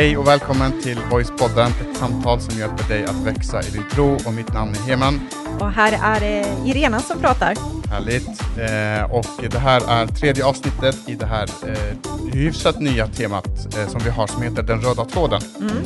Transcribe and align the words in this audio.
Hej 0.00 0.16
och 0.16 0.26
välkommen 0.26 0.82
till 0.82 0.98
Voicepodden, 1.10 1.70
ett 1.80 1.96
samtal 1.96 2.40
som 2.40 2.58
hjälper 2.58 2.88
dig 2.88 3.04
att 3.04 3.26
växa 3.26 3.62
i 3.62 3.70
din 3.70 3.88
tro. 3.88 4.14
Och 4.26 4.34
mitt 4.34 4.52
namn 4.52 4.70
är 4.70 4.78
Heman. 4.78 5.20
Och 5.60 5.72
här 5.72 6.16
är 6.16 6.20
det 6.20 6.68
Irena 6.70 7.00
som 7.00 7.20
pratar. 7.20 7.54
Härligt. 7.90 8.28
Eh, 8.58 9.14
och 9.14 9.50
det 9.50 9.58
här 9.58 9.90
är 9.90 10.06
tredje 10.06 10.44
avsnittet 10.44 11.08
i 11.08 11.14
det 11.14 11.26
här 11.26 11.48
eh, 11.68 12.32
hyfsat 12.32 12.80
nya 12.80 13.06
temat 13.06 13.76
eh, 13.76 13.88
som 13.88 14.00
vi 14.04 14.10
har 14.10 14.26
som 14.26 14.42
heter 14.42 14.62
Den 14.62 14.80
röda 14.80 15.04
tråden. 15.04 15.40
Mm. 15.60 15.76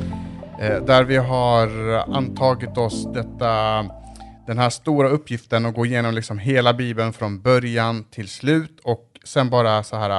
Eh, 0.60 0.84
där 0.84 1.04
vi 1.04 1.16
har 1.16 1.68
antagit 2.16 2.78
oss 2.78 3.06
detta, 3.14 3.84
den 4.46 4.58
här 4.58 4.70
stora 4.70 5.08
uppgiften 5.08 5.66
att 5.66 5.74
gå 5.74 5.86
igenom 5.86 6.14
liksom 6.14 6.38
hela 6.38 6.74
Bibeln 6.74 7.12
från 7.12 7.42
början 7.42 8.04
till 8.04 8.28
slut 8.28 8.80
och 8.84 9.10
sen 9.24 9.50
bara 9.50 9.82
så 9.82 9.96
här, 9.96 10.10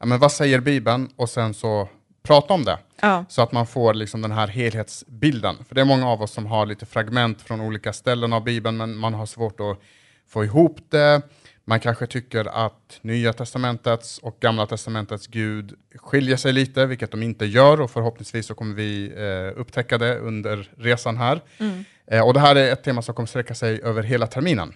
ja, 0.00 0.06
men 0.06 0.18
vad 0.18 0.32
säger 0.32 0.60
Bibeln? 0.60 1.08
Och 1.16 1.28
sen 1.28 1.54
så 1.54 1.88
prata 2.22 2.54
om 2.54 2.64
det. 2.64 2.78
Ja. 3.00 3.24
Så 3.28 3.42
att 3.42 3.52
man 3.52 3.66
får 3.66 3.94
liksom 3.94 4.22
den 4.22 4.32
här 4.32 4.46
helhetsbilden. 4.46 5.56
För 5.68 5.74
det 5.74 5.80
är 5.80 5.84
många 5.84 6.08
av 6.08 6.22
oss 6.22 6.32
som 6.32 6.46
har 6.46 6.66
lite 6.66 6.86
fragment 6.86 7.42
från 7.42 7.60
olika 7.60 7.92
ställen 7.92 8.32
av 8.32 8.44
Bibeln, 8.44 8.76
men 8.76 8.96
man 8.96 9.14
har 9.14 9.26
svårt 9.26 9.60
att 9.60 9.80
få 10.28 10.44
ihop 10.44 10.78
det. 10.88 11.22
Man 11.68 11.80
kanske 11.80 12.06
tycker 12.06 12.44
att 12.66 12.98
Nya 13.02 13.32
Testamentets 13.32 14.18
och 14.18 14.36
Gamla 14.40 14.66
Testamentets 14.66 15.26
Gud 15.26 15.74
skiljer 15.94 16.36
sig 16.36 16.52
lite, 16.52 16.86
vilket 16.86 17.10
de 17.10 17.22
inte 17.22 17.46
gör, 17.46 17.80
och 17.80 17.90
förhoppningsvis 17.90 18.46
så 18.46 18.54
kommer 18.54 18.74
vi 18.74 19.12
eh, 19.16 19.60
upptäcka 19.60 19.98
det 19.98 20.18
under 20.18 20.70
resan 20.78 21.16
här. 21.16 21.40
Mm. 21.58 21.84
Eh, 22.06 22.26
och 22.26 22.34
det 22.34 22.40
här 22.40 22.56
är 22.56 22.72
ett 22.72 22.84
tema 22.84 23.02
som 23.02 23.14
kommer 23.14 23.26
sträcka 23.26 23.54
sig 23.54 23.82
över 23.82 24.02
hela 24.02 24.26
terminen. 24.26 24.74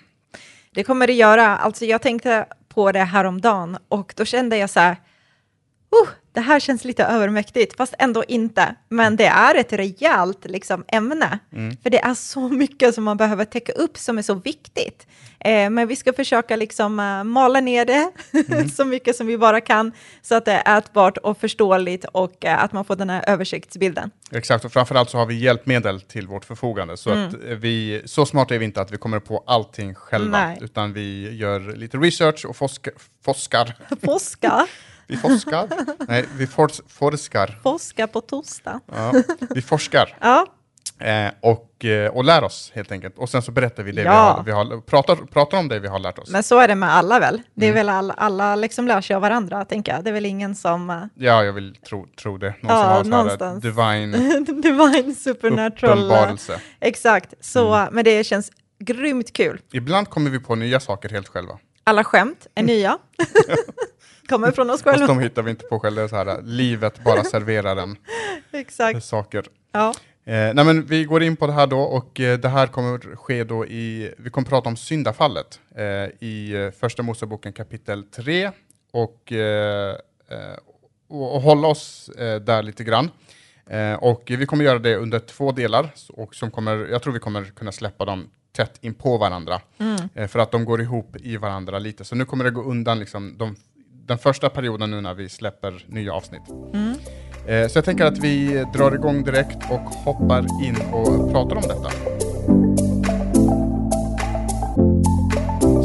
Det 0.71 0.85
kommer 0.85 1.07
det 1.07 1.13
göra. 1.13 1.57
Alltså 1.57 1.85
jag 1.85 2.03
tänkte 2.03 2.47
på 2.69 2.93
det 2.93 3.05
häromdagen 3.05 3.79
och 3.89 4.15
då 4.17 4.25
kände 4.25 4.57
jag 4.57 4.71
så 4.71 4.81
här, 4.81 4.93
uh, 6.03 6.09
det 6.33 6.41
här 6.41 6.61
känns 6.61 6.85
lite 6.85 7.05
övermäktigt, 7.05 7.77
fast 7.77 7.95
ändå 7.99 8.25
inte. 8.29 8.75
Men 8.89 9.17
det 9.17 9.27
är 9.27 9.55
ett 9.55 9.73
rejält 9.73 10.45
liksom, 10.45 10.85
ämne, 10.89 11.39
för 11.83 11.91
det 11.91 11.99
är 12.01 12.15
så 12.15 12.49
mycket 12.49 12.95
som 12.95 13.05
man 13.05 13.17
behöver 13.17 13.45
täcka 13.45 13.73
upp 13.73 13.99
som 13.99 14.19
är 14.19 14.23
så 14.23 14.35
viktigt. 14.35 15.07
Eh, 15.45 15.71
men 15.71 15.89
vi 15.89 15.97
ska 15.97 16.13
försöka 16.13 16.57
liksom, 16.57 17.01
uh, 17.01 17.25
mala 17.25 17.61
ner 17.61 17.85
det 17.85 18.11
så 18.77 18.85
mycket 18.85 19.17
som 19.17 19.27
vi 19.27 19.39
bara 19.39 19.61
kan, 19.61 19.93
så 20.23 20.35
att 20.35 20.45
det 20.45 20.53
är 20.53 20.79
ätbart 20.79 21.19
och 21.19 21.39
förståeligt 21.39 22.05
och 22.05 22.45
uh, 22.45 22.65
att 22.65 22.73
man 22.73 22.85
får 22.85 22.97
den 22.97 23.11
här 23.11 23.25
översiktsbilden. 23.27 24.11
Exakt, 24.33 24.65
och 24.65 24.73
framförallt 24.73 25.11
så 25.11 25.19
har 25.19 25.27
vi 25.27 25.35
hjälpmedel 25.35 26.01
till 26.01 26.27
vårt 26.27 26.45
förfogande. 26.45 26.97
Så, 26.97 27.11
Mm. 27.11 27.29
att 27.29 27.35
eh, 27.35 27.41
vi, 27.41 28.03
så 28.05 28.27
smart 28.27 28.51
är 28.51 28.59
vi 28.59 28.65
inte 28.65 28.81
att 28.81 28.91
vi 28.93 28.97
kommer 28.97 29.21
på 29.21 29.45
allting 29.47 29.95
själva, 29.95 30.47
Nej. 30.47 30.59
utan 30.61 30.93
vi 30.93 31.37
gör 31.37 31.77
lite 31.77 31.97
research 31.97 32.45
och 32.47 32.57
foska, 32.57 32.91
forskar. 33.25 33.75
Vi 35.11 35.17
forskar? 35.17 35.69
Nej, 36.09 36.25
vi 36.37 36.47
fors, 36.47 36.81
forskar. 36.89 37.59
forska 37.63 38.07
på 38.07 38.21
torsdag. 38.21 38.81
Ja, 38.93 39.13
vi 39.55 39.63
forskar 39.63 40.17
Ja, 40.21 40.47
eh, 40.99 41.31
och, 41.41 41.85
eh, 41.85 42.11
och 42.11 42.25
lär 42.25 42.45
oss 42.45 42.73
helt 42.75 42.93
enkelt. 42.93 43.19
Och 43.19 43.29
sen 43.29 43.43
så 43.43 43.53
berättar 43.53 43.83
vi 43.83 43.93
det 43.93 44.03
Ja. 44.03 44.43
vi 44.47 44.53
har, 44.53 44.65
vi 44.65 44.71
har 44.75 44.81
pratar, 44.81 45.17
pratar 45.17 45.59
om 45.59 45.69
det 45.69 45.79
vi 45.81 45.89
har 45.89 45.99
lärt 45.99 46.19
oss. 46.19 46.31
Men 46.31 46.43
så 46.43 46.59
är 46.59 46.69
det 46.69 46.75
med 46.75 46.93
alla 46.95 47.19
väl? 47.21 47.43
Det 47.55 47.67
är 47.67 47.71
Mm. 47.71 47.77
väl 47.87 47.89
alla, 47.89 48.15
alla 48.15 48.57
liksom 48.57 48.87
lär 48.89 49.01
sig 49.01 49.17
av 49.17 49.23
varandra, 49.23 49.65
tänker 49.65 49.93
jag. 49.93 50.05
Det 50.05 50.11
är 50.11 50.15
väl 50.15 50.27
ingen 50.27 50.55
som... 50.55 50.91
uh, 50.91 51.05
Ja, 51.15 51.45
jag 51.45 51.53
vill 51.53 51.75
tro, 51.89 52.07
tro 52.23 52.39
det. 52.39 52.55
Någon 52.61 52.77
Ja, 52.77 52.77
som 53.05 53.13
har 53.13 53.19
här 53.19 53.25
någonstans. 53.25 53.63
divine 53.63 54.45
divine 54.63 55.15
supernatural... 55.15 55.99
uppenbarelse. 55.99 56.61
Exakt, 56.81 57.35
så, 57.41 57.75
Mm. 57.75 57.95
men 57.95 58.05
det 58.05 58.25
känns 58.25 58.51
grymt 58.85 59.33
kul. 59.33 59.61
Ibland 59.73 60.09
kommer 60.09 60.31
vi 60.31 60.39
på 60.41 60.55
nya 60.55 60.81
saker 60.81 61.09
helt 61.09 61.29
själva. 61.29 61.59
Alla 61.85 62.05
skämt 62.05 62.47
är 62.55 62.63
nya. 62.63 62.99
Kommer 64.31 64.51
från 64.53 64.71
oss 64.71 64.83
Fast 64.83 64.99
själva. 64.99 65.07
de 65.15 65.21
hittar 65.21 65.43
vi 65.43 65.51
inte 65.51 65.65
på 65.67 65.81
själva. 65.81 66.01
Det 66.01 66.05
är 66.05 66.09
så 66.09 66.17
här, 66.17 66.43
livet 66.43 67.05
bara 67.05 67.25
serverar 67.25 67.77
en 67.77 67.97
Exakt. 68.53 69.05
saker. 69.05 69.45
Ja. 69.73 69.95
Eh, 70.25 70.55
nej 70.55 70.65
men 70.65 70.87
vi 70.87 71.05
går 71.05 71.23
in 71.23 71.37
på 71.37 71.47
det 71.47 71.53
här 71.53 71.67
då 71.67 71.81
och 71.81 72.21
eh, 72.21 72.39
det 72.39 72.49
här 72.49 72.67
kommer 72.67 73.17
ske 73.17 73.45
då 73.45 73.67
i, 73.67 74.15
vi 74.19 74.31
kommer 74.31 74.49
prata 74.49 74.69
om 74.69 74.77
syndafallet 74.77 75.61
eh, 75.77 75.85
i 76.29 76.53
eh, 76.55 76.71
första 76.81 77.03
Moseboken 77.03 77.53
kapitel 77.53 78.03
3 78.05 78.51
och, 78.93 79.33
eh, 79.33 79.91
eh, 80.31 80.57
och, 81.09 81.35
och 81.35 81.43
hålla 81.43 81.69
oss 81.69 82.11
där 82.47 82.63
lite 82.63 82.85
grann. 82.85 83.11
Och 83.99 84.23
vi 84.27 84.47
kommer 84.47 84.65
göra 84.65 84.79
det 84.79 84.97
under 84.97 85.19
två 85.19 85.53
delar 85.53 85.91
och 86.09 86.35
som 86.35 86.51
kommer, 86.51 86.77
jag 86.91 87.03
tror 87.03 87.13
vi 87.13 87.19
kommer 87.19 87.45
kunna 87.45 87.73
släppa 87.73 88.05
dem 88.05 88.31
tätt 88.53 88.79
in 88.81 88.95
på 88.95 89.19
varandra 89.19 89.61
Mm. 89.79 90.29
för 90.29 90.39
att 90.39 90.51
de 90.51 90.65
går 90.65 90.81
ihop 90.81 91.17
i 91.17 91.37
varandra 91.37 91.79
lite. 91.79 92.05
Så 92.05 92.15
nu 92.15 92.25
kommer 92.25 92.45
det 92.45 92.51
gå 92.51 92.63
undan 92.63 92.99
liksom 92.99 93.39
de, 93.39 93.57
den 94.11 94.19
första 94.19 94.49
perioden 94.51 94.91
nu 94.91 95.01
när 95.01 95.15
vi 95.15 95.29
släpper 95.29 95.85
nya 95.87 96.13
avsnitt. 96.13 96.43
Mm. 96.75 96.95
Eh, 97.47 97.69
Så 97.69 97.79
jag 97.79 97.85
tänker 97.85 98.05
att 98.05 98.19
vi 98.19 98.65
drar 98.75 98.95
igång 98.95 99.25
direkt 99.25 99.57
och 99.71 99.81
hoppar 99.81 100.39
in 100.65 100.77
och 100.93 101.33
pratar 101.33 101.57
om 101.57 101.63
detta. 101.63 101.91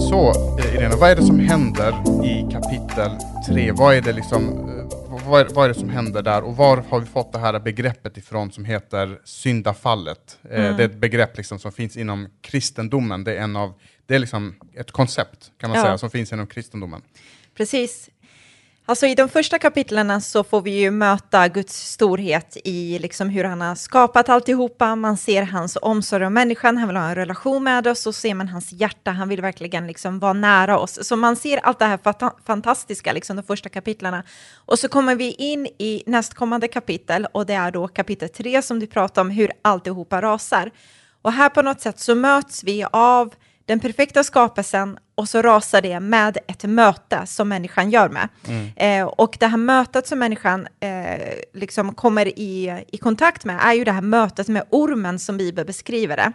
Så, 0.09 0.29
eh, 0.59 0.75
Irene, 0.75 0.95
vad 0.95 1.09
är 1.09 1.15
det 1.15 1.23
som 1.25 1.39
händer 1.39 1.91
i 2.25 2.51
kapitel 2.51 3.11
3? 3.47 3.71
Vad 3.71 3.95
är 3.95 4.01
det 4.01 4.13
liksom, 4.13 4.43
eh, 4.69 5.19
vad 5.29 5.41
är, 5.41 5.47
vad 5.53 5.65
är 5.65 5.69
det 5.69 5.79
som 5.79 5.89
händer 5.89 6.21
där 6.21 6.41
och 6.43 6.55
var 6.57 6.77
har 6.89 6.99
vi 6.99 7.05
fått 7.05 7.33
det 7.33 7.39
här 7.39 7.59
begreppet 7.59 8.17
ifrån 8.17 8.51
som 8.51 8.65
heter 8.65 9.19
syndafallet? 9.23 10.37
Eh, 10.49 10.59
Mm. 10.65 10.77
Det 10.77 10.83
är 10.83 10.87
ett 10.89 10.95
begrepp 10.97 11.37
liksom 11.37 11.59
som 11.59 11.71
finns 11.71 11.97
inom 11.97 12.27
kristendomen. 12.41 13.23
Det 13.23 13.33
är, 13.37 13.41
en 13.41 13.55
av, 13.55 13.73
det 14.05 14.15
är 14.15 14.19
liksom 14.19 14.55
ett 14.73 14.91
koncept 14.91 15.51
kan 15.57 15.69
man 15.69 15.77
Ja. 15.79 15.85
säga 15.85 15.97
som 15.97 16.09
finns 16.09 16.33
inom 16.33 16.47
kristendomen. 16.47 17.01
Precis. 17.57 18.09
Alltså 18.87 19.07
i 19.07 19.15
de 19.15 19.29
första 19.29 19.59
kapitlen 19.59 20.21
så 20.21 20.43
får 20.43 20.61
vi 20.61 20.71
ju 20.71 20.91
möta 20.91 21.47
Guds 21.47 21.91
storhet 21.91 22.57
i 22.63 22.99
liksom 22.99 23.29
hur 23.29 23.43
han 23.43 23.61
har 23.61 23.75
skapat 23.75 24.29
alltihopa. 24.29 24.95
Man 24.95 25.17
ser 25.17 25.43
hans 25.43 25.77
omsorg 25.81 26.25
om 26.25 26.33
människan, 26.33 26.77
han 26.77 26.87
vill 26.87 26.97
ha 26.97 27.09
en 27.09 27.15
relation 27.15 27.63
med 27.63 27.87
oss 27.87 28.07
och 28.07 28.15
ser 28.15 28.33
man 28.33 28.47
hans 28.47 28.71
hjärta, 28.71 29.11
han 29.11 29.29
vill 29.29 29.41
verkligen 29.41 29.87
liksom 29.87 30.19
vara 30.19 30.33
nära 30.33 30.79
oss. 30.79 31.07
Så 31.07 31.15
man 31.15 31.35
ser 31.35 31.57
allt 31.57 31.79
det 31.79 31.85
här 31.85 31.99
fantastiska, 32.45 33.13
liksom 33.13 33.35
de 33.35 33.43
första 33.43 33.69
kapitlen. 33.69 34.23
Och 34.55 34.79
så 34.79 34.87
kommer 34.87 35.15
vi 35.15 35.31
in 35.31 35.67
i 35.67 36.03
nästkommande 36.05 36.67
kapitel 36.67 37.27
och 37.31 37.45
det 37.45 37.53
är 37.53 37.71
då 37.71 37.87
kapitel 37.87 38.29
3 38.29 38.61
som 38.61 38.79
du 38.79 38.87
pratar 38.87 39.21
om, 39.21 39.29
hur 39.29 39.51
alltihopa 39.61 40.21
rasar. 40.21 40.71
Och 41.21 41.31
här 41.31 41.49
på 41.49 41.61
något 41.61 41.81
sätt 41.81 41.99
så 41.99 42.15
möts 42.15 42.63
vi 42.63 42.85
av 42.91 43.33
den 43.65 43.79
perfekta 43.79 44.23
skapelsen 44.23 44.97
och 45.15 45.29
så 45.29 45.41
rasar 45.41 45.81
det 45.81 45.99
med 45.99 46.37
ett 46.47 46.63
möte 46.63 47.21
som 47.25 47.49
människan 47.49 47.89
gör 47.89 48.09
med. 48.09 48.29
Eh, 48.75 49.05
och 49.05 49.37
det 49.39 49.47
här 49.47 49.57
mötet 49.57 50.07
som 50.07 50.19
människan 50.19 50.67
eh, 50.79 51.33
liksom 51.53 51.95
kommer 51.95 52.39
i, 52.39 52.83
i 52.91 52.97
kontakt 52.97 53.45
med 53.45 53.59
är 53.61 53.73
ju 53.73 53.83
det 53.83 53.91
här 53.91 54.01
mötet 54.01 54.47
med 54.47 54.63
ormen 54.69 55.19
som 55.19 55.37
Bibeln 55.37 55.67
beskriver 55.67 56.17
det. 56.17 56.31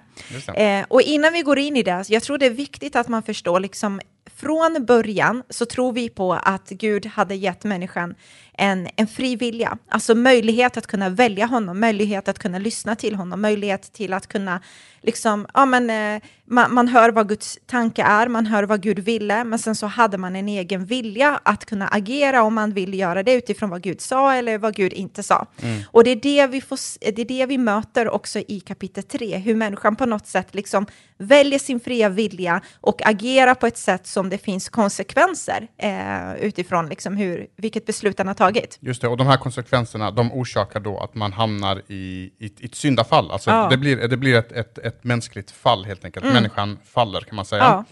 Eh, 0.62 0.84
och 0.88 1.02
innan 1.02 1.32
vi 1.32 1.42
går 1.42 1.58
in 1.58 1.76
i 1.76 1.82
det, 1.82 2.04
jag 2.08 2.22
tror 2.22 2.38
det 2.38 2.46
är 2.46 2.50
viktigt 2.50 2.96
att 2.96 3.08
man 3.08 3.22
förstår, 3.22 3.60
liksom, 3.60 4.00
från 4.36 4.84
början 4.86 5.42
så 5.50 5.66
tror 5.66 5.92
vi 5.92 6.08
på 6.08 6.32
att 6.32 6.68
Gud 6.68 7.06
hade 7.06 7.34
gett 7.34 7.64
människan 7.64 8.14
en, 8.60 8.88
en 8.96 9.06
fri 9.06 9.36
vilja, 9.36 9.78
alltså 9.88 10.14
möjlighet 10.14 10.76
att 10.76 10.86
kunna 10.86 11.08
välja 11.08 11.46
honom, 11.46 11.80
möjlighet 11.80 12.28
att 12.28 12.38
kunna 12.38 12.58
lyssna 12.58 12.96
till 12.96 13.14
honom, 13.14 13.40
möjlighet 13.40 13.92
till 13.92 14.12
att 14.12 14.26
kunna, 14.26 14.60
liksom, 15.02 15.46
ja 15.54 15.66
men 15.66 15.90
eh, 15.90 16.22
man, 16.44 16.74
man 16.74 16.88
hör 16.88 17.10
vad 17.10 17.28
Guds 17.28 17.58
tanke 17.66 18.02
är, 18.02 18.28
man 18.28 18.46
hör 18.46 18.62
vad 18.62 18.82
Gud 18.82 18.98
ville, 18.98 19.44
men 19.44 19.58
sen 19.58 19.74
så 19.74 19.86
hade 19.86 20.18
man 20.18 20.36
en 20.36 20.48
egen 20.48 20.84
vilja 20.84 21.40
att 21.42 21.64
kunna 21.64 21.88
agera 21.88 22.42
om 22.42 22.54
man 22.54 22.72
vill 22.72 22.94
göra 22.94 23.22
det 23.22 23.32
utifrån 23.32 23.70
vad 23.70 23.82
Gud 23.82 24.00
sa 24.00 24.34
eller 24.34 24.58
vad 24.58 24.74
Gud 24.74 24.92
inte 24.92 25.22
sa. 25.22 25.46
Och 25.86 26.04
det 26.04 26.10
är 26.10 26.16
det, 26.16 26.46
vi 26.46 26.60
får, 26.60 26.78
det 27.12 27.22
är 27.22 27.24
det 27.24 27.46
vi 27.46 27.58
möter 27.58 28.08
också 28.08 28.38
i 28.38 28.60
kapitel 28.60 29.02
3, 29.02 29.36
hur 29.36 29.54
människan 29.54 29.96
på 29.96 30.06
något 30.06 30.26
sätt 30.26 30.54
liksom 30.54 30.86
väljer 31.18 31.58
sin 31.58 31.80
fria 31.80 32.08
vilja 32.08 32.60
och 32.80 33.06
agerar 33.06 33.54
på 33.54 33.66
ett 33.66 33.78
sätt 33.78 34.06
som 34.06 34.28
det 34.28 34.38
finns 34.38 34.68
konsekvenser 34.68 35.68
eh, 35.78 36.34
utifrån 36.34 36.88
liksom 36.88 37.16
hur, 37.16 37.46
vilket 37.56 37.86
beslut 37.86 38.18
han 38.18 38.26
har 38.26 38.34
tagit. 38.34 38.49
Just 38.80 39.02
det, 39.02 39.08
och 39.08 39.16
de 39.16 39.26
här 39.26 39.36
konsekvenserna 39.36 40.10
de 40.10 40.32
orsakar 40.32 40.80
då 40.80 40.98
att 40.98 41.14
man 41.14 41.32
hamnar 41.32 41.82
i, 41.88 41.94
i, 42.38 42.52
i 42.58 42.66
ett 42.66 42.74
syndafall. 42.74 43.30
Alltså 43.30 43.50
Ja. 43.50 43.56
Mm. 43.58 43.70
det 43.70 43.76
blir, 43.76 44.08
det 44.08 44.16
blir 44.16 44.34
ett, 44.34 44.52
ett, 44.52 44.78
ett 44.78 45.04
mänskligt 45.04 45.50
fall 45.50 45.84
helt 45.84 46.04
enkelt. 46.04 46.26
Människan 46.26 46.78
faller 46.84 47.20
kan 47.20 47.36
man 47.36 47.44
säga. 47.44 47.84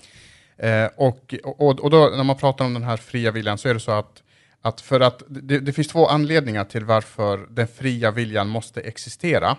Ja. 0.56 0.66
Eh, 0.66 0.90
och, 0.96 1.34
och, 1.44 1.80
och 1.80 1.90
då 1.90 2.12
när 2.16 2.24
man 2.24 2.36
pratar 2.36 2.64
om 2.64 2.74
den 2.74 2.82
här 2.82 2.96
fria 2.96 3.30
viljan 3.30 3.58
så 3.58 3.68
är 3.68 3.74
det 3.74 3.80
så 3.80 3.90
att, 3.92 4.22
att 4.62 4.80
för 4.80 5.00
att 5.00 5.22
det, 5.28 5.58
det 5.58 5.72
finns 5.72 5.88
två 5.88 6.06
anledningar 6.06 6.64
till 6.64 6.84
varför 6.84 7.46
den 7.50 7.68
fria 7.68 8.10
viljan 8.10 8.48
måste 8.48 8.80
existera. 8.80 9.56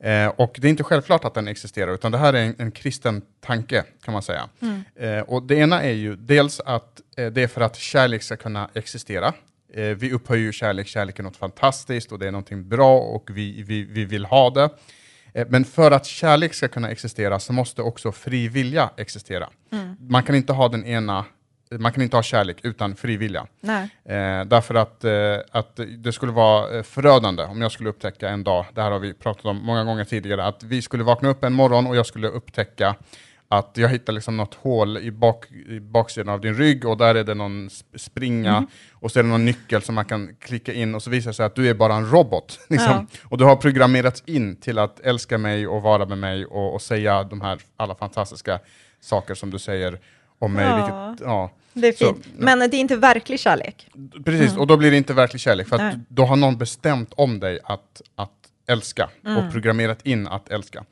Eh, 0.00 0.26
och 0.26 0.56
det 0.58 0.68
är 0.68 0.70
inte 0.70 0.82
självklart 0.84 1.24
att 1.24 1.34
den 1.34 1.48
existerar, 1.48 1.94
utan 1.94 2.12
det 2.12 2.18
här 2.18 2.32
är 2.32 2.42
en, 2.44 2.54
en 2.58 2.70
kristen 2.70 3.22
tanke 3.40 3.84
kan 4.04 4.12
man 4.12 4.22
säga. 4.22 4.48
Eh, 4.96 5.20
och 5.20 5.42
det 5.42 5.54
ena 5.54 5.82
är 5.82 5.92
ju 5.92 6.16
dels 6.16 6.60
att 6.60 7.00
eh, 7.16 7.26
det 7.26 7.42
är 7.42 7.46
för 7.48 7.60
att 7.60 7.76
kärlek 7.76 8.22
ska 8.22 8.36
kunna 8.36 8.70
existera. 8.74 9.32
Eh, 9.76 9.84
vi 9.84 10.12
upphöjer 10.12 10.42
ju 10.44 10.52
kärlek, 10.52 10.86
kärlek 10.86 11.18
är 11.18 11.22
något 11.22 11.36
fantastiskt 11.36 12.12
och 12.12 12.18
det 12.18 12.26
är 12.26 12.32
någonting 12.32 12.68
bra 12.68 12.98
och 12.98 13.30
vi, 13.32 13.62
vi, 13.62 13.82
vi 13.82 14.04
vill 14.04 14.24
ha 14.24 14.50
det. 14.50 14.68
Eh, 15.34 15.46
Men 15.50 15.64
för 15.64 15.90
att 15.90 16.06
kärlek 16.06 16.54
ska 16.54 16.68
kunna 16.68 16.90
existera 16.90 17.40
så 17.40 17.52
måste 17.52 17.82
också 17.82 18.12
fri 18.12 18.48
vilja 18.48 18.90
existera. 18.96 19.48
Man 19.98 20.22
kan 20.22 20.34
inte 20.34 20.52
ha 20.52 20.68
den 20.68 20.84
ena 20.84 21.24
man 21.78 21.92
kan 21.92 22.02
inte 22.02 22.16
ha 22.16 22.22
kärlek 22.22 22.56
utan 22.62 22.96
frivilliga. 22.96 23.46
Nej. 23.60 23.82
Eh, 24.04 24.44
därför 24.44 24.74
att, 24.74 25.04
eh, 25.04 25.12
att 25.50 25.80
det 25.98 26.12
skulle 26.12 26.32
vara 26.32 26.76
eh, 26.76 26.82
förödande 26.82 27.42
om 27.42 27.62
jag 27.62 27.72
skulle 27.72 27.88
upptäcka 27.88 28.28
en 28.28 28.44
dag, 28.44 28.66
det 28.74 28.82
här 28.82 28.90
har 28.90 28.98
vi 28.98 29.14
pratat 29.14 29.44
om 29.44 29.56
många 29.56 29.84
gånger 29.84 30.04
tidigare, 30.04 30.44
att 30.44 30.62
vi 30.62 30.82
skulle 30.82 31.04
vakna 31.04 31.28
upp 31.28 31.44
en 31.44 31.52
morgon 31.52 31.86
och 31.86 31.96
jag 31.96 32.06
skulle 32.06 32.28
upptäcka 32.28 32.94
att 33.48 33.70
jag 33.74 33.88
hittar 33.88 34.12
liksom 34.12 34.36
något 34.36 34.54
hål 34.54 34.98
i, 34.98 35.10
bak, 35.10 35.52
i 35.52 35.80
baksidan 35.80 36.34
av 36.34 36.40
din 36.40 36.54
rygg 36.54 36.84
och 36.84 36.96
där 36.96 37.14
är 37.14 37.24
det 37.24 37.34
någon 37.34 37.70
springa 37.96 38.50
mm. 38.56 38.66
och 38.92 39.10
så 39.10 39.18
är 39.18 39.22
det 39.22 39.28
någon 39.28 39.44
nyckel 39.44 39.82
som 39.82 39.94
man 39.94 40.04
kan 40.04 40.36
klicka 40.38 40.72
in 40.72 40.94
och 40.94 41.02
så 41.02 41.10
visar 41.10 41.30
det 41.30 41.34
sig 41.34 41.46
att 41.46 41.54
du 41.54 41.68
är 41.68 41.74
bara 41.74 41.94
en 41.94 42.10
robot. 42.10 42.60
Liksom. 42.68 42.90
Ja. 42.90 43.06
Och 43.22 43.38
du 43.38 43.44
har 43.44 43.56
programmerats 43.56 44.22
in 44.26 44.56
till 44.56 44.78
att 44.78 45.00
älska 45.00 45.38
mig 45.38 45.66
och 45.66 45.82
vara 45.82 46.06
med 46.06 46.18
mig 46.18 46.46
och, 46.46 46.74
och 46.74 46.82
säga 46.82 47.24
de 47.24 47.40
här 47.40 47.58
alla 47.76 47.94
fantastiska 47.94 48.60
saker 49.00 49.34
som 49.34 49.50
du 49.50 49.58
säger 49.58 50.00
om 50.38 50.52
mig. 50.52 50.64
Ja. 50.64 50.76
Vilket, 50.76 51.26
ja. 51.26 51.50
Det 51.72 51.88
är 51.88 51.92
fint, 51.92 52.24
så, 52.24 52.30
men 52.38 52.58
det 52.58 52.76
är 52.76 52.80
inte 52.80 52.96
verklig 52.96 53.40
kärlek. 53.40 53.88
Precis, 54.24 54.48
mm. 54.48 54.60
och 54.60 54.66
då 54.66 54.76
blir 54.76 54.90
det 54.90 54.96
inte 54.96 55.14
verklig 55.14 55.40
kärlek, 55.40 55.68
för 55.68 55.78
att 55.78 55.94
då 56.08 56.24
har 56.24 56.36
någon 56.36 56.58
bestämt 56.58 57.12
om 57.16 57.40
dig 57.40 57.58
att, 57.64 58.02
att 58.16 58.30
älska 58.68 59.10
mm. 59.24 59.36
och 59.36 59.52
programmerat 59.52 60.06
in 60.06 60.26
att 60.26 60.48
älska. 60.48 60.84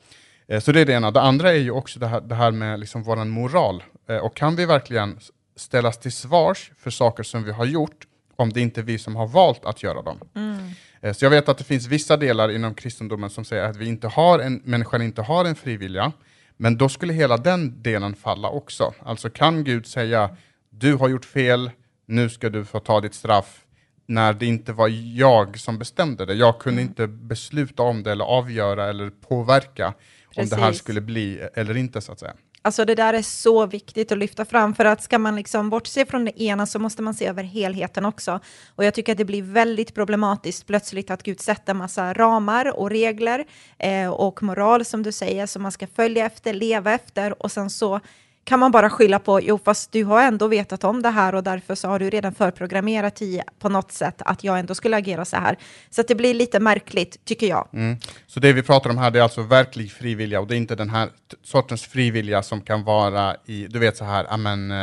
Eh, 0.53 0.59
så 0.59 0.71
det 0.71 0.81
är 0.81 0.85
det 0.85 0.93
ena. 0.93 1.11
Det 1.11 1.21
andra 1.21 1.51
är 1.51 1.57
ju 1.57 1.71
också 1.71 1.99
det 1.99 2.07
här, 2.07 2.21
det 2.21 2.35
här 2.35 2.51
med 2.51 2.79
liksom 2.79 3.03
vår 3.03 3.25
moral. 3.25 3.83
Eh, 4.09 4.17
och 4.17 4.35
kan 4.35 4.55
vi 4.55 4.65
verkligen 4.65 5.19
ställas 5.55 5.97
till 5.97 6.11
svars 6.11 6.71
för 6.77 6.91
saker 6.91 7.23
som 7.23 7.43
vi 7.43 7.51
har 7.51 7.65
gjort, 7.65 8.07
om 8.35 8.53
det 8.53 8.61
inte 8.61 8.81
är 8.81 8.83
vi 8.83 8.97
som 8.97 9.15
har 9.15 9.27
valt 9.27 9.65
att 9.65 9.83
göra 9.83 10.01
dem? 10.01 10.19
Mm. 10.35 10.57
Eh, 11.01 11.13
så 11.13 11.25
jag 11.25 11.29
vet 11.29 11.49
att 11.49 11.57
det 11.57 11.63
finns 11.63 11.87
vissa 11.87 12.17
delar 12.17 12.51
inom 12.51 12.73
kristendomen 12.73 13.29
som 13.29 13.45
säger 13.45 13.63
att 13.63 13.75
vi 13.75 13.87
inte 13.87 14.07
har 14.07 14.39
en, 14.39 14.61
människan 14.63 15.01
inte 15.01 15.21
har 15.21 15.45
en 15.45 15.55
frivilliga, 15.55 16.11
men 16.57 16.77
då 16.77 16.89
skulle 16.89 17.13
hela 17.13 17.37
den 17.37 17.83
delen 17.83 18.15
falla 18.15 18.49
också. 18.49 18.93
Alltså 18.99 19.29
kan 19.29 19.63
Gud 19.63 19.87
säga, 19.87 20.37
du 20.69 20.95
har 20.95 21.09
gjort 21.09 21.25
fel, 21.25 21.71
nu 22.05 22.29
ska 22.29 22.49
du 22.49 22.65
få 22.65 22.79
ta 22.79 23.01
ditt 23.01 23.13
straff, 23.13 23.59
när 24.05 24.33
det 24.33 24.45
inte 24.45 24.73
var 24.73 24.87
jag 25.17 25.59
som 25.59 25.77
bestämde 25.77 26.25
det. 26.25 26.33
Jag 26.33 26.59
kunde 26.59 26.81
mm. 26.81 26.89
inte 26.89 27.07
besluta 27.07 27.83
om 27.83 28.03
det 28.03 28.11
eller 28.11 28.25
avgöra 28.25 28.89
eller 28.89 29.09
påverka 29.09 29.93
Precis. 30.35 30.53
om 30.53 30.59
det 30.59 30.65
här 30.65 30.73
skulle 30.73 31.01
bli 31.01 31.47
eller 31.53 31.77
inte 31.77 32.01
så 32.01 32.11
att 32.11 32.19
säga. 32.19 32.33
Alltså 32.65 32.85
det 32.85 32.95
där 32.95 33.13
är 33.13 33.21
så 33.21 33.65
viktigt 33.65 34.11
att 34.11 34.17
lyfta 34.17 34.45
fram, 34.45 34.75
för 34.75 34.85
att 34.85 35.03
ska 35.03 35.19
man 35.19 35.35
liksom 35.35 35.69
bortse 35.69 36.05
från 36.05 36.25
det 36.25 36.41
ena 36.41 36.65
så 36.65 36.79
måste 36.79 37.01
man 37.01 37.13
se 37.13 37.25
över 37.25 37.43
helheten 37.43 38.05
också. 38.05 38.39
Och 38.75 38.85
jag 38.85 38.93
tycker 38.93 39.11
att 39.11 39.17
det 39.17 39.25
blir 39.25 39.41
väldigt 39.41 39.93
problematiskt 39.93 40.67
plötsligt 40.67 41.11
att 41.11 41.23
Gud 41.23 41.39
sätter 41.39 41.73
massa 41.73 42.13
ramar 42.13 42.79
och 42.79 42.89
regler 42.89 43.45
eh, 43.79 44.09
och 44.09 44.43
moral 44.43 44.85
som 44.85 45.03
du 45.03 45.11
säger 45.11 45.45
som 45.45 45.61
man 45.61 45.71
ska 45.71 45.87
följa 45.87 46.25
efter, 46.25 46.53
leva 46.53 46.93
efter 46.93 47.43
och 47.43 47.51
sen 47.51 47.69
så 47.69 47.99
kan 48.43 48.59
man 48.59 48.71
bara 48.71 48.89
skylla 48.89 49.19
på, 49.19 49.41
jo 49.41 49.59
fast 49.65 49.91
du 49.91 50.03
har 50.03 50.23
ändå 50.23 50.47
vetat 50.47 50.83
om 50.83 51.01
det 51.01 51.09
här 51.09 51.35
och 51.35 51.43
därför 51.43 51.75
så 51.75 51.87
har 51.87 51.99
du 51.99 52.09
redan 52.09 52.33
förprogrammerat 52.33 53.21
i 53.21 53.41
på 53.59 53.69
något 53.69 53.91
sätt 53.91 54.21
att 54.25 54.43
jag 54.43 54.59
ändå 54.59 54.75
skulle 54.75 54.97
agera 54.97 55.25
så 55.25 55.35
här. 55.35 55.57
Så 55.89 56.01
att 56.01 56.07
det 56.07 56.15
blir 56.15 56.33
lite 56.33 56.59
märkligt, 56.59 57.25
tycker 57.25 57.47
jag. 57.47 57.67
Mm. 57.73 57.97
Så 58.27 58.39
det 58.39 58.53
vi 58.53 58.63
pratar 58.63 58.89
om 58.89 58.97
här, 58.97 59.11
det 59.11 59.19
är 59.19 59.23
alltså 59.23 59.41
verklig 59.41 59.91
frivilliga 59.91 60.39
och 60.39 60.47
det 60.47 60.55
är 60.55 60.57
inte 60.57 60.75
den 60.75 60.89
här 60.89 61.09
sortens 61.43 61.83
frivilliga 61.83 62.43
som 62.43 62.61
kan 62.61 62.83
vara 62.83 63.35
i, 63.45 63.67
du 63.67 63.79
vet 63.79 63.97
så 63.97 64.05
här, 64.05 64.33
amen, 64.33 64.71
äh, 64.71 64.77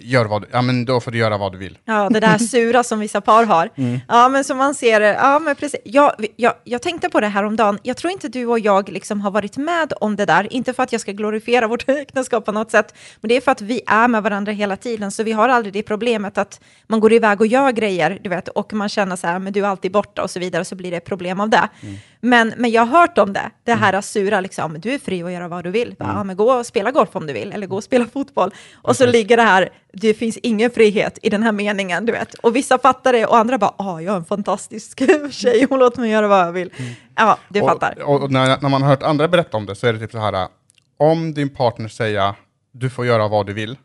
gör 0.00 0.24
vad 0.24 0.42
du, 0.42 0.48
amen, 0.52 0.84
då 0.84 1.00
får 1.00 1.10
du 1.10 1.18
göra 1.18 1.38
vad 1.38 1.52
du 1.52 1.58
vill. 1.58 1.78
Ja, 1.84 2.08
det 2.08 2.20
där 2.20 2.38
sura 2.52 2.84
som 2.84 3.00
vissa 3.00 3.20
par 3.20 3.44
har. 3.44 3.70
Mm. 3.74 4.00
Ja, 4.08 4.28
men 4.28 4.44
som 4.44 4.58
man 4.58 4.74
ser, 4.74 5.00
ja 5.00 5.38
men 5.38 5.56
precis. 5.56 5.80
Jag, 5.84 6.12
jag, 6.36 6.54
jag 6.64 6.82
tänkte 6.82 7.08
på 7.08 7.20
det 7.20 7.28
här 7.28 7.42
om 7.42 7.56
dagen. 7.56 7.78
jag 7.82 7.96
tror 7.96 8.12
inte 8.12 8.28
du 8.28 8.46
och 8.46 8.58
jag 8.58 8.88
liksom 8.88 9.20
har 9.20 9.30
varit 9.30 9.56
med 9.56 9.92
om 10.00 10.16
det 10.16 10.26
där, 10.26 10.52
inte 10.52 10.72
för 10.72 10.82
att 10.82 10.92
jag 10.92 11.00
ska 11.00 11.12
glorifiera 11.12 11.66
vårt 11.66 11.88
äktenskap 11.88 12.44
på 12.44 12.52
något 12.52 12.71
sätt, 12.72 12.94
men 13.20 13.28
det 13.28 13.36
är 13.36 13.40
för 13.40 13.52
att 13.52 13.60
vi 13.60 13.80
är 13.86 14.08
med 14.08 14.22
varandra 14.22 14.52
hela 14.52 14.76
tiden, 14.76 15.10
så 15.10 15.22
vi 15.22 15.32
har 15.32 15.48
aldrig 15.48 15.72
det 15.72 15.82
problemet 15.82 16.38
att 16.38 16.60
man 16.86 17.00
går 17.00 17.12
iväg 17.12 17.40
och 17.40 17.46
gör 17.46 17.72
grejer, 17.72 18.18
du 18.22 18.28
vet, 18.28 18.48
och 18.48 18.72
man 18.72 18.88
känner 18.88 19.16
så 19.16 19.26
här, 19.26 19.38
men 19.38 19.52
du 19.52 19.60
är 19.60 19.68
alltid 19.68 19.92
borta 19.92 20.22
och 20.22 20.30
så 20.30 20.40
vidare, 20.40 20.64
så 20.64 20.74
blir 20.74 20.90
det 20.90 21.00
problem 21.00 21.40
av 21.40 21.48
det. 21.48 21.68
Mm. 21.82 21.96
Men, 22.20 22.54
men 22.56 22.70
jag 22.70 22.86
har 22.86 23.00
hört 23.00 23.18
om 23.18 23.32
det, 23.32 23.50
det 23.64 23.74
här 23.74 23.92
mm. 23.92 24.02
sura, 24.02 24.40
liksom, 24.40 24.80
du 24.80 24.94
är 24.94 24.98
fri 24.98 25.22
att 25.22 25.32
göra 25.32 25.48
vad 25.48 25.64
du 25.64 25.70
vill. 25.70 25.96
Mm. 26.00 26.16
Ja, 26.16 26.24
men 26.24 26.36
gå 26.36 26.52
och 26.52 26.66
spela 26.66 26.90
golf 26.90 27.16
om 27.16 27.26
du 27.26 27.32
vill, 27.32 27.52
eller 27.52 27.66
gå 27.66 27.76
och 27.76 27.84
spela 27.84 28.06
fotboll. 28.06 28.54
Och 28.74 28.90
okay. 28.90 29.06
så 29.06 29.12
ligger 29.12 29.36
det 29.36 29.42
här, 29.42 29.68
det 29.92 30.14
finns 30.14 30.38
ingen 30.42 30.70
frihet 30.70 31.18
i 31.22 31.30
den 31.30 31.42
här 31.42 31.52
meningen, 31.52 32.06
du 32.06 32.12
vet. 32.12 32.34
Och 32.34 32.56
vissa 32.56 32.78
fattar 32.78 33.12
det 33.12 33.26
och 33.26 33.36
andra 33.36 33.58
bara, 33.58 33.74
ah, 33.76 34.00
jag 34.00 34.12
är 34.12 34.18
en 34.18 34.24
fantastisk 34.24 35.02
tjej, 35.30 35.66
hon 35.68 35.78
låter 35.78 36.00
mig 36.00 36.10
göra 36.10 36.28
vad 36.28 36.46
jag 36.46 36.52
vill. 36.52 36.70
Mm. 36.76 36.92
Ja, 37.16 37.38
du 37.48 37.60
och, 37.60 37.68
fattar. 37.68 38.02
Och 38.02 38.30
när, 38.30 38.60
när 38.60 38.68
man 38.68 38.82
har 38.82 38.88
hört 38.88 39.02
andra 39.02 39.28
berätta 39.28 39.56
om 39.56 39.66
det 39.66 39.74
så 39.74 39.86
är 39.86 39.92
det 39.92 39.98
typ 39.98 40.12
så 40.12 40.18
här, 40.18 40.48
om 40.96 41.34
din 41.34 41.48
partner 41.48 41.88
säger 41.88 42.34
du 42.72 42.90
får 42.90 43.06
göra 43.06 43.28
vad 43.28 43.46
du 43.46 43.52
vill, 43.52 43.76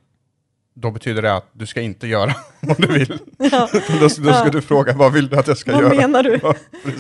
då 0.80 0.92
betyder 0.92 1.22
det 1.22 1.36
att 1.36 1.50
du 1.54 1.66
ska 1.66 1.82
inte 1.82 2.08
göra 2.08 2.36
vad 2.60 2.82
du 2.82 2.88
vill. 2.88 3.20
Ja. 3.38 3.70
då, 3.88 4.00
då, 4.02 4.10
ska 4.10 4.24
ja. 4.24 4.50
du 4.52 4.62
fråga, 4.62 4.94
vad 4.94 5.14
vill 5.14 5.30
du 5.30 5.38
att 5.38 5.48
jag 5.48 5.58
ska 5.58 5.72
vad 5.72 5.82
göra? 5.82 5.90
Vad 5.90 5.98
menar 5.98 6.24
du? 6.24 6.40
Ja, 6.44 6.54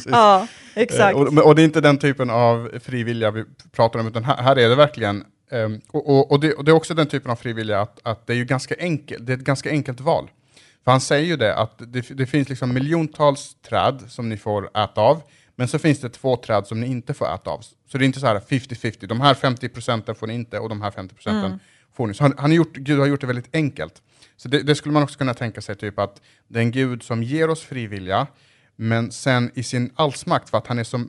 ja 0.05 0.47
exakt. 0.75 1.15
Eh, 1.15 1.21
och, 1.21 1.45
och, 1.45 1.55
det 1.55 1.61
är 1.61 1.63
inte 1.63 1.81
den 1.81 1.97
typen 1.97 2.29
av 2.29 2.71
frivilliga 2.83 3.31
vi 3.31 3.43
pratar 3.71 3.99
om, 3.99 4.07
utan 4.07 4.23
här, 4.23 4.37
här 4.37 4.55
är 4.57 4.69
det 4.69 4.75
verkligen, 4.75 5.23
um, 5.51 5.81
och, 5.87 6.31
och, 6.31 6.39
det, 6.39 6.53
och, 6.53 6.65
det, 6.65 6.71
är 6.71 6.75
också 6.75 6.93
den 6.93 7.07
typen 7.07 7.31
av 7.31 7.35
frivilliga 7.35 7.81
att, 7.81 7.99
att 8.03 8.27
det 8.27 8.33
är 8.33 8.37
ju 8.37 8.45
ganska 8.45 8.75
enkelt, 8.79 9.25
det 9.25 9.33
är 9.33 9.37
ett 9.37 9.43
ganska 9.43 9.69
enkelt 9.69 9.99
val. 9.99 10.29
För 10.83 10.91
han 10.91 11.01
säger 11.01 11.25
ju 11.25 11.37
det, 11.37 11.55
att 11.55 11.73
det, 11.77 12.17
det 12.17 12.25
finns 12.25 12.49
liksom 12.49 12.73
miljontals 12.73 13.55
träd 13.69 14.03
som 14.07 14.29
ni 14.29 14.37
får 14.37 14.77
äta 14.77 15.01
av, 15.01 15.21
men 15.55 15.67
så 15.67 15.79
finns 15.79 15.99
det 15.99 16.09
två 16.09 16.35
träd 16.35 16.67
som 16.67 16.81
ni 16.81 16.87
inte 16.87 17.13
får 17.13 17.33
äta 17.35 17.51
av. 17.51 17.61
Så 17.91 17.97
det 17.97 18.03
är 18.03 18.05
inte 18.05 18.19
så 18.19 18.27
här 18.27 18.39
50-50, 18.39 19.07
de 19.07 19.21
här 19.21 19.33
50 19.33 19.69
procenten 19.69 20.15
får 20.15 20.27
ni 20.27 20.33
inte 20.33 20.59
och 20.59 20.69
de 20.69 20.81
här 20.81 20.91
50 20.91 21.15
procenten 21.15 21.45
mm 21.45 21.59
får 21.97 22.07
ni. 22.07 22.13
Så 22.13 22.23
han, 22.23 22.33
han 22.37 22.53
gjort, 22.53 22.73
Gud 22.73 22.99
har 22.99 23.05
gjort 23.05 23.21
det 23.21 23.27
väldigt 23.27 23.55
enkelt. 23.55 24.01
Så 24.37 24.47
det, 24.47 24.63
det, 24.63 24.75
skulle 24.75 24.93
man 24.93 25.03
också 25.03 25.17
kunna 25.17 25.33
tänka 25.33 25.61
sig, 25.61 25.75
typ 25.75 25.99
att 25.99 26.21
det 26.47 26.59
är 26.59 26.63
en 26.63 26.71
Gud 26.71 27.03
som 27.03 27.23
ger 27.23 27.49
oss 27.49 27.61
frivilliga, 27.61 28.27
men 28.75 29.11
sen 29.11 29.51
i 29.55 29.63
sin 29.63 29.91
allsmakt, 29.95 30.49
för 30.49 30.57
att 30.57 30.67
han 30.67 30.79
är 30.79 30.83
så, 30.83 31.05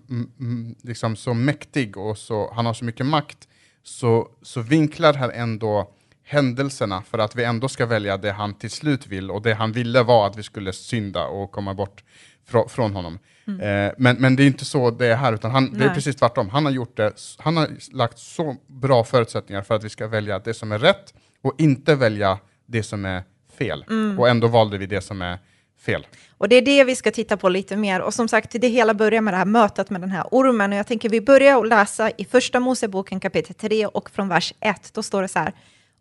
liksom, 0.82 1.16
så 1.16 1.34
mäktig 1.34 1.96
och 1.96 2.18
så, 2.18 2.52
han 2.54 2.66
har 2.66 2.74
så 2.74 2.84
mycket 2.84 3.06
makt, 3.06 3.48
så, 3.82 4.28
så 4.42 4.60
vinklar 4.60 5.14
han 5.14 5.30
ändå 5.30 5.94
händelserna 6.24 7.02
för 7.02 7.18
att 7.18 7.36
vi 7.36 7.44
ändå 7.44 7.68
ska 7.68 7.86
välja 7.86 8.16
det 8.16 8.32
han 8.32 8.54
till 8.54 8.70
slut 8.70 9.06
vill, 9.06 9.30
och 9.30 9.42
det 9.42 9.54
han 9.54 9.72
ville 9.72 10.02
var 10.02 10.26
att 10.26 10.36
vi 10.36 10.42
skulle 10.42 10.72
synda 10.72 11.26
och 11.26 11.50
komma 11.50 11.74
bort 11.74 12.04
fr 12.48 12.68
från 12.68 12.94
honom. 12.94 13.18
Mm. 13.46 13.60
Eh, 13.60 13.92
men, 13.98 14.16
men 14.16 14.36
det 14.36 14.42
är 14.42 14.46
inte 14.46 14.64
så 14.64 14.90
det 14.90 15.06
är 15.06 15.16
här, 15.16 15.32
utan 15.32 15.50
han, 15.50 15.78
det 15.78 15.84
är 15.84 15.94
precis 15.94 16.16
tvärtom. 16.16 16.48
Han 16.48 16.64
har, 16.64 16.72
gjort 16.72 16.96
det, 16.96 17.12
han 17.38 17.56
har 17.56 17.68
lagt 17.92 18.18
så 18.18 18.56
bra 18.66 19.04
förutsättningar 19.04 19.62
för 19.62 19.74
att 19.74 19.84
vi 19.84 19.88
ska 19.88 20.06
välja 20.06 20.38
det 20.38 20.54
som 20.54 20.72
är 20.72 20.78
rätt 20.78 21.14
och 21.42 21.54
inte 21.58 21.94
välja 21.94 22.38
det 22.66 22.82
som 22.82 23.04
är 23.04 23.22
fel. 23.58 23.84
Mm. 23.90 24.18
Och 24.18 24.28
ändå 24.28 24.46
valde 24.46 24.78
vi 24.78 24.86
det 24.86 25.00
som 25.00 25.22
är 25.22 25.38
fel. 25.80 26.06
Och 26.38 26.48
det 26.48 26.56
är 26.56 26.62
det 26.62 26.84
vi 26.84 26.96
ska 26.96 27.10
titta 27.10 27.36
på 27.36 27.48
lite 27.48 27.76
mer. 27.76 28.00
Och 28.00 28.14
som 28.14 28.28
sagt, 28.28 28.50
det 28.60 28.68
hela 28.68 28.94
börjar 28.94 29.20
med 29.20 29.34
det 29.34 29.38
här 29.38 29.44
mötet 29.44 29.90
med 29.90 30.00
den 30.00 30.10
här 30.10 30.24
ormen. 30.30 30.72
Och 30.72 30.78
jag 30.78 30.86
tänker 30.86 31.08
vi 31.08 31.20
börjar 31.20 31.60
att 31.60 31.68
läsa 31.68 32.10
i 32.10 32.24
första 32.24 32.60
Moseboken 32.60 33.20
kapitel 33.20 33.54
3 33.54 33.86
och 33.86 34.10
från 34.10 34.28
vers 34.28 34.54
1. 34.60 34.90
Då 34.94 35.02
står 35.02 35.22
det 35.22 35.28
så 35.28 35.38
här. 35.38 35.52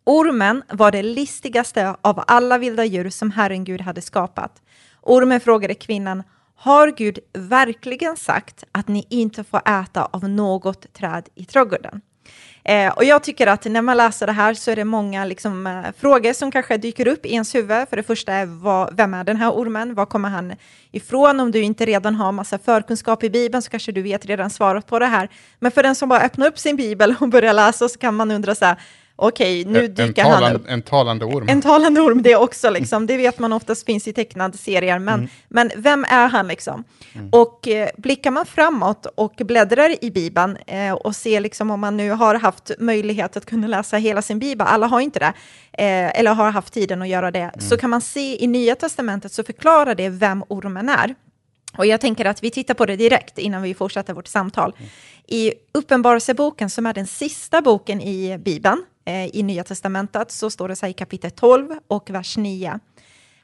Ormen 0.04 0.64
var 0.70 0.92
det 0.92 1.04
listigaste 1.04 1.96
av 2.02 2.24
alla 2.28 2.58
vilda 2.58 2.86
djur 2.86 3.10
som 3.10 3.32
Herren 3.32 3.64
Gud 3.64 3.82
hade 3.82 4.02
skapat. 4.02 4.62
Ormen 5.02 5.40
frågade 5.40 5.74
kvinnan, 5.74 6.24
har 6.58 6.92
Gud 6.92 7.20
verkligen 7.34 8.18
sagt 8.18 8.64
att 8.72 8.88
ni 8.88 9.08
inte 9.10 9.44
får 9.44 9.62
äta 9.66 10.06
av 10.06 10.30
något 10.30 10.94
träd 10.94 11.30
i 11.36 11.46
trädgården? 11.46 12.02
Eh, 12.64 12.92
och 12.92 13.04
jag 13.04 13.24
tycker 13.24 13.48
att 13.48 13.66
när 13.66 13.82
man 13.82 13.98
läser 13.98 14.28
det 14.28 14.34
här 14.34 14.54
så 14.54 14.72
är 14.72 14.76
det 14.76 14.84
många 14.84 15.26
liksom, 15.26 15.68
eh, 15.68 15.86
frågor 15.98 16.34
som 16.34 16.52
kanske 16.52 16.78
dyker 16.78 17.08
upp 17.08 17.26
i 17.26 17.34
ens 17.34 17.56
huvud. 17.56 17.90
För 17.90 17.96
det 17.96 18.04
första 18.04 18.34
är 18.34 18.46
vad, 18.46 18.98
vem 18.98 19.14
är 19.14 19.24
den 19.24 19.38
här 19.38 19.52
ormen? 19.52 19.94
Var 19.94 20.06
kommer 20.06 20.30
han 20.30 20.54
ifrån? 20.92 21.40
Om 21.40 21.52
du 21.52 21.62
inte 21.62 21.86
redan 21.86 22.16
har 22.16 22.32
massa 22.32 22.58
förkunskap 22.60 23.24
i 23.24 23.30
Bibeln 23.30 23.62
så 23.62 23.70
kanske 23.70 23.92
du 23.92 24.02
vet 24.02 24.26
redan 24.26 24.50
svaret 24.50 24.88
på 24.88 25.00
det 25.00 25.06
här. 25.06 25.30
Men 25.60 25.72
för 25.72 25.84
den 25.84 25.96
som 25.96 26.10
bara 26.10 26.22
öppnar 26.22 26.48
upp 26.48 26.60
sin 26.60 26.76
Bibel 26.76 27.16
och 27.20 27.30
börjar 27.30 27.54
läsa 27.54 27.90
så 27.90 27.98
kan 27.98 28.16
man 28.16 28.32
undra 28.32 28.56
så 28.56 28.66
här, 28.66 28.78
okej, 29.20 29.62
okay, 29.62 29.74
nu 29.74 29.88
dyker 29.88 30.24
talan, 30.24 30.44
han 30.44 30.56
upp. 30.56 30.66
En 30.68 30.82
talande 30.82 31.26
orm. 31.26 31.50
En 31.50 31.62
talande 31.62 32.02
orm, 32.02 32.22
det 32.22 32.36
också, 32.36 32.70
liksom. 32.70 33.08
det 33.08 33.18
vet 33.18 33.40
man 33.40 33.54
oftast 33.54 33.86
finns 33.86 34.08
i 34.08 34.14
tecknade 34.14 34.58
serier, 34.58 35.00
men, 35.00 35.20
mm. 35.20 35.30
men 35.48 35.72
vem 35.76 36.06
är 36.10 36.28
han 36.28 36.48
liksom? 36.48 36.84
Mm. 37.14 37.30
Och 37.32 37.68
eh, 37.68 37.90
blickar 37.98 38.32
man 38.32 38.46
framåt 38.46 39.06
och 39.16 39.34
bläddrar 39.36 40.04
i 40.04 40.12
Bibeln 40.12 40.58
eh, 40.68 40.94
och 40.94 41.16
ser 41.16 41.40
liksom 41.40 41.72
om 41.72 41.80
man 41.80 41.98
nu 41.98 42.12
har 42.12 42.36
haft 42.36 42.72
möjlighet 42.80 43.38
att 43.38 43.46
kunna 43.46 43.68
läsa 43.68 43.98
hela 43.98 44.22
sin 44.22 44.40
Bibel, 44.40 44.68
alla 44.68 44.88
har 44.88 45.00
inte 45.00 45.20
det, 45.20 45.34
eh, 45.84 46.20
eller 46.20 46.34
har 46.34 46.52
haft 46.52 46.74
tiden 46.74 47.02
att 47.02 47.08
göra 47.08 47.32
det, 47.32 47.40
mm. 47.40 47.60
så 47.60 47.78
kan 47.78 47.90
man 47.90 48.02
se 48.02 48.44
i 48.44 48.48
Nya 48.48 48.76
Testamentet 48.76 49.32
så 49.32 49.44
förklarar 49.44 49.96
det 49.96 50.10
vem 50.10 50.44
ormen 50.48 50.90
är. 50.90 51.16
Och 51.78 51.86
jag 51.86 52.02
tänker 52.02 52.26
att 52.26 52.44
vi 52.44 52.52
tittar 52.52 52.74
på 52.74 52.86
det 52.86 52.96
direkt 52.96 53.38
innan 53.38 53.62
vi 53.62 53.74
fortsätter 53.74 54.14
vårt 54.14 54.28
samtal. 54.28 54.74
Mm. 54.78 54.90
I 55.28 55.54
Uppenbarelseboken, 55.74 56.70
som 56.70 56.86
är 56.86 56.94
den 56.94 57.08
sista 57.08 57.62
boken 57.62 58.02
i 58.02 58.38
Bibeln, 58.38 58.84
Eh, 59.08 59.36
i 59.36 59.44
Nya 59.44 59.64
Testamentet, 59.64 60.32
så 60.32 60.50
står 60.50 60.68
det 60.68 60.76
så 60.76 60.86
här 60.86 60.92
i 60.92 60.94
kapitel 60.94 61.32
12 61.32 61.80
och 61.88 62.10
vers 62.10 62.38
9. 62.38 62.80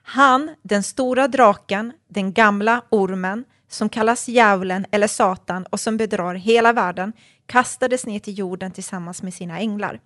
Han, 0.04 0.56
den 0.62 0.84
stora 0.84 1.28
draken, 1.28 1.94
den 2.08 2.34
gamla 2.34 2.82
ormen, 2.90 3.46
som 3.70 3.90
kallas 3.90 4.28
djävulen 4.28 4.86
eller 4.92 5.08
Satan 5.08 5.66
och 5.66 5.80
som 5.80 5.98
bedrar 5.98 6.36
hela 6.36 6.74
världen, 6.74 7.14
kastades 7.46 8.06
ner 8.06 8.20
till 8.20 8.38
jorden 8.40 8.72
tillsammans 8.72 9.24
med 9.24 9.34
sina 9.34 9.60
änglar. 9.60 10.00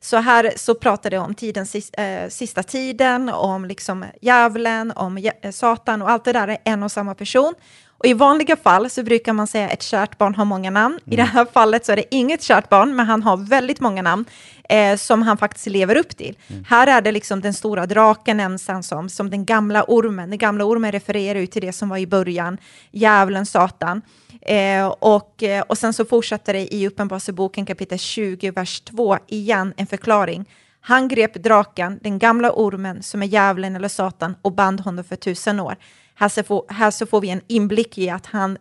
Så 0.00 0.16
här 0.16 0.52
så 0.56 0.74
pratar 0.74 1.10
det 1.10 1.18
om 1.18 1.34
tiden, 1.34 1.66
eh, 1.92 2.28
sista 2.28 2.62
tiden, 2.62 3.28
om 3.28 3.64
liksom 3.64 4.04
djävulen, 4.20 4.92
om 4.96 5.16
eh, 5.16 5.50
Satan 5.50 6.02
och 6.02 6.10
allt 6.10 6.24
det 6.24 6.32
där 6.32 6.48
är 6.48 6.58
en 6.64 6.82
och 6.82 6.92
samma 6.92 7.14
person. 7.14 7.54
Och 8.02 8.08
I 8.08 8.14
vanliga 8.14 8.56
fall 8.56 8.90
så 8.90 9.02
brukar 9.02 9.32
man 9.32 9.46
säga 9.46 9.66
att 9.66 9.72
ett 9.72 9.82
kärt 9.82 10.18
barn 10.18 10.34
har 10.34 10.44
många 10.44 10.70
namn. 10.70 10.98
Mm. 11.06 11.12
I 11.12 11.16
det 11.16 11.22
här 11.22 11.46
fallet 11.52 11.86
så 11.86 11.92
är 11.92 11.96
det 11.96 12.14
inget 12.14 12.42
kärt 12.42 12.68
barn, 12.68 12.96
men 12.96 13.06
han 13.06 13.22
har 13.22 13.36
väldigt 13.36 13.80
många 13.80 14.02
namn 14.02 14.24
eh, 14.68 14.96
som 14.96 15.22
han 15.22 15.36
faktiskt 15.36 15.66
lever 15.66 15.96
upp 15.96 16.16
till. 16.16 16.36
Mm. 16.48 16.64
Här 16.68 16.86
är 16.86 17.00
det 17.00 17.12
liksom 17.12 17.40
den 17.40 17.54
stora 17.54 17.86
draken 17.86 18.36
nämns 18.36 18.68
han 18.68 18.82
som, 18.82 19.08
som 19.08 19.30
den 19.30 19.44
gamla 19.44 19.84
ormen. 19.88 20.30
Den 20.30 20.38
gamla 20.38 20.64
ormen 20.64 20.92
refererar 20.92 21.38
ju 21.38 21.46
till 21.46 21.62
det 21.62 21.72
som 21.72 21.88
var 21.88 21.98
i 21.98 22.06
början, 22.06 22.58
djävulen, 22.90 23.46
Satan. 23.46 24.02
Eh, 24.40 24.86
och, 24.86 25.42
eh, 25.42 25.62
och 25.62 25.78
sen 25.78 25.92
så 25.92 26.04
fortsätter 26.04 26.52
det 26.52 26.74
i 26.74 26.86
Uppenbarelseboken 26.86 27.66
kapitel 27.66 27.98
20, 27.98 28.50
vers 28.50 28.80
2, 28.80 29.18
igen 29.26 29.74
en 29.76 29.86
förklaring. 29.86 30.46
Han 30.84 31.08
grep 31.08 31.34
draken, 31.34 31.98
den 32.02 32.18
gamla 32.18 32.52
ormen 32.52 33.02
som 33.02 33.22
är 33.22 33.26
djävulen 33.26 33.76
eller 33.76 33.88
Satan 33.88 34.34
och 34.42 34.52
band 34.52 34.80
honom 34.80 35.04
för 35.04 35.16
tusen 35.16 35.60
år. 35.60 35.76
Här 36.14 36.28
så, 36.28 36.42
får, 36.42 36.64
här 36.68 36.90
så 36.90 37.06
får 37.06 37.20
vi 37.20 37.30
en 37.30 37.40
inblick 37.46 37.98
i 37.98 38.10
att 38.10 38.26
han 38.26 38.58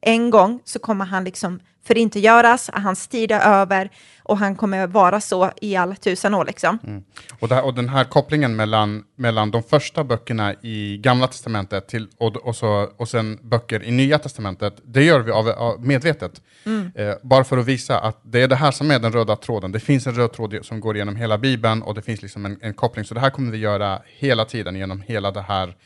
en 0.00 0.30
gång 0.30 0.60
så 0.64 0.78
kommer 0.78 1.04
han 1.04 1.24
liksom 1.24 1.60
förintetgöras, 1.88 2.70
hans 2.72 3.08
tid 3.08 3.32
är 3.32 3.40
över 3.40 3.90
och 4.22 4.38
han 4.38 4.56
kommer 4.56 4.86
vara 4.86 5.20
så 5.20 5.50
i 5.60 5.76
alla 5.76 5.94
tusen 5.94 6.34
år. 6.34 6.44
Liksom. 6.44 6.78
Mm. 6.86 7.04
Och, 7.40 7.48
där, 7.48 7.64
och, 7.64 7.74
den 7.74 7.88
här 7.88 8.04
kopplingen 8.04 8.56
mellan, 8.56 9.04
mellan 9.16 9.50
de 9.50 9.62
första 9.62 10.04
böckerna 10.04 10.54
i 10.62 10.98
Gamla 10.98 11.26
Testamentet 11.26 11.88
till, 11.88 12.08
och, 12.18 12.36
och, 12.36 12.56
så, 12.56 12.92
och 12.96 13.08
sen 13.08 13.38
böcker 13.42 13.82
i 13.82 13.90
Nya 13.90 14.18
Testamentet, 14.18 14.74
det 14.84 15.04
gör 15.04 15.20
vi 15.20 15.30
av, 15.30 15.48
av 15.48 15.86
medvetet. 15.86 16.42
Mm. 16.66 16.92
Eh, 16.94 17.14
bara 17.22 17.44
för 17.44 17.58
att 17.58 17.66
visa 17.66 17.98
att 17.98 18.20
det 18.22 18.42
är 18.42 18.48
det 18.48 18.56
här 18.56 18.70
som 18.70 18.90
är 18.90 18.98
den 18.98 19.12
röda 19.12 19.36
tråden. 19.36 19.72
Det 19.72 19.80
finns 19.80 20.06
en 20.06 20.14
röd 20.14 20.32
tråd 20.32 20.58
som 20.62 20.80
går 20.80 20.96
genom 20.96 21.16
hela 21.16 21.38
Bibeln 21.38 21.82
och 21.82 21.94
det 21.94 22.02
finns 22.02 22.22
liksom 22.22 22.46
en, 22.46 22.58
en 22.62 22.74
koppling. 22.74 23.04
Så 23.04 23.14
det 23.14 23.20
här 23.20 23.30
kommer 23.30 23.52
vi 23.52 23.58
göra 23.58 24.02
hela 24.06 24.44
tiden 24.44 24.76
genom 24.76 25.00
hela 25.00 25.30
det 25.30 25.42
här 25.42 25.76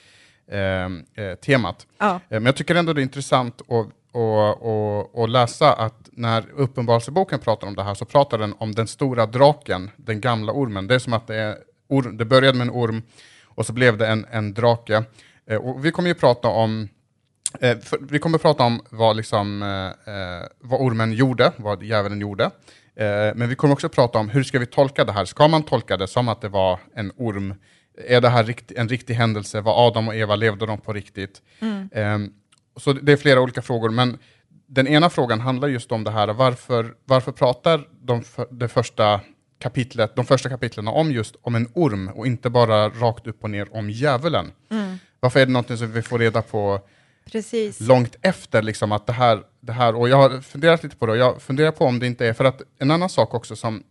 eh, 0.50 1.24
eh, 1.24 1.34
temat. 1.34 1.86
Ja. 1.98 2.14
Eh, 2.14 2.20
men 2.28 2.46
jag 2.46 2.56
tycker 2.56 2.74
ändå 2.74 2.92
det 2.92 3.00
är 3.00 3.02
intressant 3.02 3.60
att 3.60 4.01
och, 4.12 4.62
och, 4.62 5.14
och, 5.14 5.28
läsa 5.28 5.72
att 5.72 6.08
när 6.12 6.44
Uppenbarelseboken 6.54 7.38
pratar 7.38 7.66
om 7.66 7.74
det 7.74 7.82
här 7.82 7.94
så 7.94 8.04
pratar 8.04 8.38
den 8.38 8.54
om 8.58 8.72
den 8.72 8.86
stora 8.86 9.26
draken, 9.26 9.90
den 9.96 10.20
gamla 10.20 10.52
ormen. 10.52 10.86
Det 10.86 10.94
är 10.94 10.98
som 10.98 11.12
att 11.12 11.26
det, 11.26 11.36
är 11.36 11.56
orm, 11.88 12.16
det 12.16 12.24
började 12.24 12.58
med 12.58 12.66
en 12.66 12.74
orm 12.74 13.02
och 13.44 13.66
så 13.66 13.72
blev 13.72 13.98
det 13.98 14.06
en, 14.06 14.26
en 14.30 14.54
drake. 14.54 15.04
Eh, 15.46 15.56
och 15.56 15.84
vi 15.84 15.90
kommer 15.90 16.08
ju 16.08 16.14
prata 16.14 16.48
om 16.48 16.88
eh, 17.60 17.76
vi 18.00 18.18
kommer 18.18 18.38
prata 18.38 18.64
om 18.64 18.80
vad, 18.90 19.16
liksom, 19.16 19.62
eh, 19.62 20.14
eh, 20.14 20.42
vad 20.60 20.80
ormen 20.80 21.12
gjorde, 21.12 21.52
vad 21.56 21.82
djävulen 21.82 22.20
gjorde. 22.20 22.44
Eh, 22.96 23.34
men 23.34 23.48
vi 23.48 23.54
kommer 23.54 23.74
också 23.74 23.88
prata 23.88 24.18
om 24.18 24.28
hur 24.28 24.42
ska 24.42 24.58
vi 24.58 24.66
tolka 24.66 25.04
det 25.04 25.12
här? 25.12 25.24
Ska 25.24 25.48
man 25.48 25.62
tolka 25.62 25.96
det 25.96 26.06
som 26.06 26.28
att 26.28 26.40
det 26.40 26.48
var 26.48 26.78
en 26.94 27.12
orm? 27.16 27.54
Är 28.08 28.20
det 28.20 28.28
här 28.28 28.54
en 28.76 28.88
riktig 28.88 29.14
händelse? 29.14 29.60
Var 29.60 29.86
Adam 29.86 30.08
och 30.08 30.14
Eva, 30.14 30.36
levde 30.36 30.66
de 30.66 30.78
på 30.80 30.92
riktigt? 30.92 31.42
Mm. 31.60 32.32
Så 32.76 32.92
det 32.92 33.12
är 33.12 33.16
flera 33.16 33.40
olika 33.40 33.62
frågor, 33.62 33.90
men 33.90 34.18
den 34.66 34.88
ena 34.88 35.10
frågan 35.10 35.40
handlar 35.40 35.68
just 35.68 35.92
om 35.92 36.04
det 36.04 36.10
här, 36.10 36.28
varför, 36.28 36.94
varför 37.04 37.32
pratar 37.32 37.88
de, 38.00 38.22
för, 38.22 38.46
det 38.50 38.68
första 38.68 39.20
kapitlet, 39.58 40.16
de 40.16 40.24
första 40.24 40.48
kapitlen 40.48 40.88
om 40.88 41.12
just 41.12 41.36
om 41.42 41.54
en 41.54 41.68
orm 41.74 42.08
och 42.08 42.26
inte 42.26 42.50
bara 42.50 42.88
rakt 42.88 43.26
upp 43.26 43.44
och 43.44 43.50
ner 43.50 43.76
om 43.76 43.90
djävulen? 43.90 44.52
Mm. 44.70 44.96
Varför 45.20 45.40
är 45.40 45.46
det 45.46 45.52
någonting 45.52 45.76
som 45.76 45.92
vi 45.92 46.02
får 46.02 46.18
reda 46.18 46.42
på 46.42 46.80
Precis. 47.24 47.80
långt 47.80 48.16
efter, 48.22 48.62
liksom, 48.62 48.92
att 48.92 49.06
det 49.06 49.12
här, 49.12 49.42
det 49.60 49.72
här, 49.72 49.94
och 49.94 50.08
jag 50.08 50.16
har 50.16 50.40
funderat 50.40 50.82
lite 50.82 50.96
på 50.96 51.06
det, 51.06 51.12
och 51.12 51.18
jag 51.18 51.42
funderar 51.42 51.70
på 51.70 51.84
om 51.84 51.98
det 51.98 52.06
inte 52.06 52.26
är, 52.26 52.32
för 52.32 52.44
att 52.44 52.62
en 52.78 52.90
annan 52.90 53.08
sak 53.08 53.34
också 53.34 53.56
som, 53.56 53.82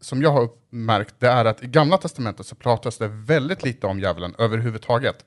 som 0.00 0.22
jag 0.22 0.30
har 0.30 0.48
märkt, 0.70 1.14
det 1.18 1.28
är 1.28 1.44
att 1.44 1.62
i 1.62 1.66
Gamla 1.66 1.96
Testamentet 1.96 2.46
så 2.46 2.54
pratas 2.54 2.98
det 2.98 3.08
väldigt 3.08 3.62
lite 3.62 3.86
om 3.86 4.00
djävulen 4.00 4.34
överhuvudtaget. 4.38 5.24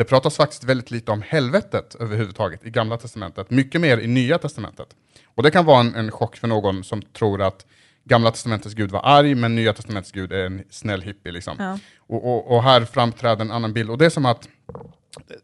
Det 0.00 0.04
pratas 0.04 0.36
faktiskt 0.36 0.64
väldigt 0.64 0.90
lite 0.90 1.12
om 1.12 1.22
helvetet 1.22 1.96
överhuvudtaget 2.00 2.64
i 2.64 2.70
Gamla 2.70 2.96
Testamentet, 2.96 3.50
mycket 3.50 3.80
mer 3.80 3.98
i 3.98 4.06
Nya 4.06 4.38
Testamentet. 4.38 4.88
Och 5.34 5.42
det 5.42 5.50
kan 5.50 5.64
vara 5.64 5.80
en, 5.80 5.94
en 5.94 6.10
chock 6.10 6.36
för 6.36 6.48
någon 6.48 6.84
som 6.84 7.02
tror 7.02 7.42
att 7.42 7.66
Gamla 8.04 8.30
Testamentets 8.30 8.74
Gud 8.74 8.90
var 8.90 9.00
arg, 9.04 9.34
men 9.34 9.54
Nya 9.54 9.72
Testamentets 9.72 10.12
Gud 10.12 10.32
är 10.32 10.46
en 10.46 10.64
snäll 10.70 11.02
hippie. 11.02 11.32
Liksom. 11.32 11.56
Ja. 11.58 11.78
Och, 11.98 12.26
och, 12.26 12.56
och, 12.56 12.62
här 12.62 12.84
framträder 12.84 13.40
en 13.44 13.50
annan 13.50 13.72
bild. 13.72 13.90
Och 13.90 13.98
det 13.98 14.06
är 14.06 14.10
som 14.10 14.26
att, 14.26 14.48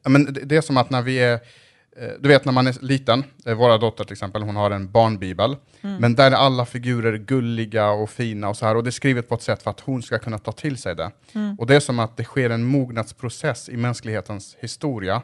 men 0.08 0.38
det 0.42 0.56
är 0.56 0.60
som 0.60 0.76
att 0.76 0.90
när 0.90 1.02
vi 1.02 1.18
är 1.18 1.40
du 2.18 2.28
vet 2.28 2.44
när 2.44 2.52
man 2.52 2.66
är 2.66 2.76
liten, 2.80 3.24
eh, 3.46 3.54
våra 3.54 3.78
dotter 3.78 4.04
till 4.04 4.12
exempel, 4.12 4.42
hon 4.42 4.56
har 4.56 4.70
en 4.70 4.90
barnbibel, 4.90 5.56
mm. 5.80 5.96
men 5.96 6.14
där 6.14 6.30
är 6.30 6.34
alla 6.34 6.66
figurer 6.66 7.16
gulliga 7.16 7.90
och 7.90 8.10
fina 8.10 8.48
och 8.48 8.56
så 8.56 8.66
här, 8.66 8.76
och 8.76 8.84
det 8.84 8.88
är 8.88 8.92
skrivet 8.92 9.28
på 9.28 9.34
ett 9.34 9.42
sätt 9.42 9.62
för 9.62 9.70
att 9.70 9.80
hon 9.80 10.02
ska 10.02 10.18
kunna 10.18 10.38
ta 10.38 10.52
till 10.52 10.76
sig 10.76 10.96
det. 10.96 11.10
Mm. 11.32 11.56
Och 11.58 11.66
det 11.66 11.76
är 11.76 11.80
som 11.80 11.98
att 11.98 12.16
det 12.16 12.24
sker 12.24 12.50
en 12.50 12.64
mognadsprocess 12.64 13.68
i 13.68 13.76
mänsklighetens 13.76 14.56
historia, 14.60 15.22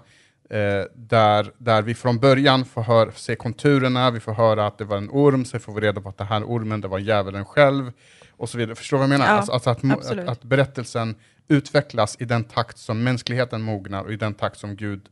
eh, 0.51 0.85
där, 0.95 1.53
där 1.59 1.83
vi 1.83 1.95
från 1.95 2.19
början 2.19 2.65
får 2.65 2.83
hör, 2.83 3.13
se 3.15 3.35
konturerna, 3.35 4.11
vi 4.11 4.21
får 4.21 4.33
höra 4.33 4.67
att 4.67 4.79
det 4.79 4.85
var 4.85 4.97
en 4.97 5.11
orm, 5.11 5.45
så 5.45 5.59
får 5.59 5.75
vi 5.75 5.81
reda 5.81 6.01
på 6.01 6.09
att 6.09 6.19
det 6.19 6.25
här 6.25 6.45
ormen, 6.45 6.81
det 6.81 6.89
var 6.89 6.99
djävulen 6.99 7.45
själv, 7.45 7.93
och 8.37 8.49
så 8.49 8.59
vidare. 8.59 8.75
Förstår 8.77 8.97
du 8.97 8.99
vad 8.99 9.05
jag 9.05 9.19
menar? 9.19 9.27
Ja, 9.27 9.33
alltså, 9.33 9.53
alltså 9.53 9.71
att, 9.71 10.07
att, 10.07 10.29
att 10.29 10.45
berättelsen 10.45 11.15
utvecklas 11.49 12.17
i 12.21 12.25
den 12.25 12.45
takt 12.45 12.79
som 12.79 13.03
mänskligheten 13.03 13.63
mognar 13.63 14.05
och 14.05 14.13
i 14.13 14.17
den 14.17 14.35
takt 14.35 14.59
som 14.59 14.77
Gud 14.77 15.09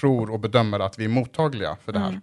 tror 0.00 0.30
och 0.30 0.40
bedömer 0.40 0.80
att 0.80 0.98
vi 0.98 1.04
är 1.04 1.08
mottagliga 1.08 1.76
för 1.84 1.92
det 1.92 1.98
här. 1.98 2.08
Mm. 2.08 2.20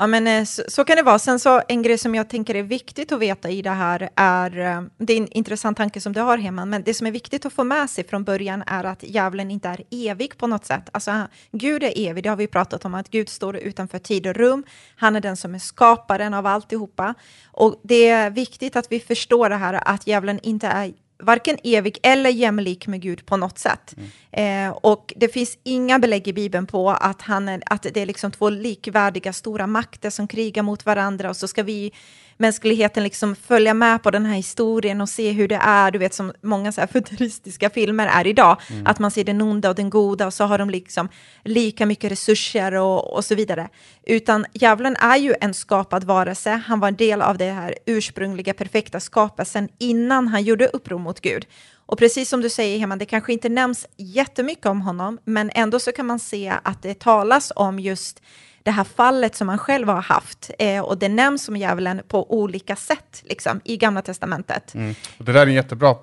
Ja, 0.00 0.06
men 0.06 0.26
eh, 0.26 0.44
så, 0.44 0.62
så, 0.68 0.84
kan 0.84 0.96
det 0.96 1.02
vara. 1.02 1.18
Sen 1.18 1.38
så 1.38 1.62
en 1.68 1.82
grej 1.82 1.98
som 1.98 2.14
jag 2.14 2.28
tänker 2.28 2.54
är 2.54 2.62
viktigt 2.62 3.12
att 3.12 3.20
veta 3.20 3.50
i 3.50 3.62
det 3.62 3.70
här 3.70 4.10
är, 4.14 4.58
eh, 4.58 4.82
det 4.98 5.12
är 5.12 5.16
en 5.16 5.28
intressant 5.28 5.76
tanke 5.76 6.00
som 6.00 6.12
du 6.12 6.20
har 6.20 6.38
hemma, 6.38 6.64
men 6.64 6.82
det 6.82 6.94
som 6.94 7.06
är 7.06 7.10
viktigt 7.10 7.46
att 7.46 7.52
få 7.52 7.64
med 7.64 7.90
sig 7.90 8.04
från 8.04 8.24
början 8.24 8.62
är 8.66 8.84
att 8.84 9.02
djävulen 9.02 9.50
inte 9.50 9.68
är 9.68 9.84
evig 9.90 10.38
på 10.38 10.46
något 10.46 10.64
sätt. 10.64 10.88
Alltså, 10.92 11.12
Gud 11.52 11.82
är 11.82 11.92
evig, 11.96 12.24
det 12.24 12.28
har 12.28 12.36
vi 12.36 12.46
pratat 12.46 12.84
om, 12.84 12.94
att 12.94 13.10
Gud 13.10 13.28
står 13.28 13.56
utanför 13.56 13.98
tid 13.98 14.26
och 14.26 14.34
rum. 14.36 14.64
Han 14.96 15.16
är 15.16 15.20
den 15.20 15.36
som 15.36 15.54
är 15.54 15.58
skaparen 15.58 16.34
av 16.34 16.46
alltihopa. 16.46 17.14
Och 17.46 17.80
det 17.82 18.08
är 18.08 18.30
viktigt 18.30 18.76
att 18.76 18.92
vi 18.92 19.00
förstår 19.00 19.48
det 19.48 19.56
här, 19.56 19.80
att 19.84 20.06
djävulen 20.06 20.40
inte 20.42 20.66
är 20.66 20.92
varken 21.18 21.58
evig 21.64 21.98
eller 22.02 22.30
jämlik 22.30 22.86
med 22.86 23.02
Gud 23.02 23.26
på 23.26 23.36
något 23.36 23.58
sätt. 23.58 23.94
Mm. 24.32 24.68
Eh, 24.68 24.76
och 24.76 25.12
det 25.16 25.28
finns 25.28 25.58
inga 25.62 25.98
belägg 25.98 26.28
i 26.28 26.32
Bibeln 26.32 26.66
på 26.66 26.90
att, 26.90 27.22
han 27.22 27.48
är, 27.48 27.62
att 27.66 27.82
det 27.82 27.96
är 27.96 28.06
liksom 28.06 28.30
två 28.30 28.50
likvärdiga 28.50 29.32
stora 29.32 29.66
makter 29.66 30.10
som 30.10 30.28
krigar 30.28 30.62
mot 30.62 30.86
varandra 30.86 31.30
och 31.30 31.36
så 31.36 31.48
ska 31.48 31.62
vi 31.62 31.92
mänskligheten 32.38 33.02
liksom 33.02 33.36
följa 33.36 33.74
med 33.74 34.02
på 34.02 34.10
den 34.10 34.26
här 34.26 34.36
historien 34.36 35.00
och 35.00 35.08
se 35.08 35.32
hur 35.32 35.48
det 35.48 35.60
är, 35.62 35.90
du 35.90 35.98
vet 35.98 36.14
som 36.14 36.32
många 36.42 36.72
så 36.72 36.80
här 36.80 36.88
futuristiska 36.88 37.70
filmer 37.70 38.06
är 38.06 38.26
idag, 38.26 38.60
mm. 38.70 38.86
att 38.86 38.98
man 38.98 39.10
ser 39.10 39.24
den 39.24 39.42
onda 39.42 39.68
och 39.68 39.74
den 39.74 39.90
goda 39.90 40.26
och 40.26 40.34
så 40.34 40.44
har 40.44 40.58
de 40.58 40.70
liksom 40.70 41.08
lika 41.44 41.86
mycket 41.86 42.12
resurser 42.12 42.74
och, 42.74 43.14
och 43.14 43.24
så 43.24 43.34
vidare. 43.34 43.68
Utan 44.06 44.46
djävulen 44.52 44.96
är 44.96 45.16
ju 45.16 45.34
en 45.40 45.54
skapad 45.54 46.04
varelse, 46.04 46.50
han 46.66 46.80
var 46.80 46.88
en 46.88 46.96
del 46.96 47.22
av 47.22 47.38
det 47.38 47.50
här 47.50 47.74
ursprungliga 47.86 48.54
perfekta 48.54 49.00
skapelsen 49.00 49.68
innan 49.78 50.28
han 50.28 50.42
gjorde 50.42 50.68
uppror 50.68 50.98
mot 50.98 51.20
Gud. 51.20 51.46
Och 51.88 51.98
precis 51.98 52.28
som 52.28 52.40
du 52.40 52.50
säger, 52.50 52.78
Heman, 52.78 52.98
det 52.98 53.06
kanske 53.06 53.32
inte 53.32 53.48
nämns 53.48 53.86
jättemycket 53.96 54.66
om 54.66 54.80
honom, 54.80 55.18
men 55.24 55.50
ändå 55.54 55.80
så 55.80 55.92
kan 55.92 56.06
man 56.06 56.18
se 56.18 56.52
att 56.62 56.82
det 56.82 56.98
talas 56.98 57.52
om 57.56 57.78
just 57.78 58.22
det 58.62 58.70
här 58.70 58.84
fallet 58.84 59.34
som 59.34 59.48
han 59.48 59.58
själv 59.58 59.88
har 59.88 60.02
haft. 60.02 60.50
Eh, 60.58 60.80
och 60.80 60.98
det 60.98 61.08
nämns 61.08 61.44
som 61.44 61.56
djävulen 61.56 62.02
på 62.08 62.32
olika 62.40 62.76
sätt 62.76 63.22
liksom, 63.24 63.60
i 63.64 63.76
Gamla 63.76 64.02
Testamentet. 64.02 64.74
Mm. 64.74 64.94
Det 65.18 65.32
där 65.32 65.40
är 65.40 65.46
en 65.46 65.54
jättebra 65.54 65.96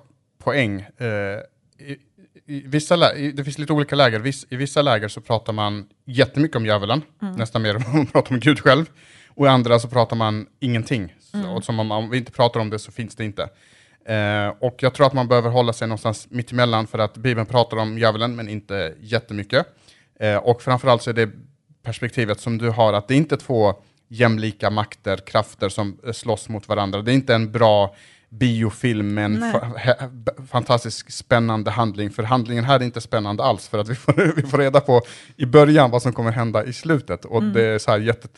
poäng. 0.44 0.80
Eh, 0.80 1.06
i, 1.78 1.96
i 2.46 2.62
vissa 2.66 3.14
i, 3.14 3.32
det 3.32 3.44
finns 3.44 3.58
lite 3.58 3.72
olika 3.72 3.96
läger. 3.96 4.18
Viss, 4.18 4.46
I 4.50 4.56
vissa 4.56 4.82
läger 4.82 5.08
så 5.08 5.20
pratar 5.20 5.52
man 5.52 5.86
jättemycket 6.04 6.56
om 6.56 6.66
djävulen, 6.66 7.02
mm. 7.22 7.34
nästan 7.34 7.62
mer 7.62 7.74
än 7.76 7.82
man 7.92 8.06
pratar 8.06 8.34
om 8.34 8.40
Gud 8.40 8.60
själv. 8.60 8.86
Och 9.28 9.46
i 9.46 9.48
andra 9.48 9.78
så 9.78 9.88
pratar 9.88 10.16
man 10.16 10.46
ingenting. 10.60 11.14
Mm. 11.34 11.50
Och 11.50 11.64
som 11.64 11.80
om, 11.80 11.90
om 11.90 12.10
vi 12.10 12.18
inte 12.18 12.32
pratar 12.32 12.60
om 12.60 12.70
det 12.70 12.78
så 12.78 12.92
finns 12.92 13.16
det 13.16 13.24
inte. 13.24 13.48
Eh, 14.08 14.48
och 14.60 14.76
jag 14.78 14.94
tror 14.94 15.06
att 15.06 15.12
man 15.12 15.28
behöver 15.28 15.50
hålla 15.50 15.72
sig 15.72 15.88
någonstans 15.88 16.26
mittemellan 16.30 16.86
för 16.86 16.98
att 16.98 17.16
Bibeln 17.16 17.46
pratar 17.46 17.76
om 17.76 17.98
djävulen 17.98 18.36
men 18.36 18.48
inte 18.48 18.94
jättemycket. 19.00 19.66
Eh, 20.20 20.36
och 20.36 20.62
framförallt 20.62 21.02
så 21.02 21.10
är 21.10 21.14
det 21.14 21.30
perspektivet 21.86 22.40
som 22.40 22.58
du 22.58 22.70
har, 22.70 22.92
att 22.92 23.08
det 23.08 23.14
är 23.14 23.18
inte 23.18 23.36
två 23.36 23.74
jämlika 24.08 24.70
makter, 24.70 25.16
krafter 25.16 25.68
som 25.68 25.98
slåss 26.12 26.48
mot 26.48 26.68
varandra. 26.68 27.02
Det 27.02 27.12
är 27.12 27.14
inte 27.14 27.34
en 27.34 27.52
bra 27.52 27.94
biofilm 28.38 29.14
med 29.14 29.24
en 29.24 29.52
fa 29.52 29.60
fantastiskt 30.50 31.12
spännande 31.12 31.70
handling, 31.70 32.10
för 32.10 32.22
handlingen 32.22 32.64
här 32.64 32.80
är 32.80 32.84
inte 32.84 33.00
spännande 33.00 33.42
alls, 33.42 33.68
för 33.68 33.78
att 33.78 33.88
vi 33.88 33.94
får, 33.94 34.32
vi 34.36 34.42
får 34.42 34.58
reda 34.58 34.80
på 34.80 35.02
i 35.36 35.46
början 35.46 35.90
vad 35.90 36.02
som 36.02 36.12
kommer 36.12 36.30
hända 36.30 36.64
i 36.64 36.72
slutet. 36.72 37.24
Och 37.24 37.38
mm. 37.38 37.52
det 37.52 37.64
är 37.64 37.78
så 37.78 37.90
här 37.90 37.98
jätte, 37.98 38.28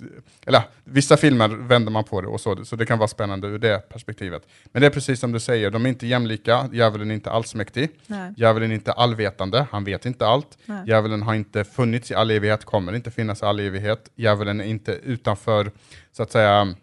eller, 0.47 0.63
vissa 0.85 1.17
filmer 1.17 1.49
vänder 1.49 1.93
man 1.93 2.05
på 2.05 2.21
det, 2.21 2.29
och 2.29 2.41
så, 2.41 2.65
så 2.65 2.77
det 2.77 2.87
kan 2.87 2.99
vara 2.99 3.09
spännande 3.09 3.47
ur 3.47 3.59
det 3.59 3.89
perspektivet. 3.89 4.43
Men 4.73 4.81
det 4.81 4.87
är 4.87 4.91
precis 4.91 5.21
som 5.21 5.33
du 5.33 5.41
säger, 5.41 5.71
de 5.71 5.85
är 5.85 5.89
inte 5.89 6.07
jämlika, 6.07 6.69
djävulen 6.73 7.11
är 7.11 7.15
inte 7.15 7.31
allsmäktig, 7.31 7.91
djävulen 8.37 8.71
är 8.71 8.75
inte 8.75 8.93
allvetande, 8.93 9.67
han 9.71 9.85
vet 9.85 10.07
inte 10.07 10.27
allt, 10.27 10.59
Nej. 10.67 10.83
djävulen 10.87 11.23
har 11.23 11.35
inte 11.35 11.65
funnits 11.65 12.11
i 12.11 12.15
all 12.15 12.31
evighet, 12.31 12.65
kommer 12.65 12.93
inte 12.93 13.11
finnas 13.11 13.43
i 13.43 13.45
all 13.45 13.61
evighet, 13.61 14.11
djävulen 14.17 14.61
är 14.61 14.65
inte 14.65 14.93
utanför, 14.93 15.71
så 16.13 16.23
att 16.23 16.33
säga, 16.33 16.75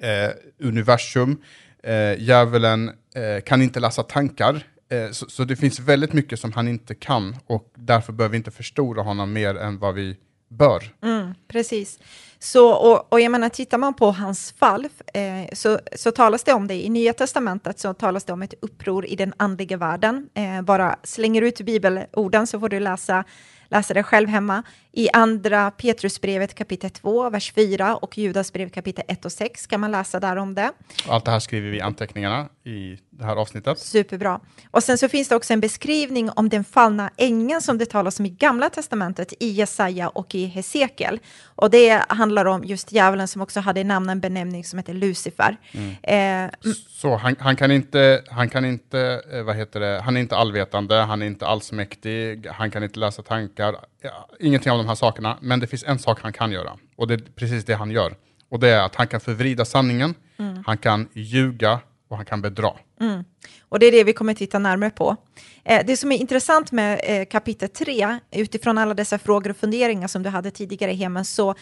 eh, 0.00 0.30
universum. 0.58 1.42
Eh, 1.82 2.22
djävulen 2.22 2.88
eh, 3.14 3.42
kan 3.44 3.62
inte 3.62 3.80
läsa 3.80 4.02
tankar. 4.02 4.66
Eh, 4.90 5.10
så, 5.10 5.30
så, 5.30 5.44
det 5.44 5.56
finns 5.56 5.80
väldigt 5.80 6.12
mycket 6.12 6.40
som 6.40 6.52
han 6.52 6.68
inte 6.68 6.94
kan 6.94 7.36
och 7.46 7.72
därför 7.74 8.12
behöver 8.12 8.32
vi 8.32 8.36
inte 8.36 8.50
förstora 8.50 9.02
honom 9.02 9.32
mer 9.32 9.54
än 9.54 9.78
vad 9.78 9.94
vi 9.94 10.16
bör. 10.48 10.94
Mm, 11.02 11.34
precis. 11.48 11.98
Så, 12.38 12.70
och, 12.70 13.12
och 13.12 13.20
jag 13.20 13.32
menar, 13.32 13.48
tittar 13.48 13.78
man 13.78 13.94
på 13.94 14.10
hans 14.10 14.52
fall 14.52 14.88
eh, 15.14 15.22
så, 15.52 15.80
så 15.96 16.10
talas 16.10 16.44
det 16.44 16.52
om 16.52 16.66
det 16.66 16.84
i 16.86 16.88
Nya 16.88 17.12
Testamentet, 17.12 17.78
så 17.78 17.94
talas 17.94 18.24
det 18.24 18.32
om 18.32 18.42
ett 18.42 18.54
uppror 18.60 19.06
i 19.06 19.16
den 19.16 19.34
andliga 19.36 19.76
världen. 19.76 20.28
Eh, 20.34 20.62
bara 20.62 20.96
slänger 21.02 21.42
ut 21.42 21.60
bibelorden 21.60 22.46
så 22.46 22.60
får 22.60 22.68
du 22.68 22.80
läsa 22.80 23.24
läsa 23.70 23.94
det 23.94 24.02
själv 24.02 24.28
hemma. 24.28 24.62
I 24.92 25.08
andra 25.12 25.70
Petrusbrevet 25.70 26.54
kapitel 26.54 26.90
2, 26.90 27.30
vers 27.30 27.52
4 27.52 27.96
och 27.96 28.18
Judasbrev 28.18 28.68
kapitel 28.68 29.04
1 29.08 29.24
och 29.24 29.32
6 29.32 29.66
kan 29.66 29.80
man 29.80 29.90
läsa 29.90 30.20
där 30.20 30.36
om 30.36 30.54
det. 30.54 30.72
Allt 31.08 31.24
det 31.24 31.30
här 31.30 31.40
skriver 31.40 31.70
vi 31.70 31.76
i 31.76 31.80
anteckningarna 31.80 32.48
i 32.64 32.98
det 33.10 33.24
här 33.24 33.36
avsnittet. 33.36 33.78
Superbra. 33.78 34.40
Och 34.70 34.82
sen 34.82 34.98
så 34.98 35.08
finns 35.08 35.28
det 35.28 35.36
också 35.36 35.52
en 35.52 35.60
beskrivning 35.60 36.30
om 36.30 36.48
den 36.48 36.64
fallna 36.64 37.10
ängeln 37.16 37.62
som 37.62 37.78
det 37.78 37.86
talas 37.86 38.20
om 38.20 38.26
i 38.26 38.28
Gamla 38.28 38.70
Testamentet 38.70 39.32
i 39.40 39.48
Jesaja 39.48 40.08
och 40.08 40.34
i 40.34 40.46
Hesekiel. 40.46 41.20
Och 41.44 41.70
det 41.70 42.04
handlar 42.08 42.44
om 42.44 42.64
just 42.64 42.92
djävulen 42.92 43.28
som 43.28 43.42
också 43.42 43.60
hade 43.60 43.84
namn 43.84 44.08
en 44.08 44.20
benämning 44.20 44.64
som 44.64 44.78
heter 44.78 44.94
Lucifer. 44.94 45.56
Mm. 45.72 46.46
Eh, 46.46 46.50
så 46.88 47.16
han, 47.16 47.36
han, 47.38 47.56
kan 47.56 47.70
inte, 47.70 48.24
han 48.28 48.48
kan 48.48 48.64
inte, 48.64 49.22
eh, 49.32 49.42
vad 49.42 49.56
heter 49.56 49.80
det, 49.80 50.00
han 50.00 50.16
är 50.16 50.20
inte 50.20 50.36
allvetande, 50.36 50.94
han 50.94 51.22
är 51.22 51.26
inte 51.26 51.46
allsmäktig, 51.46 52.46
han 52.46 52.70
kan 52.70 52.82
inte 52.82 52.98
läsa 52.98 53.22
tankar, 53.22 53.76
ja, 54.00 54.28
ingenting 54.40 54.72
av 54.72 54.78
de 54.78 54.88
här 54.88 54.94
sakerna, 54.94 55.38
men 55.40 55.60
det 55.60 55.66
finns 55.66 55.84
en 55.84 55.98
sak 55.98 56.20
han 56.22 56.32
kan 56.32 56.52
göra, 56.52 56.78
och 56.96 57.06
det 57.08 57.14
är 57.14 57.18
precis 57.18 57.64
det 57.64 57.74
han 57.74 57.90
gör. 57.90 58.14
Och 58.48 58.60
det 58.60 58.68
är 58.68 58.82
att 58.82 58.94
han 58.94 59.06
kan 59.06 59.20
förvrida 59.20 59.64
sanningen, 59.64 60.14
mm. 60.38 60.62
han 60.66 60.78
kan 60.78 61.08
ljuga 61.12 61.80
och 62.08 62.16
han 62.16 62.26
kan 62.26 62.42
bedra. 62.42 62.72
Mm. 63.00 63.24
Och 63.68 63.78
det 63.78 63.86
är 63.86 63.92
det 63.92 64.04
vi 64.04 64.12
kommer 64.12 64.34
titta 64.34 64.58
närmare 64.58 64.90
på. 64.90 65.16
Eh, 65.64 65.86
det 65.86 65.96
som 65.96 66.12
är 66.12 66.16
intressant 66.16 66.72
med 66.72 67.00
eh, 67.04 67.24
kapitel 67.24 67.68
3, 67.68 68.18
utifrån 68.30 68.78
alla 68.78 68.94
dessa 68.94 69.18
frågor 69.18 69.50
och 69.50 69.56
funderingar 69.56 70.08
som 70.08 70.22
du 70.22 70.28
hade 70.28 70.50
tidigare, 70.50 70.92
Hemen, 70.92 71.24
så, 71.24 71.54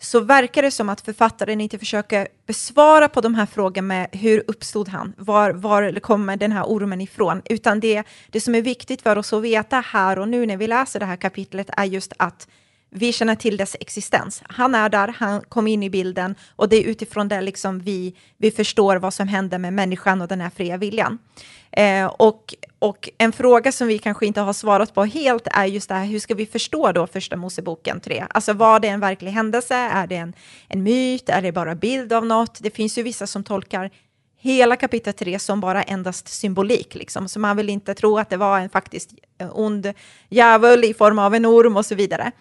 så 0.00 0.20
verkar 0.20 0.62
det 0.62 0.70
som 0.70 0.88
att 0.88 1.00
författaren 1.00 1.60
inte 1.60 1.78
försöker 1.78 2.28
besvara 2.46 3.08
på 3.08 3.20
de 3.20 3.34
här 3.34 3.46
frågorna 3.46 3.86
med 3.86 4.08
hur 4.12 4.44
uppstod 4.46 4.88
han, 4.88 5.12
var, 5.16 5.50
var 5.50 6.00
kommer 6.00 6.36
den 6.36 6.52
här 6.52 6.64
ormen 6.64 7.00
ifrån, 7.00 7.42
utan 7.44 7.80
det, 7.80 8.02
det 8.30 8.40
som 8.40 8.54
är 8.54 8.62
viktigt 8.62 9.02
för 9.02 9.18
oss 9.18 9.32
att 9.32 9.42
veta 9.42 9.80
här 9.80 10.18
och 10.18 10.28
nu 10.28 10.46
när 10.46 10.56
vi 10.56 10.66
läser 10.66 11.00
det 11.00 11.06
här 11.06 11.16
kapitlet 11.16 11.70
är 11.76 11.84
just 11.84 12.12
att 12.16 12.48
vi 12.90 13.12
känner 13.12 13.34
till 13.34 13.56
dess 13.56 13.76
existens. 13.80 14.42
Han 14.48 14.74
är 14.74 14.88
där, 14.88 15.14
han 15.18 15.40
kom 15.40 15.66
in 15.66 15.82
i 15.82 15.90
bilden 15.90 16.34
och 16.56 16.68
det 16.68 16.76
är 16.76 16.82
utifrån 16.82 17.28
det 17.28 17.40
liksom 17.40 17.78
vi, 17.78 18.14
vi 18.36 18.50
förstår 18.50 18.96
vad 18.96 19.14
som 19.14 19.28
händer 19.28 19.58
med 19.58 19.72
människan 19.72 20.22
och 20.22 20.28
den 20.28 20.40
här 20.40 20.50
fria 20.50 20.76
viljan. 20.76 21.18
Eh, 21.70 22.06
och, 22.06 22.54
och 22.78 23.10
en 23.18 23.32
fråga 23.32 23.72
som 23.72 23.88
vi 23.88 23.98
kanske 23.98 24.26
inte 24.26 24.40
har 24.40 24.52
svarat 24.52 24.94
på 24.94 25.04
helt 25.04 25.46
är 25.50 25.64
just 25.64 25.88
det 25.88 25.94
här, 25.94 26.04
hur 26.04 26.18
ska 26.18 26.34
vi 26.34 26.46
förstå 26.46 26.92
då 26.92 27.06
första 27.06 27.36
Moseboken 27.36 28.00
3? 28.00 28.24
Alltså 28.30 28.52
var 28.52 28.80
det 28.80 28.88
en 28.88 29.00
verklig 29.00 29.30
händelse? 29.30 29.74
Är 29.74 30.06
det 30.06 30.16
en, 30.16 30.34
en 30.68 30.82
myt? 30.82 31.28
Är 31.28 31.42
det 31.42 31.52
bara 31.52 31.74
bild 31.74 32.12
av 32.12 32.26
något? 32.26 32.58
Det 32.62 32.70
finns 32.70 32.98
ju 32.98 33.02
vissa 33.02 33.26
som 33.26 33.44
tolkar 33.44 33.90
hela 34.38 34.76
kapitel 34.76 35.12
3 35.12 35.38
som 35.38 35.60
bara 35.60 35.82
endast 35.82 36.28
symbolik, 36.28 36.94
liksom. 36.94 37.28
så 37.28 37.40
man 37.40 37.56
vill 37.56 37.70
inte 37.70 37.94
tro 37.94 38.18
att 38.18 38.30
det 38.30 38.36
var 38.36 38.60
en 38.60 38.70
faktiskt 38.70 39.10
eh, 39.38 39.58
ond 39.58 39.92
djävul 40.28 40.84
i 40.84 40.94
form 40.94 41.18
av 41.18 41.34
en 41.34 41.46
orm 41.46 41.76
och 41.76 41.86
så 41.86 41.94
vidare. 41.94 42.32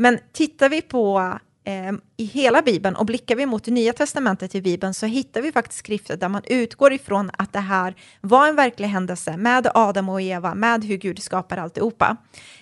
Men 0.00 0.18
tittar 0.32 0.68
vi 0.68 0.82
på 0.82 1.38
eh, 1.64 1.92
i 2.16 2.24
hela 2.24 2.62
Bibeln 2.62 2.96
och 2.96 3.06
blickar 3.06 3.36
vi 3.36 3.46
mot 3.46 3.66
Nya 3.66 3.92
Testamentet 3.92 4.54
i 4.54 4.62
Bibeln 4.62 4.94
så 4.94 5.06
hittar 5.06 5.42
vi 5.42 5.52
faktiskt 5.52 5.78
skrifter 5.78 6.16
där 6.16 6.28
man 6.28 6.42
utgår 6.46 6.92
ifrån 6.92 7.30
att 7.38 7.52
det 7.52 7.60
här 7.60 7.94
var 8.20 8.48
en 8.48 8.56
verklig 8.56 8.88
händelse 8.88 9.36
med 9.36 9.70
Adam 9.74 10.08
och 10.08 10.22
Eva, 10.22 10.54
med 10.54 10.84
hur 10.84 10.96
Gud 10.96 11.22
skapar 11.22 11.56
alltihopa. 11.56 12.16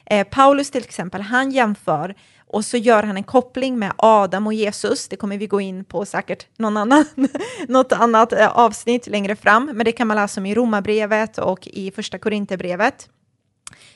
Eh, 0.06 0.26
Paulus 0.28 0.70
till 0.70 0.84
exempel, 0.84 1.20
han 1.20 1.50
jämför 1.50 2.14
och 2.46 2.64
så 2.64 2.76
gör 2.76 3.02
han 3.02 3.16
en 3.16 3.24
koppling 3.24 3.78
med 3.78 3.92
Adam 3.96 4.46
och 4.46 4.54
Jesus. 4.54 5.08
Det 5.08 5.16
kommer 5.16 5.38
vi 5.38 5.46
gå 5.46 5.60
in 5.60 5.84
på 5.84 6.04
säkert 6.04 6.46
någon 6.56 6.76
annan, 6.76 7.04
något 7.68 7.92
annat 7.92 8.32
eh, 8.32 8.48
avsnitt 8.48 9.06
längre 9.06 9.36
fram, 9.36 9.70
men 9.74 9.84
det 9.84 9.92
kan 9.92 10.06
man 10.06 10.16
läsa 10.16 10.40
om 10.40 10.46
i 10.46 10.54
Romarbrevet 10.54 11.38
och 11.38 11.66
i 11.66 11.90
Första 11.90 12.18
Korinthierbrevet. 12.18 13.08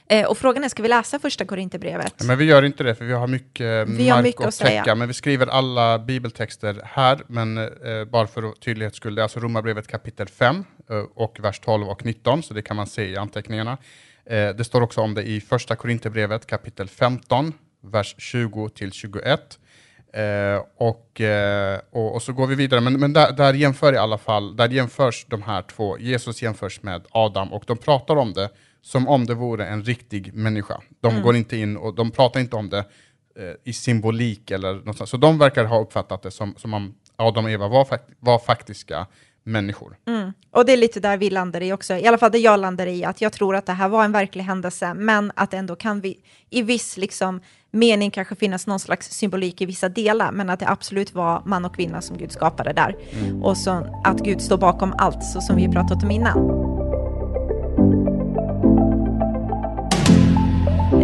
Eh, 0.09 0.27
och 0.27 0.39
frågan 0.39 0.65
är, 0.65 0.69
ska 0.69 0.83
vi 0.83 0.89
läsa 0.89 1.19
första 1.19 1.45
Korinthierbrevet? 1.45 2.15
Ja, 2.19 2.25
men 2.25 2.39
vi 2.39 2.45
gör 2.45 2.63
inte 2.63 2.85
det, 2.85 2.95
för 2.95 3.05
vi 3.05 3.13
har 3.13 3.27
mycket 3.27 3.89
vi 3.89 4.09
mark 4.09 4.15
har 4.15 4.23
mycket 4.23 4.47
att 4.47 4.59
täcka. 4.59 4.85
Säga. 4.85 4.95
Men 4.95 5.09
vi 5.09 5.15
skriver 5.15 5.47
alla 5.47 5.99
bibeltexter 5.99 6.81
här, 6.85 7.21
men 7.27 7.59
eh, 7.59 8.05
bara 8.11 8.27
för 8.27 8.53
tydlighets 8.61 8.97
skull, 8.97 9.15
det 9.15 9.21
är 9.21 9.23
alltså 9.23 9.41
Romarbrevet 9.41 9.89
kapitel 9.89 10.29
5 10.29 10.65
eh, 10.91 10.97
och 11.15 11.41
vers 11.41 11.61
12 11.61 11.89
och 11.89 12.05
19, 12.05 12.43
så 12.43 12.55
det 12.55 12.63
kan 12.63 12.77
man 12.77 12.87
se 12.87 13.05
i 13.05 13.17
anteckningarna. 13.17 13.79
Eh, 14.27 14.49
det 14.49 14.65
står 14.65 14.81
också 14.81 15.01
om 15.01 15.15
det 15.15 15.23
i 15.23 15.41
första 15.41 15.77
Korinthierbrevet 15.77 16.47
kapitel 16.47 16.89
15, 16.89 17.53
vers 17.83 18.15
20 18.19 18.69
till 18.69 18.93
21. 18.93 19.59
Eh, 20.15 20.63
och, 20.77 21.21
eh, 21.21 21.81
och, 21.91 22.15
och, 22.15 22.23
så 22.23 22.33
går 22.33 22.47
vi 22.47 22.55
vidare, 22.55 22.81
men, 22.81 23.01
men 23.01 23.13
där, 23.13 23.33
där, 23.33 23.55
jämför 23.55 23.93
i 23.93 23.97
alla 23.97 24.19
fall, 24.19 24.57
där 24.57 24.69
jämförs 24.69 25.27
de 25.29 25.43
här 25.43 25.63
två, 25.63 25.99
Jesus 25.99 26.43
jämförs 26.43 26.83
med 26.83 27.03
Adam 27.11 27.53
och 27.53 27.65
de 27.67 27.77
pratar 27.77 28.17
om 28.17 28.33
det 28.33 28.49
som 28.83 29.09
om 29.09 29.27
det 29.27 29.35
vore 29.35 29.67
en 29.67 29.83
riktig 29.83 30.35
människa. 30.35 30.81
De 31.01 31.13
mm. 31.13 31.23
går 31.23 31.37
inte 31.37 31.57
in 31.57 31.77
och 31.77 31.95
de 31.95 32.11
pratar 32.11 32.41
inte 32.41 32.57
om 32.57 32.69
det 32.69 32.85
eh, 33.39 33.55
i 33.65 33.73
symbolik 33.73 34.51
eller 34.51 34.75
något 34.75 34.97
sånt. 34.97 35.11
Så 35.11 35.17
de 35.17 35.39
verkar 35.39 35.65
ha 35.65 35.81
uppfattat 35.81 36.23
det 36.23 36.31
som, 36.31 36.55
som 36.57 36.75
om 36.75 36.95
Adam 37.17 37.45
och 37.45 37.51
Eva 37.51 37.69
var, 37.69 37.85
fakt 37.85 38.11
var 38.21 38.39
faktiska 38.39 39.07
människor. 39.45 39.97
Mm. 40.07 40.33
Och 40.51 40.67
det 40.67 40.73
är 40.73 40.77
lite 40.77 41.01
där 41.01 41.17
vi 41.17 41.31
landar 41.31 41.61
i 41.61 41.73
också, 41.73 41.95
i 41.95 42.07
alla 42.07 42.19
fall 42.19 42.31
det 42.31 42.39
jag 42.39 42.61
landar 42.61 42.87
i, 42.87 43.05
att 43.05 43.21
jag 43.21 43.33
tror 43.33 43.57
att 43.57 43.67
det 43.67 43.73
här 43.73 43.89
var 43.89 44.05
en 44.05 44.13
verklig 44.13 44.45
händelse, 44.45 44.95
men 44.95 45.33
att 45.35 45.51
det 45.51 45.57
ändå 45.57 45.77
kan 45.77 46.01
vi, 46.01 46.19
i 46.51 46.63
viss 46.63 46.97
liksom, 46.97 47.41
mening 47.71 48.11
kanske 48.11 48.35
finnas 48.35 48.67
någon 48.67 48.81
slags 48.81 49.11
symbolik 49.11 49.61
i 49.61 49.67
vissa 49.67 49.89
delar, 49.89 50.33
men 50.33 50.51
att 50.51 50.61
det 50.61 50.69
absolut 50.69 51.15
var 51.15 51.43
man 51.47 51.65
och 51.65 51.75
kvinna 51.75 52.01
som 52.01 52.19
Gud 52.19 52.33
skapade 52.33 52.73
där. 52.73 52.97
Mm. 53.13 53.43
Och 53.43 53.57
så 53.57 54.01
att 54.05 54.21
Gud 54.21 54.41
står 54.41 54.59
bakom 54.59 54.95
allt, 54.99 55.25
så 55.25 55.41
som 55.41 55.57
vi 55.57 55.69
pratat 55.69 56.03
om 56.03 56.11
innan. 56.11 56.72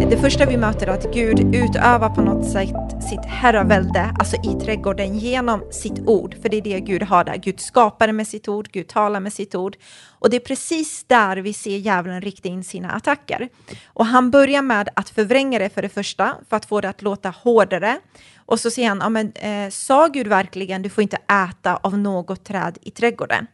Det 0.09 0.17
första 0.17 0.45
vi 0.45 0.57
möter 0.57 0.87
är 0.87 0.91
att 0.91 1.13
Gud 1.13 1.55
utövar 1.55 2.09
på 2.09 2.21
något 2.21 2.51
sätt 2.51 3.03
sitt 3.09 3.25
herravälde, 3.25 4.13
alltså 4.19 4.35
i 4.35 4.59
trädgården, 4.65 5.17
genom 5.17 5.63
sitt 5.71 5.99
ord. 5.99 6.35
För 6.41 6.49
det 6.49 6.57
är 6.57 6.61
det 6.61 6.79
Gud 6.79 7.03
har 7.03 7.23
där. 7.23 7.35
Gud 7.35 7.59
skapar 7.59 8.11
med 8.11 8.27
sitt 8.27 8.47
ord, 8.47 8.69
Gud 8.71 8.87
talar 8.87 9.19
med 9.19 9.33
sitt 9.33 9.55
ord. 9.55 9.77
Och 10.09 10.29
det 10.29 10.35
är 10.35 10.39
precis 10.39 11.03
där 11.07 11.37
vi 11.37 11.53
ser 11.53 11.77
djävulen 11.77 12.21
rikta 12.21 12.49
in 12.49 12.63
sina 12.63 12.91
attacker. 12.91 13.49
Och 13.85 14.05
han 14.05 14.31
börjar 14.31 14.61
med 14.61 14.89
att 14.95 15.09
förvränga 15.09 15.59
det 15.59 15.69
för 15.69 15.81
det 15.81 15.89
första, 15.89 16.35
för 16.49 16.57
att 16.57 16.65
få 16.65 16.81
det 16.81 16.89
att 16.89 17.01
låta 17.01 17.29
hårdare. 17.29 17.99
Och 18.45 18.59
så 18.59 18.71
säger 18.71 18.89
han, 18.89 18.99
ja, 19.01 19.09
men, 19.09 19.31
eh, 19.31 19.69
sa 19.69 20.07
Gud 20.07 20.27
verkligen, 20.27 20.81
du 20.81 20.89
får 20.89 21.01
inte 21.01 21.17
äta 21.49 21.75
av 21.75 21.97
något 21.97 22.43
träd 22.43 22.77
i 22.81 22.91
trädgården? 22.91 23.47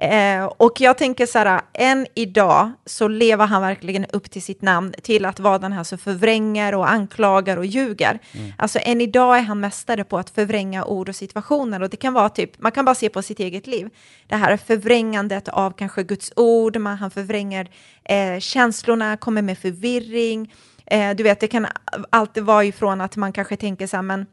Eh, 0.00 0.44
och 0.44 0.80
jag 0.80 0.98
tänker 0.98 1.26
så 1.26 1.38
här, 1.38 1.60
än 1.74 2.06
idag 2.14 2.72
så 2.86 3.08
lever 3.08 3.46
han 3.46 3.62
verkligen 3.62 4.04
upp 4.04 4.30
till 4.30 4.42
sitt 4.42 4.62
namn, 4.62 4.94
till 5.02 5.24
att 5.24 5.40
vara 5.40 5.58
den 5.58 5.72
här 5.72 5.84
som 5.84 5.98
förvränger 5.98 6.74
och 6.74 6.90
anklagar 6.90 7.56
och 7.56 7.66
ljuger. 7.66 8.18
Mm. 8.32 8.52
Alltså 8.58 8.78
än 8.82 9.00
idag 9.00 9.38
är 9.38 9.42
han 9.42 9.60
mästare 9.60 10.04
på 10.04 10.18
att 10.18 10.30
förvränga 10.30 10.84
ord 10.84 11.08
och 11.08 11.16
situationer 11.16 11.82
och 11.82 11.90
det 11.90 11.96
kan 11.96 12.12
vara 12.12 12.28
typ, 12.28 12.58
man 12.58 12.72
kan 12.72 12.84
bara 12.84 12.94
se 12.94 13.08
på 13.08 13.22
sitt 13.22 13.40
eget 13.40 13.66
liv. 13.66 13.88
Det 14.26 14.36
här 14.36 14.56
förvrängandet 14.56 15.48
av 15.48 15.70
kanske 15.70 16.02
Guds 16.02 16.32
ord, 16.36 16.76
man, 16.76 16.96
han 16.96 17.10
förvränger 17.10 17.70
eh, 18.04 18.38
känslorna, 18.38 19.16
kommer 19.16 19.42
med 19.42 19.58
förvirring. 19.58 20.52
Eh, 20.86 21.10
du 21.16 21.22
vet, 21.22 21.40
det 21.40 21.48
kan 21.48 21.66
alltid 22.10 22.44
vara 22.44 22.64
ifrån 22.64 23.00
att 23.00 23.16
man 23.16 23.32
kanske 23.32 23.56
tänker 23.56 23.86
så 23.86 23.96
här, 23.96 24.02
men 24.02 24.26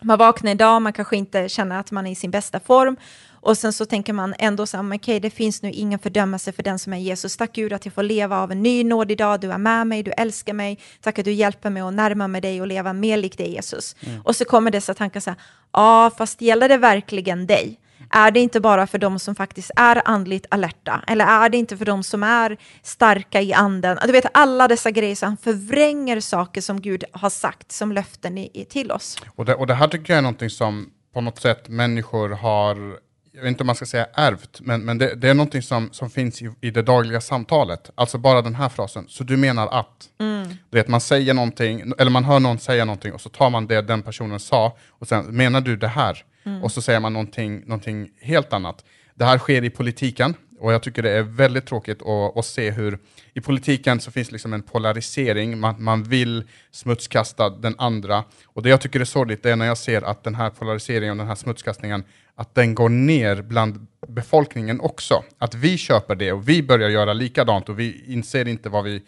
man 0.00 0.18
vaknar 0.18 0.52
idag, 0.52 0.82
man 0.82 0.92
kanske 0.92 1.16
inte 1.16 1.48
känner 1.48 1.80
att 1.80 1.90
man 1.90 2.06
är 2.06 2.10
i 2.10 2.14
sin 2.14 2.30
bästa 2.30 2.60
form 2.60 2.96
och 3.40 3.58
sen 3.58 3.72
så 3.72 3.86
tänker 3.86 4.12
man 4.12 4.34
ändå 4.38 4.66
så 4.66 4.76
här, 4.76 4.84
okej, 4.84 4.96
okay, 4.96 5.20
det 5.20 5.30
finns 5.30 5.62
nu 5.62 5.70
ingen 5.70 5.98
fördömelse 5.98 6.52
för 6.52 6.62
den 6.62 6.78
som 6.78 6.92
är 6.92 6.98
Jesus. 6.98 7.36
Tack 7.36 7.52
Gud 7.52 7.72
att 7.72 7.84
jag 7.84 7.94
får 7.94 8.02
leva 8.02 8.38
av 8.38 8.52
en 8.52 8.62
ny 8.62 8.84
nåd 8.84 9.10
idag. 9.10 9.40
Du 9.40 9.52
är 9.52 9.58
med 9.58 9.86
mig, 9.86 10.02
du 10.02 10.10
älskar 10.10 10.52
mig. 10.52 10.78
Tack 11.00 11.18
att 11.18 11.24
du 11.24 11.32
hjälper 11.32 11.70
mig 11.70 11.82
att 11.82 11.94
närma 11.94 12.28
mig 12.28 12.40
dig 12.40 12.60
och 12.60 12.66
leva 12.66 12.92
mer 12.92 13.16
likt 13.16 13.38
dig 13.38 13.52
Jesus. 13.52 13.96
Mm. 14.00 14.20
Och 14.20 14.36
så 14.36 14.44
kommer 14.44 14.70
dessa 14.70 14.94
tankar 14.94 15.20
så 15.20 15.30
här, 15.30 15.40
ja, 15.72 16.10
fast 16.18 16.40
gäller 16.40 16.68
det 16.68 16.76
verkligen 16.76 17.46
dig? 17.46 17.80
Är 18.10 18.30
det 18.30 18.40
inte 18.40 18.60
bara 18.60 18.86
för 18.86 18.98
de 18.98 19.18
som 19.18 19.34
faktiskt 19.34 19.70
är 19.76 20.02
andligt 20.04 20.46
alerta? 20.50 21.04
Eller 21.06 21.26
är 21.26 21.48
det 21.48 21.58
inte 21.58 21.76
för 21.76 21.84
de 21.84 22.02
som 22.02 22.22
är 22.22 22.56
starka 22.82 23.40
i 23.40 23.52
anden? 23.52 23.98
Du 24.06 24.12
vet, 24.12 24.26
alla 24.34 24.68
dessa 24.68 24.90
grejer, 24.90 25.14
så 25.14 25.26
han 25.26 25.36
förvränger 25.36 26.20
saker 26.20 26.60
som 26.60 26.80
Gud 26.80 27.04
har 27.12 27.30
sagt 27.30 27.72
som 27.72 27.92
löften 27.92 28.38
i, 28.38 28.50
i, 28.54 28.64
till 28.64 28.92
oss. 28.92 29.16
Och 29.36 29.44
det, 29.44 29.54
och 29.54 29.66
det 29.66 29.74
här 29.74 29.88
tycker 29.88 30.12
jag 30.12 30.18
är 30.18 30.22
någonting 30.22 30.50
som 30.50 30.90
på 31.14 31.20
något 31.20 31.38
sätt 31.38 31.68
människor 31.68 32.28
har 32.28 32.98
jag 33.38 33.42
vet 33.42 33.48
inte 33.48 33.62
om 33.62 33.66
man 33.66 33.76
ska 33.76 33.86
säga 33.86 34.06
ärvt, 34.14 34.60
men, 34.60 34.84
men 34.84 34.98
det, 34.98 35.14
det 35.14 35.28
är 35.28 35.34
någonting 35.34 35.62
som, 35.62 35.88
som 35.92 36.10
finns 36.10 36.42
i, 36.42 36.50
i, 36.60 36.70
det 36.70 36.82
dagliga 36.82 37.20
samtalet. 37.20 37.90
Alltså 37.94 38.18
bara 38.18 38.42
den 38.42 38.54
här 38.54 38.68
frasen, 38.68 39.04
så 39.08 39.24
du 39.24 39.36
menar 39.36 39.66
att. 39.66 40.08
Mm. 40.20 40.48
Du 40.48 40.78
vet, 40.78 40.88
man 40.88 41.00
säger 41.00 41.34
någonting, 41.34 41.92
eller 41.98 42.10
man 42.10 42.24
hör 42.24 42.40
någon 42.40 42.58
säga 42.58 42.84
någonting 42.84 43.12
och 43.12 43.20
så 43.20 43.28
tar 43.28 43.50
man 43.50 43.66
det 43.66 43.82
den 43.82 44.02
personen 44.02 44.40
sa 44.40 44.76
och 44.88 45.08
sen, 45.08 45.24
menar 45.24 45.60
du 45.60 45.76
det 45.76 45.88
här? 45.88 46.24
mm. 46.48 46.62
och 46.62 46.72
så 46.72 46.82
säger 46.82 47.00
man 47.00 47.12
någonting, 47.12 47.60
någonting 47.60 48.10
helt 48.20 48.52
annat. 48.52 48.84
Det 49.14 49.24
här 49.24 49.38
sker 49.38 49.64
i 49.64 49.70
politiken 49.70 50.34
och 50.60 50.72
jag 50.72 50.82
tycker 50.82 51.02
det 51.02 51.10
är 51.10 51.22
väldigt 51.22 51.66
tråkigt 51.66 52.02
att, 52.02 52.36
att 52.36 52.44
se 52.44 52.70
hur 52.70 52.98
i 53.34 53.40
politiken 53.40 54.00
så 54.00 54.10
finns 54.10 54.32
liksom 54.32 54.52
en 54.52 54.62
polarisering, 54.62 55.58
man, 55.58 55.82
man 55.82 56.02
vill 56.02 56.44
smutskasta 56.70 57.50
den 57.50 57.74
andra. 57.78 58.24
Och 58.46 58.62
det 58.62 58.68
jag 58.68 58.80
tycker 58.80 59.00
är 59.00 59.04
sorgligt 59.04 59.46
är 59.46 59.56
när 59.56 59.66
jag 59.66 59.78
ser 59.78 60.02
att 60.02 60.24
den 60.24 60.34
här 60.34 60.50
polariseringen 60.50 61.10
och 61.10 61.16
den 61.16 61.26
här 61.26 61.34
smutskastningen, 61.34 62.04
att 62.34 62.54
den 62.54 62.74
går 62.74 62.88
ner 62.88 63.42
bland 63.42 63.86
befolkningen 64.08 64.80
också. 64.80 65.22
Att 65.38 65.54
vi 65.54 65.78
köper 65.78 66.14
det 66.14 66.32
och 66.32 66.48
vi 66.48 66.62
börjar 66.62 66.88
göra 66.88 67.12
likadant 67.12 67.68
och 67.68 67.78
vi 67.78 68.04
inser 68.06 68.48
inte 68.48 68.68
vad 68.68 68.84
vi 68.84 69.02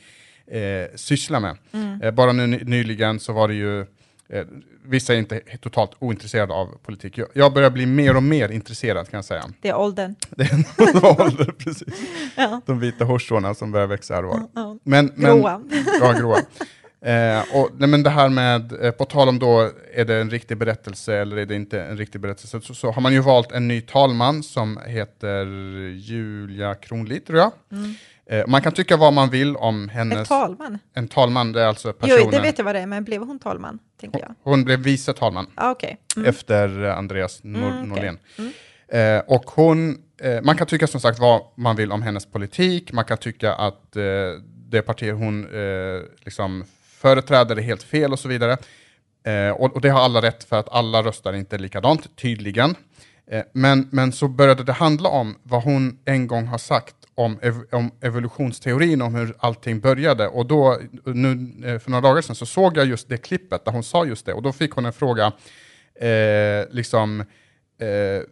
eh, 0.46 0.96
sysslar 0.96 1.40
med. 1.40 1.56
Mm. 1.72 2.02
Eh, 2.02 2.10
bara 2.10 2.32
nu 2.32 2.46
nyligen 2.46 3.20
så 3.20 3.32
var 3.32 3.48
det 3.48 3.54
ju 3.54 3.86
Eh, 4.32 4.44
vissa 4.84 5.14
är 5.14 5.18
inte 5.18 5.40
totalt 5.60 5.90
ointresserade 5.98 6.54
av 6.54 6.78
politik. 6.82 7.18
Jag, 7.18 7.28
jag 7.32 7.52
börjar 7.52 7.70
bli 7.70 7.86
mer 7.86 8.16
och 8.16 8.22
mer 8.22 8.48
intresserad 8.48 9.08
kan 9.08 9.18
jag 9.18 9.24
säga. 9.24 9.44
Det 9.60 9.68
är 9.68 9.76
åldern. 9.76 10.14
Det 10.30 10.42
är 10.42 11.20
åldern, 11.20 11.54
precis. 11.58 11.94
Ja. 12.36 12.60
De 12.66 12.80
vita 12.80 13.04
horsorna 13.04 13.54
som 13.54 13.72
börjar 13.72 13.86
växa 13.86 14.14
här 14.14 14.24
och 14.24 14.30
var. 14.30 14.48
Ja, 14.54 14.78
men, 14.82 15.12
gråa. 15.16 15.62
ja, 16.00 16.12
gråa. 16.12 16.38
Eh, 17.02 17.56
och, 17.56 17.70
nej, 17.78 17.88
men 17.88 18.02
det 18.02 18.10
här 18.10 18.28
med, 18.28 18.84
eh, 18.84 18.90
på 18.90 19.04
tal 19.04 19.28
om 19.28 19.38
då, 19.38 19.70
är 19.94 20.04
det 20.04 20.16
en 20.16 20.30
riktig 20.30 20.56
berättelse 20.56 21.14
eller 21.14 21.36
är 21.36 21.46
det 21.46 21.54
inte 21.54 21.82
en 21.82 21.96
riktig 21.96 22.20
berättelse, 22.20 22.60
så, 22.60 22.74
så 22.74 22.90
har 22.90 23.02
man 23.02 23.12
ju 23.12 23.20
valt 23.20 23.52
en 23.52 23.68
ny 23.68 23.80
talman 23.80 24.42
som 24.42 24.78
heter 24.86 25.46
Julia 25.94 26.74
Kronlid, 26.74 27.26
tror 27.26 27.38
jag. 27.38 27.52
Mm. 27.72 27.94
Eh, 28.30 28.44
man 28.46 28.62
kan 28.62 28.72
tycka 28.72 28.96
vad 28.96 29.12
man 29.12 29.30
vill 29.30 29.56
om 29.56 29.88
hennes... 29.88 30.18
En 30.18 30.24
talman? 30.24 30.78
En 30.94 31.08
talman, 31.08 31.52
det 31.52 31.62
är 31.62 31.66
alltså 31.66 31.92
personen... 31.92 32.22
Jo, 32.24 32.30
det 32.30 32.40
vet 32.40 32.58
jag 32.58 32.64
vad 32.64 32.74
det 32.74 32.80
är, 32.80 32.86
men 32.86 33.04
blev 33.04 33.22
hon 33.22 33.38
talman? 33.38 33.78
Tänker 34.00 34.20
jag. 34.20 34.34
Hon, 34.42 34.64
blev 34.64 34.78
vice 34.78 35.12
talman. 35.12 35.46
Ah, 35.54 35.70
okay. 35.70 35.96
Mm. 36.16 36.28
Efter 36.28 36.82
Andreas 36.84 37.40
Nor 37.42 37.70
mm, 37.70 37.88
Norlén. 37.88 38.18
Mm. 38.38 38.52
Eh, 38.88 39.22
och 39.26 39.50
hon, 39.50 39.98
eh, 40.20 40.42
man 40.42 40.56
kan 40.56 40.66
tycka 40.66 40.86
som 40.86 41.00
sagt 41.00 41.18
vad 41.18 41.42
man 41.56 41.76
vill 41.76 41.92
om 41.92 42.02
hennes 42.02 42.26
politik, 42.26 42.92
man 42.92 43.04
kan 43.04 43.18
tycka 43.18 43.54
att 43.54 43.96
eh, 43.96 44.02
det 44.68 44.82
parti 44.82 45.12
hon 45.12 45.44
eh, 45.44 46.02
liksom 46.24 46.64
företräder 46.82 47.56
är 47.56 47.62
helt 47.62 47.82
fel 47.82 48.12
och 48.12 48.18
så 48.18 48.28
vidare. 48.28 48.56
Eh, 49.24 49.50
och, 49.50 49.74
och, 49.74 49.80
det 49.80 49.88
har 49.88 50.00
alla 50.00 50.22
rätt 50.22 50.44
för 50.44 50.58
att 50.58 50.68
alla 50.68 51.02
röstar 51.02 51.32
inte 51.32 51.58
likadant, 51.58 52.16
tydligen. 52.16 52.74
men, 53.52 53.88
men 53.92 54.12
så 54.12 54.28
började 54.28 54.64
det 54.64 54.72
handla 54.72 55.08
om 55.08 55.38
vad 55.42 55.62
hon 55.62 55.98
en 56.04 56.26
gång 56.26 56.46
har 56.46 56.58
sagt 56.58 56.99
om, 57.24 57.38
ev 57.42 57.54
om 57.70 57.90
evolutionsteorin, 58.00 59.02
om 59.02 59.14
hur 59.14 59.34
allting 59.38 59.80
började. 59.80 60.28
Och 60.28 60.46
då, 60.46 60.78
nu, 61.04 61.52
eh, 61.64 61.78
för 61.78 61.90
några 61.90 62.08
dagar 62.08 62.22
sedan 62.22 62.36
så 62.36 62.46
såg 62.46 62.76
jag 62.76 62.86
just 62.86 63.08
det 63.08 63.16
klippet 63.16 63.64
där 63.64 63.72
hon 63.72 63.82
sa 63.82 64.04
just 64.04 64.26
det. 64.26 64.32
Och 64.32 64.42
då 64.42 64.52
fick 64.52 64.72
hon 64.72 64.86
en 64.86 64.92
fråga, 64.92 65.32
eh, 65.94 66.64
liksom, 66.70 67.20
eh, 67.80 68.22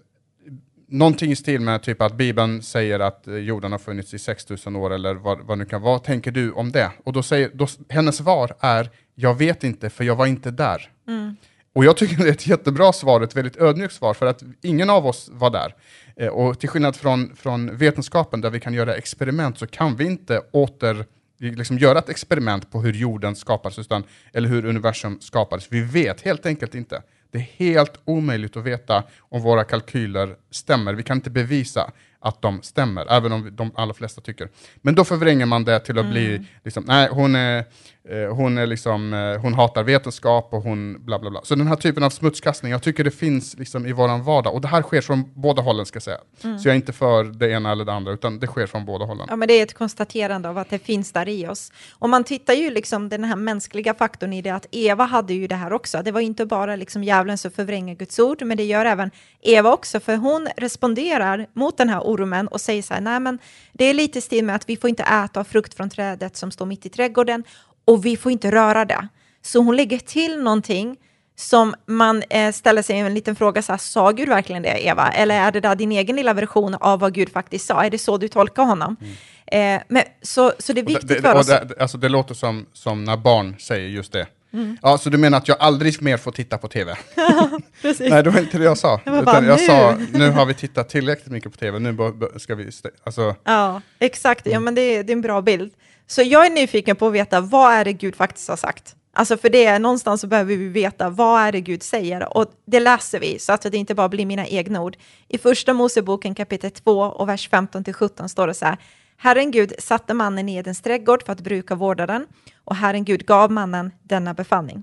någonting 0.88 1.30
i 1.30 1.36
stil 1.36 1.60
med 1.60 1.82
typ 1.82 2.02
att 2.02 2.14
Bibeln 2.14 2.62
säger 2.62 3.00
att 3.00 3.26
eh, 3.26 3.34
jorden 3.34 3.72
har 3.72 3.78
funnits 3.78 4.14
i 4.14 4.18
6000 4.18 4.76
år 4.76 4.94
eller 4.94 5.14
vad, 5.14 5.40
vad 5.40 5.58
nu 5.58 5.64
kan 5.64 5.82
vara. 5.82 5.92
Vad 5.92 6.04
tänker 6.04 6.30
du 6.30 6.52
om 6.52 6.72
det? 6.72 6.90
Och 7.04 7.12
då 7.12 7.22
säger, 7.22 7.50
då, 7.54 7.66
hennes 7.88 8.16
svar 8.16 8.54
är, 8.60 8.90
jag 9.14 9.34
vet 9.34 9.64
inte 9.64 9.90
för 9.90 10.04
jag 10.04 10.16
var 10.16 10.26
inte 10.26 10.50
där. 10.50 10.90
Mm. 11.08 11.36
Och 11.72 11.84
jag 11.84 11.96
tycker 11.96 12.16
det 12.24 12.28
är 12.28 12.32
ett 12.32 12.46
jättebra 12.46 12.92
svar, 12.92 13.20
ett 13.20 13.36
väldigt 13.36 13.56
ödmjukt 13.56 13.94
svar, 13.94 14.14
för 14.14 14.26
att 14.26 14.42
ingen 14.62 14.90
av 14.90 15.06
oss 15.06 15.28
var 15.32 15.50
där. 15.50 15.74
Eh, 16.16 16.28
och 16.28 16.58
till 16.58 16.68
skillnad 16.68 16.96
från, 16.96 17.36
från 17.36 17.76
vetenskapen 17.76 18.40
där 18.40 18.50
vi 18.50 18.60
kan 18.60 18.74
göra 18.74 18.94
experiment 18.94 19.58
så 19.58 19.66
kan 19.66 19.96
vi 19.96 20.04
inte 20.04 20.42
åter 20.52 21.04
liksom 21.40 21.78
göra 21.78 21.98
ett 21.98 22.08
experiment 22.08 22.70
på 22.70 22.80
hur 22.80 22.92
jorden 22.92 23.36
skapades, 23.36 23.78
utan, 23.78 24.04
eller 24.32 24.48
hur 24.48 24.64
universum 24.64 25.20
skapades. 25.20 25.66
Vi 25.70 25.80
vet 25.80 26.20
helt 26.20 26.46
enkelt 26.46 26.74
inte. 26.74 27.02
Det 27.30 27.38
är 27.38 27.48
helt 27.56 27.92
omöjligt 28.04 28.56
att 28.56 28.64
veta 28.64 29.04
om 29.18 29.42
våra 29.42 29.64
kalkyler 29.64 30.36
stämmer. 30.50 30.94
Vi 30.94 31.02
kan 31.02 31.16
inte 31.16 31.30
bevisa 31.30 31.90
att 32.20 32.42
de 32.42 32.62
stämmer, 32.62 33.06
även 33.12 33.32
om 33.32 33.56
de 33.56 33.70
allra 33.74 33.94
flesta 33.94 34.20
tycker. 34.20 34.48
Men 34.76 34.94
då 34.94 35.04
förvränger 35.04 35.46
man 35.46 35.64
det 35.64 35.80
till 35.80 35.98
att 35.98 36.04
mm. 36.04 36.12
bli, 36.12 36.46
liksom, 36.64 36.84
nej, 36.86 37.08
hon, 37.12 37.34
är, 37.34 37.64
eh, 38.08 38.34
hon, 38.34 38.58
är 38.58 38.66
liksom, 38.66 39.14
eh, 39.14 39.40
hon 39.40 39.54
hatar 39.54 39.82
vetenskap 39.82 40.48
och 40.52 40.62
hon 40.62 41.04
bla 41.04 41.18
bla 41.18 41.30
bla. 41.30 41.40
Så 41.44 41.54
den 41.54 41.66
här 41.66 41.76
typen 41.76 42.02
av 42.02 42.10
smutskastning, 42.10 42.72
jag 42.72 42.82
tycker 42.82 43.04
det 43.04 43.10
finns 43.10 43.58
liksom 43.58 43.86
i 43.86 43.92
vår 43.92 44.22
vardag. 44.22 44.54
Och 44.54 44.60
det 44.60 44.68
här 44.68 44.82
sker 44.82 45.00
från 45.00 45.32
båda 45.34 45.62
hållen, 45.62 45.86
ska 45.86 45.96
jag 45.96 46.02
säga. 46.02 46.18
Mm. 46.44 46.58
Så 46.58 46.68
jag 46.68 46.72
är 46.72 46.76
inte 46.76 46.92
för 46.92 47.24
det 47.24 47.50
ena 47.50 47.72
eller 47.72 47.84
det 47.84 47.92
andra, 47.92 48.12
utan 48.12 48.38
det 48.38 48.46
sker 48.46 48.66
från 48.66 48.84
båda 48.84 49.04
hållen. 49.04 49.26
Ja, 49.30 49.36
men 49.36 49.48
det 49.48 49.54
är 49.54 49.62
ett 49.62 49.74
konstaterande 49.74 50.48
av 50.48 50.58
att 50.58 50.70
det 50.70 50.78
finns 50.78 51.12
där 51.12 51.28
i 51.28 51.46
oss. 51.48 51.72
Och 51.90 52.08
man 52.08 52.24
tittar 52.24 52.54
ju 52.54 52.70
liksom 52.70 53.08
den 53.08 53.24
här 53.24 53.36
mänskliga 53.36 53.94
faktorn 53.94 54.32
i 54.32 54.42
det 54.42 54.50
att 54.50 54.66
Eva 54.70 55.04
hade 55.04 55.34
ju 55.34 55.46
det 55.46 55.54
här 55.54 55.72
också. 55.72 56.02
Det 56.02 56.12
var 56.12 56.20
inte 56.20 56.46
bara 56.46 56.76
liksom 56.76 57.04
djävulen 57.04 57.38
som 57.38 57.50
förvränger 57.50 57.94
Guds 57.94 58.18
ord, 58.18 58.42
men 58.42 58.56
det 58.56 58.64
gör 58.64 58.86
även 58.86 59.10
Eva 59.42 59.72
också, 59.72 60.00
för 60.00 60.16
hon 60.16 60.48
responderar 60.56 61.46
mot 61.52 61.76
den 61.76 61.88
här 61.88 62.07
ormen 62.08 62.48
och 62.48 62.60
säger 62.60 62.82
så 62.82 62.94
här, 62.94 63.00
nej 63.00 63.20
men 63.20 63.38
det 63.72 63.84
är 63.84 63.94
lite 63.94 64.20
stil 64.20 64.44
med 64.44 64.56
att 64.56 64.68
vi 64.68 64.76
får 64.76 64.90
inte 64.90 65.02
äta 65.02 65.44
frukt 65.44 65.74
från 65.74 65.90
trädet 65.90 66.36
som 66.36 66.50
står 66.50 66.66
mitt 66.66 66.86
i 66.86 66.88
trädgården 66.88 67.44
och 67.84 68.06
vi 68.06 68.16
får 68.16 68.32
inte 68.32 68.50
röra 68.50 68.84
det. 68.84 69.08
Så 69.42 69.58
hon 69.58 69.76
lägger 69.76 69.98
till 69.98 70.42
någonting 70.42 70.96
som 71.36 71.74
man 71.86 72.22
eh, 72.30 72.52
ställer 72.52 72.82
sig 72.82 72.98
en 72.98 73.14
liten 73.14 73.36
fråga, 73.36 73.62
så 73.62 73.72
här, 73.72 73.78
sa 73.78 74.10
Gud 74.10 74.28
verkligen 74.28 74.62
det 74.62 74.86
Eva? 74.86 75.08
Eller 75.08 75.40
är 75.40 75.52
det 75.52 75.60
där 75.60 75.76
din 75.76 75.92
egen 75.92 76.16
lilla 76.16 76.34
version 76.34 76.74
av 76.74 77.00
vad 77.00 77.14
Gud 77.14 77.32
faktiskt 77.32 77.66
sa? 77.66 77.84
Är 77.84 77.90
det 77.90 77.98
så 77.98 78.16
du 78.18 78.28
tolkar 78.28 78.62
honom? 78.62 78.96
Mm. 79.00 79.76
Eh, 79.76 79.82
men, 79.88 80.02
så, 80.22 80.52
så 80.58 80.72
det 80.72 80.80
är 80.80 80.84
viktigt 80.84 81.08
det, 81.08 81.20
för 81.20 81.34
oss. 81.34 81.46
Det, 81.46 81.74
alltså 81.80 81.98
det 81.98 82.08
låter 82.08 82.34
som, 82.34 82.66
som 82.72 83.04
när 83.04 83.16
barn 83.16 83.56
säger 83.58 83.88
just 83.88 84.12
det. 84.12 84.26
Mm. 84.52 84.78
Ja, 84.82 84.98
så 84.98 85.10
du 85.10 85.18
menar 85.18 85.38
att 85.38 85.48
jag 85.48 85.56
aldrig 85.60 86.02
mer 86.02 86.16
får 86.16 86.32
titta 86.32 86.58
på 86.58 86.68
tv? 86.68 86.96
Precis. 87.82 88.10
Nej, 88.10 88.22
det 88.22 88.30
var 88.30 88.40
inte 88.40 88.58
det 88.58 88.64
jag 88.64 88.78
sa. 88.78 89.00
Jag, 89.04 89.24
bara, 89.24 89.44
jag 89.44 89.60
sa, 89.60 89.98
nu 90.12 90.30
har 90.30 90.46
vi 90.46 90.54
tittat 90.54 90.88
tillräckligt 90.88 91.32
mycket 91.32 91.52
på 91.52 91.58
tv, 91.58 91.78
nu 91.78 91.96
ska 92.36 92.54
vi... 92.54 92.70
Alltså. 93.04 93.34
Ja, 93.44 93.82
exakt. 93.98 94.46
Ja, 94.46 94.52
mm. 94.52 94.64
men 94.64 94.74
det 94.74 94.80
är, 94.80 95.04
det 95.04 95.12
är 95.12 95.16
en 95.16 95.20
bra 95.20 95.42
bild. 95.42 95.72
Så 96.06 96.22
jag 96.22 96.46
är 96.46 96.50
nyfiken 96.50 96.96
på 96.96 97.06
att 97.06 97.12
veta, 97.12 97.40
vad 97.40 97.72
är 97.72 97.84
det 97.84 97.92
Gud 97.92 98.16
faktiskt 98.16 98.48
har 98.48 98.56
sagt? 98.56 98.94
Alltså 99.18 99.36
för 99.36 99.50
det 99.50 99.64
är 99.64 99.78
någonstans 99.78 100.20
så 100.20 100.26
behöver 100.26 100.56
vi 100.56 100.68
veta 100.68 101.10
vad 101.10 101.42
är 101.42 101.52
det 101.52 101.60
Gud 101.60 101.82
säger 101.82 102.36
och 102.36 102.46
det 102.66 102.80
läser 102.80 103.20
vi 103.20 103.38
så 103.38 103.52
att 103.52 103.62
det 103.62 103.74
inte 103.74 103.94
bara 103.94 104.08
blir 104.08 104.26
mina 104.26 104.46
egna 104.46 104.82
ord. 104.82 104.96
I 105.28 105.38
första 105.38 105.74
Moseboken 105.74 106.34
kapitel 106.34 106.70
2 106.70 107.00
och 107.00 107.28
vers 107.28 107.48
15 107.48 107.84
till 107.84 107.94
17 107.94 108.28
står 108.28 108.46
det 108.46 108.54
så 108.54 108.64
här. 108.64 108.78
Herren 109.20 109.50
Gud 109.50 109.72
satte 109.78 110.14
mannen 110.14 110.48
i 110.48 110.56
Edens 110.56 110.80
trädgård 110.80 111.22
för 111.22 111.32
att 111.32 111.40
bruka 111.40 111.74
och 111.74 111.80
vårda 111.80 112.06
den 112.06 112.26
och 112.64 112.76
Herren 112.76 113.04
Gud 113.04 113.26
gav 113.26 113.50
mannen 113.50 113.92
denna 114.02 114.34
befallning. 114.34 114.82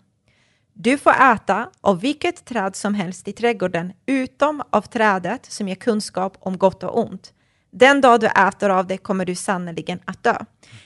Du 0.74 0.98
får 0.98 1.12
äta 1.12 1.70
av 1.82 2.00
vilket 2.00 2.46
träd 2.46 2.76
som 2.76 2.94
helst 2.94 3.28
i 3.28 3.34
trädgården 3.34 3.94
utom 4.06 4.64
av 4.70 4.82
trädet 4.82 5.46
som 5.46 5.68
ger 5.68 5.76
kunskap 5.76 6.38
om 6.40 6.58
gott 6.58 6.84
och 6.84 7.00
ont. 7.00 7.34
Den 7.72 8.02
dag 8.02 8.20
du 8.20 8.28
äter 8.28 8.70
av 8.70 8.88
det 8.88 8.98
kommer 8.98 9.26
du 9.26 9.36
sannoliken 9.36 10.00
att 10.06 10.24
dö. 10.24 10.38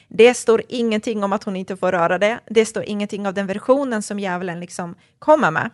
Det 0.07 0.33
står 0.33 0.61
ingenting 0.69 1.23
om 1.23 1.33
att 1.33 1.43
hon 1.43 1.55
inte 1.55 1.77
får 1.77 1.91
röra 1.91 2.17
det. 2.17 2.39
Det 2.45 2.65
står 2.65 2.83
ingenting 2.83 3.27
av 3.27 3.33
den 3.33 3.47
versionen 3.47 4.01
som 4.01 4.19
djävulen 4.19 4.59
liksom 4.59 4.95
kommer 5.19 5.51
med. 5.51 5.69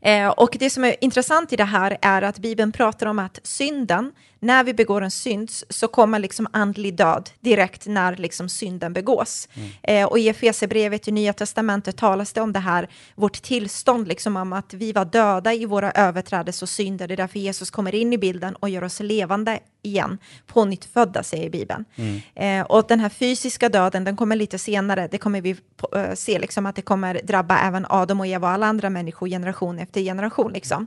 Eh, 0.00 0.28
och 0.28 0.56
det 0.58 0.70
som 0.70 0.84
är 0.84 1.04
intressant 1.04 1.52
i 1.52 1.56
det 1.56 1.64
här 1.64 1.98
är 2.02 2.22
att 2.22 2.38
Bibeln 2.38 2.72
pratar 2.72 3.06
om 3.06 3.18
att 3.18 3.40
synden, 3.42 4.12
när 4.40 4.64
vi 4.64 4.74
begår 4.74 5.02
en 5.02 5.10
synd 5.10 5.50
så 5.68 5.88
kommer 5.88 6.18
liksom 6.18 6.46
andlig 6.52 6.94
död 6.94 7.30
direkt 7.40 7.86
när 7.86 8.16
liksom 8.16 8.48
synden 8.48 8.92
begås. 8.92 9.48
Mm. 9.54 9.70
Eh, 9.82 10.08
och 10.08 10.18
i 10.18 10.28
Efesierbrevet 10.28 11.08
i 11.08 11.12
Nya 11.12 11.32
Testamentet 11.32 11.96
talas 11.96 12.32
det 12.32 12.40
om 12.40 12.52
det 12.52 12.58
här, 12.58 12.88
vårt 13.14 13.42
tillstånd, 13.42 14.08
liksom 14.08 14.36
om 14.36 14.52
att 14.52 14.74
vi 14.74 14.92
var 14.92 15.04
döda 15.04 15.54
i 15.54 15.66
våra 15.66 15.90
överträdelser 15.90 16.64
och 16.64 16.68
synder. 16.68 17.08
Det 17.08 17.14
är 17.14 17.16
därför 17.16 17.38
Jesus 17.38 17.70
kommer 17.70 17.94
in 17.94 18.12
i 18.12 18.18
bilden 18.18 18.54
och 18.54 18.68
gör 18.68 18.84
oss 18.84 19.00
levande 19.00 19.60
igen, 19.82 20.18
på 20.46 20.64
nytt 20.64 20.84
födda, 20.84 21.22
säger 21.22 21.50
Bibeln. 21.50 21.84
Mm. 21.96 22.20
Eh, 22.34 22.66
och 22.66 22.84
den 22.88 23.00
här 23.00 23.08
fysiska 23.08 23.68
döden, 23.68 24.04
den 24.04 24.16
kommer 24.16 24.36
lite 24.36 24.58
senare. 24.58 25.08
Det 25.10 25.18
kommer 25.18 25.40
vi 25.40 25.50
uh, 25.50 26.14
se, 26.14 26.38
liksom, 26.38 26.66
att 26.66 26.76
det 26.76 26.82
kommer 26.82 27.20
drabba 27.24 27.58
även 27.58 27.86
Adam 27.88 28.20
och 28.20 28.26
Eva 28.26 28.48
och 28.48 28.54
alla 28.54 28.66
andra 28.66 28.90
människor 28.90 29.28
generation 29.28 29.78
efter 29.78 30.00
generation. 30.00 30.52
Liksom. 30.52 30.86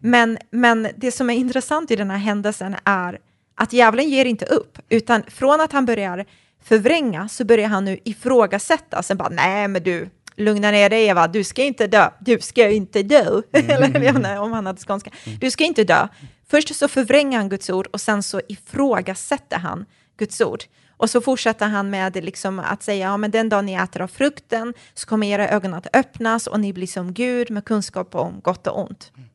Men, 0.00 0.38
men 0.50 0.88
det 0.96 1.12
som 1.12 1.30
är 1.30 1.34
intressant 1.34 1.90
i 1.90 1.96
den 1.96 2.10
här 2.10 2.18
händelsen 2.18 2.76
är 2.84 3.18
att 3.54 3.72
djävulen 3.72 4.10
ger 4.10 4.24
inte 4.24 4.44
upp, 4.44 4.78
utan 4.88 5.22
från 5.28 5.60
att 5.60 5.72
han 5.72 5.86
börjar 5.86 6.24
förvränga 6.64 7.28
så 7.28 7.44
börjar 7.44 7.68
han 7.68 7.84
nu 7.84 7.98
ifrågasätta. 8.04 9.02
Sen 9.02 9.16
bara, 9.16 9.28
nej 9.28 9.68
men 9.68 9.82
du, 9.82 10.08
lugna 10.36 10.70
ner 10.70 10.90
dig 10.90 11.06
Eva, 11.06 11.28
du 11.28 11.44
ska 11.44 11.62
inte 11.62 11.86
dö, 11.86 12.10
du 12.20 12.38
ska 12.40 12.70
inte 12.70 13.02
dö. 13.02 13.42
Mm. 13.52 13.70
Eller 13.70 14.30
jag 14.32 14.42
om 14.42 14.52
han 14.52 14.66
hade 14.66 14.80
skånska, 14.80 15.10
mm. 15.24 15.38
du 15.38 15.50
ska 15.50 15.64
inte 15.64 15.84
dö. 15.84 16.08
Först 16.48 16.76
så 16.76 16.88
förvränger 16.88 17.38
han 17.38 17.48
Guds 17.48 17.70
ord 17.70 17.86
och 17.86 18.00
sen 18.00 18.22
så 18.22 18.40
ifrågasätter 18.48 19.58
han 19.58 19.86
Guds 20.16 20.40
ord. 20.40 20.64
Och 20.96 21.10
så 21.10 21.20
fortsätter 21.20 21.66
han 21.66 21.90
med 21.90 22.24
liksom 22.24 22.58
att 22.58 22.82
säga, 22.82 23.06
ja 23.06 23.16
men 23.16 23.30
den 23.30 23.48
dag 23.48 23.64
ni 23.64 23.74
äter 23.74 24.02
av 24.02 24.08
frukten 24.08 24.74
så 24.94 25.06
kommer 25.06 25.26
era 25.26 25.48
ögon 25.48 25.74
att 25.74 25.96
öppnas 25.96 26.46
och 26.46 26.60
ni 26.60 26.72
blir 26.72 26.86
som 26.86 27.14
Gud 27.14 27.50
med 27.50 27.64
kunskap 27.64 28.14
om 28.14 28.40
gott 28.40 28.66
och 28.66 28.80
ont. 28.80 29.12
Mm. 29.16 29.28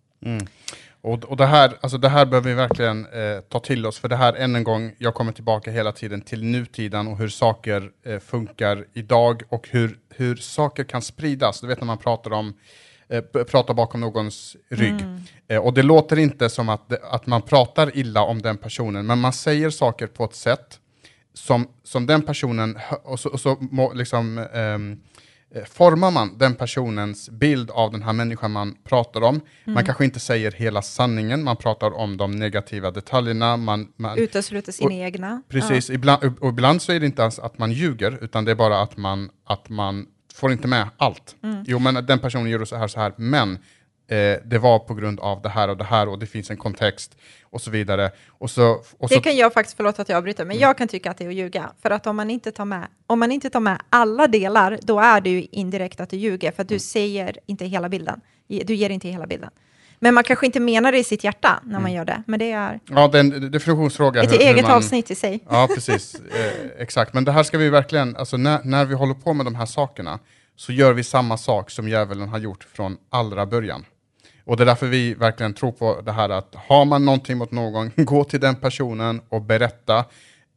Och, 1.01 1.23
och 1.23 1.37
det, 1.37 1.45
här, 1.45 1.73
alltså 1.81 1.97
det 1.97 2.09
här 2.09 2.25
behöver 2.25 2.49
vi 2.49 2.55
verkligen 2.55 3.05
eh, 3.05 3.39
ta 3.49 3.59
till 3.59 3.85
oss, 3.85 3.99
för 3.99 4.09
det 4.09 4.15
här 4.15 4.33
än 4.33 4.55
en 4.55 4.63
gång, 4.63 4.91
jag 4.97 5.13
kommer 5.13 5.31
tillbaka 5.31 5.71
hela 5.71 5.91
tiden 5.91 6.21
till 6.21 6.43
nutiden 6.43 7.07
och 7.07 7.17
hur 7.17 7.27
saker 7.27 7.91
eh, 8.05 8.19
funkar 8.19 8.85
idag 8.93 9.43
och 9.49 9.67
hur, 9.71 9.97
hur 10.09 10.35
saker 10.35 10.83
kan 10.83 11.01
spridas. 11.01 11.61
Du 11.61 11.67
vet 11.67 11.79
när 11.79 11.85
man 11.85 11.97
pratar 11.97 12.33
om 12.33 12.53
eh, 13.09 13.73
bakom 13.75 14.01
någons 14.01 14.55
rygg. 14.69 15.05
Eh, 15.47 15.57
och 15.57 15.73
det 15.73 15.83
låter 15.83 16.19
inte 16.19 16.49
som 16.49 16.69
att, 16.69 17.03
att 17.03 17.27
man 17.27 17.41
pratar 17.41 17.97
illa 17.97 18.21
om 18.21 18.41
den 18.41 18.57
personen, 18.57 19.05
men 19.05 19.19
man 19.19 19.33
säger 19.33 19.69
saker 19.69 20.07
på 20.07 20.23
ett 20.23 20.35
sätt 20.35 20.79
som, 21.33 21.67
som 21.83 22.05
den 22.05 22.21
personen, 22.21 22.79
och 23.03 23.19
så, 23.19 23.29
och 23.29 23.39
så 23.39 23.57
må, 23.59 23.93
liksom, 23.93 24.37
ehm, 24.53 24.91
eh, 24.91 24.97
formar 25.65 26.11
man 26.11 26.37
den 26.37 26.55
personens 26.55 27.29
bild 27.29 27.71
av 27.71 27.91
den 27.91 28.01
här 28.01 28.13
människan 28.13 28.51
man 28.51 28.75
pratar 28.83 29.21
om. 29.21 29.41
Man 29.65 29.85
kanske 29.85 30.05
inte 30.05 30.19
säger 30.19 30.51
hela 30.51 30.81
sanningen, 30.81 31.43
man 31.43 31.55
pratar 31.55 31.97
om 31.97 32.17
de 32.17 32.31
negativa 32.31 32.91
detaljerna. 32.91 33.57
Man, 33.57 33.87
man, 33.95 34.17
Utesluter 34.17 34.71
sina 34.71 34.93
egna. 34.93 35.41
Precis, 35.49 35.89
ibland, 35.89 36.37
och 36.39 36.49
ibland 36.49 36.81
så 36.81 36.91
är 36.91 36.99
det 36.99 37.05
inte 37.05 37.21
ens 37.21 37.39
att 37.39 37.57
man 37.57 37.71
ljuger, 37.71 38.17
utan 38.21 38.45
det 38.45 38.51
är 38.51 38.55
bara 38.55 38.81
att 38.81 38.97
man, 38.97 39.29
att 39.45 39.69
man 39.69 40.05
får 40.33 40.51
inte 40.51 40.67
med 40.67 40.87
allt. 40.97 41.35
Mm. 41.43 41.63
Jo, 41.67 41.79
men 41.79 42.05
den 42.05 42.19
personen 42.19 42.49
gjorde 42.49 42.65
så 42.65 42.75
här, 42.75 42.87
så 42.87 42.99
här, 42.99 43.13
men 43.17 43.59
eh, 44.11 44.37
det 44.45 44.57
var 44.57 44.79
på 44.79 44.93
grund 44.93 45.19
av 45.19 45.41
det 45.41 45.49
här 45.49 45.67
och 45.69 45.77
det 45.77 45.83
här 45.83 46.09
och 46.09 46.19
det 46.19 46.25
finns 46.25 46.49
en 46.51 46.57
kontext 46.57 47.17
och 47.43 47.61
så 47.61 47.71
vidare. 47.71 48.11
Och 48.29 48.49
så, 48.51 48.71
och 48.97 49.09
Det 49.09 49.15
så, 49.15 49.21
kan 49.21 49.35
jag 49.35 49.53
faktiskt, 49.53 49.77
förlåt 49.77 49.99
att 49.99 50.09
jag 50.09 50.17
avbryter, 50.17 50.45
men 50.45 50.57
jag 50.59 50.77
kan 50.77 50.87
tycka 50.87 51.11
att 51.11 51.17
det 51.17 51.23
är 51.25 51.29
att 51.29 51.35
ljuga. 51.35 51.71
För 51.81 51.89
att 51.91 52.07
om 52.07 52.15
man 52.15 52.29
inte 52.29 52.51
tar 52.51 52.65
med, 52.65 52.87
om 53.07 53.19
man 53.19 53.31
inte 53.31 53.49
tar 53.49 53.59
med 53.59 53.81
alla 53.89 54.27
delar, 54.27 54.79
då 54.81 54.99
är 54.99 55.21
det 55.21 55.29
ju 55.29 55.47
indirekt 55.51 55.99
att 55.99 56.09
du 56.09 56.17
ljuger, 56.17 56.51
för 56.51 56.61
att 56.61 56.69
du 56.69 56.79
säger 56.79 57.37
inte 57.45 57.65
hela 57.65 57.89
bilden. 57.89 58.21
Du 58.47 58.75
ger 58.75 58.89
inte 58.89 59.07
hela 59.09 59.27
bilden. 59.27 59.49
Men 60.03 60.13
man 60.13 60.23
kanske 60.23 60.45
inte 60.45 60.59
menar 60.59 60.91
det 60.91 60.97
i 60.97 61.03
sitt 61.03 61.23
hjärta 61.23 61.59
när 61.63 61.79
man 61.79 61.93
gör 61.93 62.05
det, 62.05 62.23
men 62.27 62.39
det 62.39 62.51
är 62.51 62.79
ja, 62.89 63.07
det 63.07 63.17
är 63.17 63.19
en 63.19 63.51
definitionsfråga. 63.51 64.23
ett 64.23 64.31
hur- 64.33 64.37
hur 64.37 64.45
eget 64.45 64.63
man- 64.63 64.71
avsnitt 64.71 65.11
i 65.11 65.15
sig. 65.15 65.39
Ja, 65.49 65.67
precis. 65.75 66.15
Eh, 66.35 66.81
exakt. 66.81 67.13
Men 67.13 67.23
det 67.25 67.31
här 67.31 67.43
ska 67.43 67.57
vi 67.57 67.69
verkligen, 67.69 68.15
alltså 68.15 68.37
när, 68.37 68.59
när 68.63 68.85
vi 68.85 68.95
håller 68.95 69.13
på 69.13 69.33
med 69.33 69.45
de 69.45 69.55
här 69.55 69.65
sakerna 69.65 70.19
så 70.55 70.71
gör 70.71 70.93
vi 70.93 71.03
samma 71.03 71.37
sak 71.37 71.69
som 71.71 71.89
djävulen 71.89 72.29
har 72.29 72.39
gjort 72.39 72.63
från 72.73 72.97
allra 73.09 73.45
början. 73.45 73.85
Och 74.45 74.57
det 74.57 74.63
är 74.63 74.65
därför 74.65 74.87
vi 74.87 75.13
verkligen 75.13 75.53
tror 75.53 75.71
på 75.71 76.01
det 76.01 76.11
här 76.11 76.29
att 76.29 76.55
har 76.55 76.85
man 76.85 77.05
någonting 77.05 77.37
mot 77.37 77.51
någon, 77.51 77.91
gå 77.95 78.23
till 78.23 78.39
den 78.39 78.55
personen 78.55 79.21
och 79.29 79.41
berätta. 79.41 80.05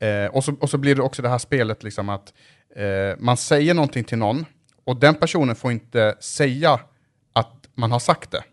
Eh, 0.00 0.26
och, 0.32 0.44
så, 0.44 0.54
och 0.60 0.70
så 0.70 0.78
blir 0.78 0.94
det 0.94 1.02
också 1.02 1.22
det 1.22 1.28
här 1.28 1.38
spelet 1.38 1.82
liksom 1.82 2.08
att 2.08 2.32
eh, 2.76 3.18
man 3.18 3.36
säger 3.36 3.74
någonting 3.74 4.04
till 4.04 4.18
någon 4.18 4.46
och 4.84 4.96
den 4.96 5.14
personen 5.14 5.56
får 5.56 5.72
inte 5.72 6.16
säga 6.20 6.80
att 7.32 7.68
man 7.74 7.92
har 7.92 7.98
sagt 7.98 8.30
det. 8.30 8.44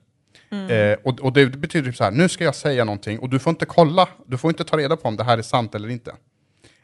Eh, 0.69 0.97
och, 1.03 1.19
och 1.19 1.33
det 1.33 1.45
betyder 1.45 1.89
typ 1.89 1.97
så 1.97 2.03
här, 2.03 2.11
nu 2.11 2.29
ska 2.29 2.43
jag 2.43 2.55
säga 2.55 2.85
någonting 2.85 3.19
och 3.19 3.29
du 3.29 3.39
får 3.39 3.51
inte 3.51 3.65
kolla, 3.65 4.07
du 4.25 4.37
får 4.37 4.51
inte 4.51 4.63
ta 4.63 4.77
reda 4.77 4.97
på 4.97 5.07
om 5.07 5.15
det 5.17 5.23
här 5.23 5.37
är 5.37 5.41
sant 5.41 5.75
eller 5.75 5.89
inte. 5.89 6.11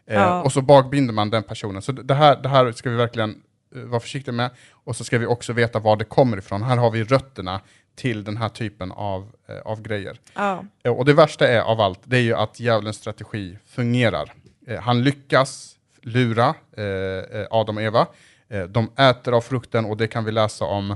Eh, 0.08 0.16
Ja. 0.16 0.42
Och 0.44 0.52
så 0.52 0.62
bakbinder 0.62 1.14
man 1.14 1.30
den 1.30 1.44
personen. 1.44 1.82
Så 1.82 1.92
det 1.92 2.14
här, 2.14 2.42
det 2.42 2.50
här 2.50 2.72
ska 2.72 2.90
vi 2.90 2.96
verkligen 2.96 3.42
eh, 3.76 3.82
vara 3.82 4.00
försiktiga 4.00 4.34
med. 4.34 4.50
Och 4.72 4.96
så 4.96 5.04
ska 5.04 5.18
vi 5.18 5.26
också 5.26 5.54
veta 5.54 5.80
var 5.80 5.96
det 5.96 6.06
kommer 6.06 6.38
ifrån. 6.38 6.64
Här 6.64 6.78
har 6.78 6.92
vi 6.92 7.04
rötterna 7.04 7.62
till 7.98 8.24
den 8.24 8.38
här 8.38 8.50
typen 8.50 8.92
av, 8.92 9.32
eh, 9.48 9.58
av 9.58 9.82
grejer. 9.82 10.20
Ja. 10.34 10.64
Eh, 10.84 10.92
Och 10.92 11.06
det 11.06 11.14
värsta 11.14 11.48
är 11.48 11.62
av 11.62 11.82
allt, 11.82 12.00
det 12.04 12.18
är 12.18 12.22
ju 12.22 12.34
att 12.34 12.60
djävulens 12.60 12.98
strategi 12.98 13.58
fungerar. 13.66 14.34
Eh, 14.68 14.80
han 14.82 15.04
lyckas 15.04 15.74
lura 16.02 16.56
Adam 17.50 17.78
och 17.78 17.84
Eva. 17.84 18.08
De 18.70 18.92
äter 18.98 19.34
av 19.34 19.42
frukten 19.42 19.86
och 19.86 19.98
det 19.98 20.08
kan 20.08 20.26
vi 20.26 20.32
läsa 20.32 20.66
om 20.66 20.96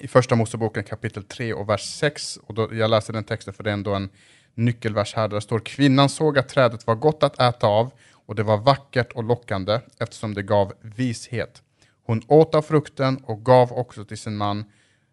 i 0.00 0.08
första 0.08 0.36
Moseboken 0.36 0.84
kapitel 0.84 1.22
3 1.22 1.54
och 1.54 1.68
vers 1.68 1.82
6. 1.82 2.36
Och 2.36 2.54
då, 2.54 2.74
jag 2.74 2.90
läser 2.90 3.12
den 3.12 3.24
texten 3.24 3.54
för 3.54 3.64
det 3.64 3.70
är 3.70 3.74
ändå 3.74 3.94
en 3.94 4.08
nyckelvers 4.54 5.14
här. 5.14 5.28
Där 5.28 5.34
det 5.34 5.40
står 5.40 5.58
kvinnan 5.58 6.08
såg 6.08 6.38
att 6.38 6.48
trädet 6.48 6.86
var 6.86 6.94
gott 6.94 7.22
att 7.22 7.40
äta 7.40 7.66
av 7.66 7.90
och 8.12 8.34
det 8.34 8.42
var 8.42 8.56
vackert 8.56 9.12
och 9.12 9.24
lockande 9.24 9.80
eftersom 9.98 10.34
det 10.34 10.42
gav 10.42 10.72
vishet. 10.80 11.62
Hon 12.06 12.22
åt 12.28 12.54
av 12.54 12.62
frukten 12.62 13.16
och 13.24 13.44
gav 13.44 13.72
också 13.72 14.04
till 14.04 14.18
sin 14.18 14.36
man 14.36 14.64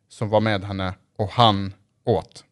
som 0.10 0.30
var 0.30 0.40
med 0.42 0.64
henne 0.64 0.94
och 1.18 1.30
han 1.30 1.74
åt. 2.06 2.44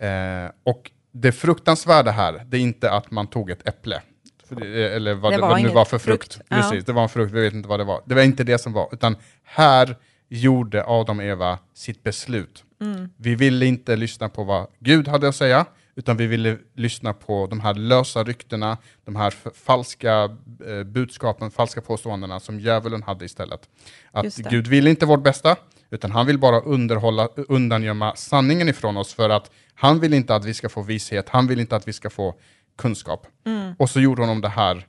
Eh, 0.00 0.50
och 0.64 0.90
det 1.12 1.32
fruktansvärda 1.32 2.10
här, 2.10 2.42
det 2.46 2.56
är 2.56 2.60
inte 2.60 2.90
att 2.92 3.10
man 3.10 3.26
tog 3.26 3.50
ett 3.50 3.68
äpple. 3.68 4.02
Det, 4.48 4.94
eller 4.94 5.14
vad 5.14 5.32
Det 5.32 5.36
det, 5.36 5.40
var 5.40 5.48
vad 5.48 5.62
nu 5.62 5.68
var 5.68 5.84
för 5.84 5.98
frukt. 5.98 6.34
frukt. 6.34 6.46
Ja. 6.48 6.56
Precis, 6.56 6.84
det 6.84 6.92
var 6.92 7.02
en 7.02 7.08
frukt, 7.08 7.32
vi 7.32 7.40
vet 7.40 7.54
inte 7.54 7.68
vad 7.68 7.80
det 7.80 7.84
var. 7.84 8.02
Det 8.04 8.14
var 8.14 8.22
inte 8.22 8.44
det 8.44 8.58
som 8.58 8.72
var, 8.72 8.88
utan 8.92 9.16
här 9.42 9.96
gjorde 10.28 10.84
Adam 10.86 11.18
och 11.18 11.24
Eva 11.24 11.58
sitt 11.74 12.02
beslut. 12.02 12.64
Mm. 12.80 13.10
Vi 13.16 13.34
ville 13.34 13.66
inte 13.66 13.96
lyssna 13.96 14.28
på 14.28 14.44
vad 14.44 14.66
Gud 14.78 15.08
hade 15.08 15.28
att 15.28 15.36
säga, 15.36 15.66
utan 15.94 16.16
vi 16.16 16.26
ville 16.26 16.58
lyssna 16.74 17.12
på 17.12 17.46
de 17.46 17.60
här 17.60 17.74
lösa 17.74 18.24
ryktena, 18.24 18.78
de 19.04 19.16
här 19.16 19.34
falska 19.54 20.22
eh, 20.66 20.82
budskapen, 20.84 21.50
falska 21.50 21.80
påståendena 21.80 22.40
som 22.40 22.60
djävulen 22.60 23.02
hade 23.02 23.24
istället. 23.24 23.68
Att. 24.12 24.36
Gud 24.36 24.66
vill 24.66 24.86
inte 24.86 25.06
vårt 25.06 25.22
bästa, 25.22 25.56
utan 25.90 26.10
han 26.10 26.26
vill 26.26 26.38
bara 26.38 26.60
underhålla, 26.60 27.28
undangömma 27.48 28.16
sanningen 28.16 28.68
ifrån 28.68 28.96
oss 28.96 29.14
för 29.14 29.30
att 29.30 29.50
han 29.74 30.00
vill 30.00 30.14
inte 30.14 30.34
att 30.34 30.44
vi 30.44 30.54
ska 30.54 30.68
få 30.68 30.82
vishet, 30.82 31.28
han 31.28 31.46
vill 31.46 31.60
inte 31.60 31.76
att 31.76 31.88
vi 31.88 31.92
ska 31.92 32.10
få 32.10 32.34
kunskap. 32.76 33.26
Mm. 33.46 33.74
Och 33.78 33.90
så 33.90 34.00
gjorde 34.00 34.22
honom 34.22 34.40
det 34.40 34.48
här, 34.48 34.86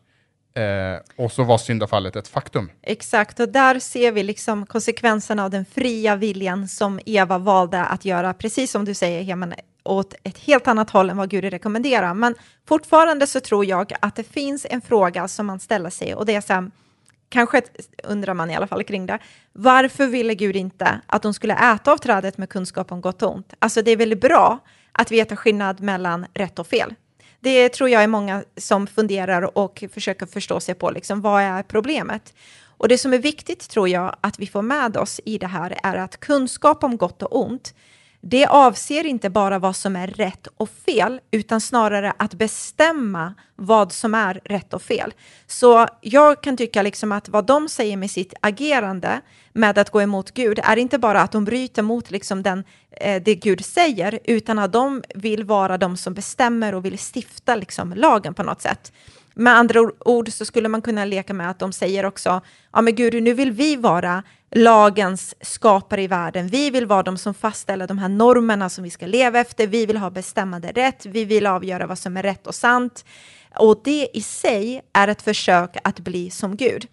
eh, 0.55 1.25
och 1.25 1.31
så 1.31 1.43
var 1.43 1.57
syndafallet 1.57 2.15
ett 2.15 2.27
faktum. 2.27 2.71
Exakt, 2.81 3.39
och 3.39 3.49
där 3.49 3.79
ser 3.79 4.11
vi 4.11 4.23
liksom 4.23 4.65
konsekvenserna 4.65 5.43
av 5.43 5.49
den 5.49 5.65
fria 5.65 6.15
viljan 6.15 6.67
som 6.67 6.99
Eva 7.05 7.37
valde 7.37 7.85
att 7.85 8.05
göra, 8.05 8.33
precis 8.33 8.71
som 8.71 8.85
du 8.85 8.93
säger, 8.93 9.23
Heman, 9.23 9.53
åt 9.83 10.13
ett 10.23 10.37
helt 10.37 10.67
annat 10.67 10.89
håll 10.89 11.09
än 11.09 11.17
vad 11.17 11.29
Gud 11.29 11.43
rekommenderar. 11.43 12.13
Men 12.13 12.35
fortfarande 12.67 13.27
så 13.27 13.39
tror 13.39 13.65
jag 13.65 13.93
att 13.99 14.15
det 14.15 14.23
finns 14.23 14.67
en 14.69 14.81
fråga 14.81 15.27
som 15.27 15.45
man 15.45 15.59
ställer 15.59 15.89
sig 15.89 16.15
och 16.15 16.25
det 16.25 16.35
är 16.35 16.41
så 16.41 16.53
här, 16.53 16.71
kanske 17.29 17.61
undrar 18.03 18.33
man 18.33 18.51
i 18.51 18.55
alla 18.55 18.67
fall 18.67 18.83
kring 18.83 19.05
det. 19.05 19.19
Varför 19.53 20.07
ville 20.07 20.35
Gud 20.35 20.55
inte 20.55 21.01
att 21.05 21.21
de 21.21 21.33
skulle 21.33 21.73
äta 21.73 21.91
av 21.91 21.97
trädet 21.97 22.37
med 22.37 22.49
kunskap 22.49 22.91
om 22.91 23.01
gott 23.01 23.21
och 23.21 23.35
ont? 23.35 23.53
Alltså 23.59 23.81
det 23.81 23.91
är 23.91 23.97
väldigt 23.97 24.21
bra 24.21 24.59
att 24.91 25.11
veta 25.11 25.35
skillnad 25.35 25.81
mellan 25.81 26.25
rätt 26.33 26.59
och 26.59 26.67
fel. 26.67 26.93
Det 27.45 27.69
tror 27.69 27.89
jag 27.89 28.03
är 28.03 28.07
många 28.07 28.43
som 28.57 28.87
funderar 28.87 29.57
och 29.57 29.83
försöker 29.93 30.25
förstå 30.25 30.59
sig 30.59 30.75
på, 30.75 30.91
liksom, 30.91 31.21
vad 31.21 31.41
är 31.41 31.63
problemet? 31.63 32.33
Och 32.77 32.87
det 32.87 32.97
som 32.97 33.13
är 33.13 33.17
viktigt 33.17 33.69
tror 33.69 33.89
jag 33.89 34.15
att 34.21 34.39
vi 34.39 34.47
får 34.47 34.61
med 34.61 34.97
oss 34.97 35.21
i 35.25 35.37
det 35.37 35.47
här 35.47 35.79
är 35.83 35.95
att 35.95 36.19
kunskap 36.19 36.83
om 36.83 36.97
gott 36.97 37.23
och 37.23 37.41
ont, 37.41 37.73
det 38.27 38.45
avser 38.45 39.05
inte 39.05 39.29
bara 39.29 39.59
vad 39.59 39.75
som 39.75 39.95
är 39.95 40.07
rätt 40.07 40.47
och 40.57 40.69
fel, 40.69 41.19
utan 41.31 41.61
snarare 41.61 42.13
att 42.17 42.33
bestämma 42.33 43.33
vad 43.55 43.91
som 43.91 44.15
är 44.15 44.41
rätt 44.43 44.73
och 44.73 44.81
fel. 44.81 45.13
Så 45.47 45.87
jag 46.01 46.43
kan 46.43 46.57
tycka 46.57 46.81
liksom 46.81 47.11
att 47.11 47.29
vad 47.29 47.45
de 47.45 47.69
säger 47.69 47.97
med 47.97 48.11
sitt 48.11 48.33
agerande 48.41 49.21
med 49.53 49.77
att 49.77 49.89
gå 49.89 50.01
emot 50.01 50.31
Gud 50.31 50.59
är 50.63 50.77
inte 50.77 50.97
bara 50.97 51.21
att 51.21 51.31
de 51.31 51.45
bryter 51.45 51.81
mot 51.81 52.11
liksom 52.11 52.43
den, 52.43 52.63
eh, 52.91 53.21
det 53.25 53.35
Gud 53.35 53.65
säger, 53.65 54.19
utan 54.23 54.59
att 54.59 54.73
de 54.73 55.03
vill 55.15 55.43
vara 55.43 55.77
de 55.77 55.97
som 55.97 56.13
bestämmer 56.13 56.75
och 56.75 56.85
vill 56.85 56.97
stifta 57.15 57.55
liksom 57.55 57.93
lagen 57.93 58.33
på 58.33 58.43
något 58.43 58.61
sätt. 58.61 58.91
Med 59.35 59.53
andra 59.57 59.79
ord 59.99 60.31
så 60.31 60.45
skulle 60.45 60.69
man 60.69 60.81
kunna 60.81 61.05
leka 61.05 61.33
med 61.33 61.49
att 61.49 61.59
de 61.59 61.71
säger 61.71 62.05
också, 62.05 62.41
ja 62.73 62.81
men 62.81 62.95
Gud, 62.95 63.23
nu 63.23 63.33
vill 63.33 63.51
vi 63.51 63.75
vara 63.75 64.23
lagens 64.51 65.35
skapare 65.41 66.01
i 66.01 66.07
världen. 66.07 66.47
Vi 66.47 66.69
vill 66.69 66.85
vara 66.85 67.03
de 67.03 67.17
som 67.17 67.33
fastställer 67.33 67.87
de 67.87 67.97
här 67.97 68.09
normerna 68.09 68.69
som 68.69 68.83
vi 68.83 68.89
ska 68.89 69.05
leva 69.05 69.39
efter. 69.39 69.67
Vi 69.67 69.85
vill 69.85 69.97
ha 69.97 70.09
bestämmande 70.09 70.71
rätt. 70.71 71.05
Vi 71.05 71.25
vill 71.25 71.47
avgöra 71.47 71.87
vad 71.87 71.99
som 71.99 72.17
är 72.17 72.23
rätt 72.23 72.47
och 72.47 72.55
sant. 72.55 73.05
Och 73.55 73.81
det 73.83 74.09
i 74.13 74.21
sig 74.21 74.81
är 74.93 75.07
ett 75.07 75.21
försök 75.21 75.77
att 75.83 75.99
bli 75.99 76.29
som 76.29 76.55
Gud. 76.55 76.87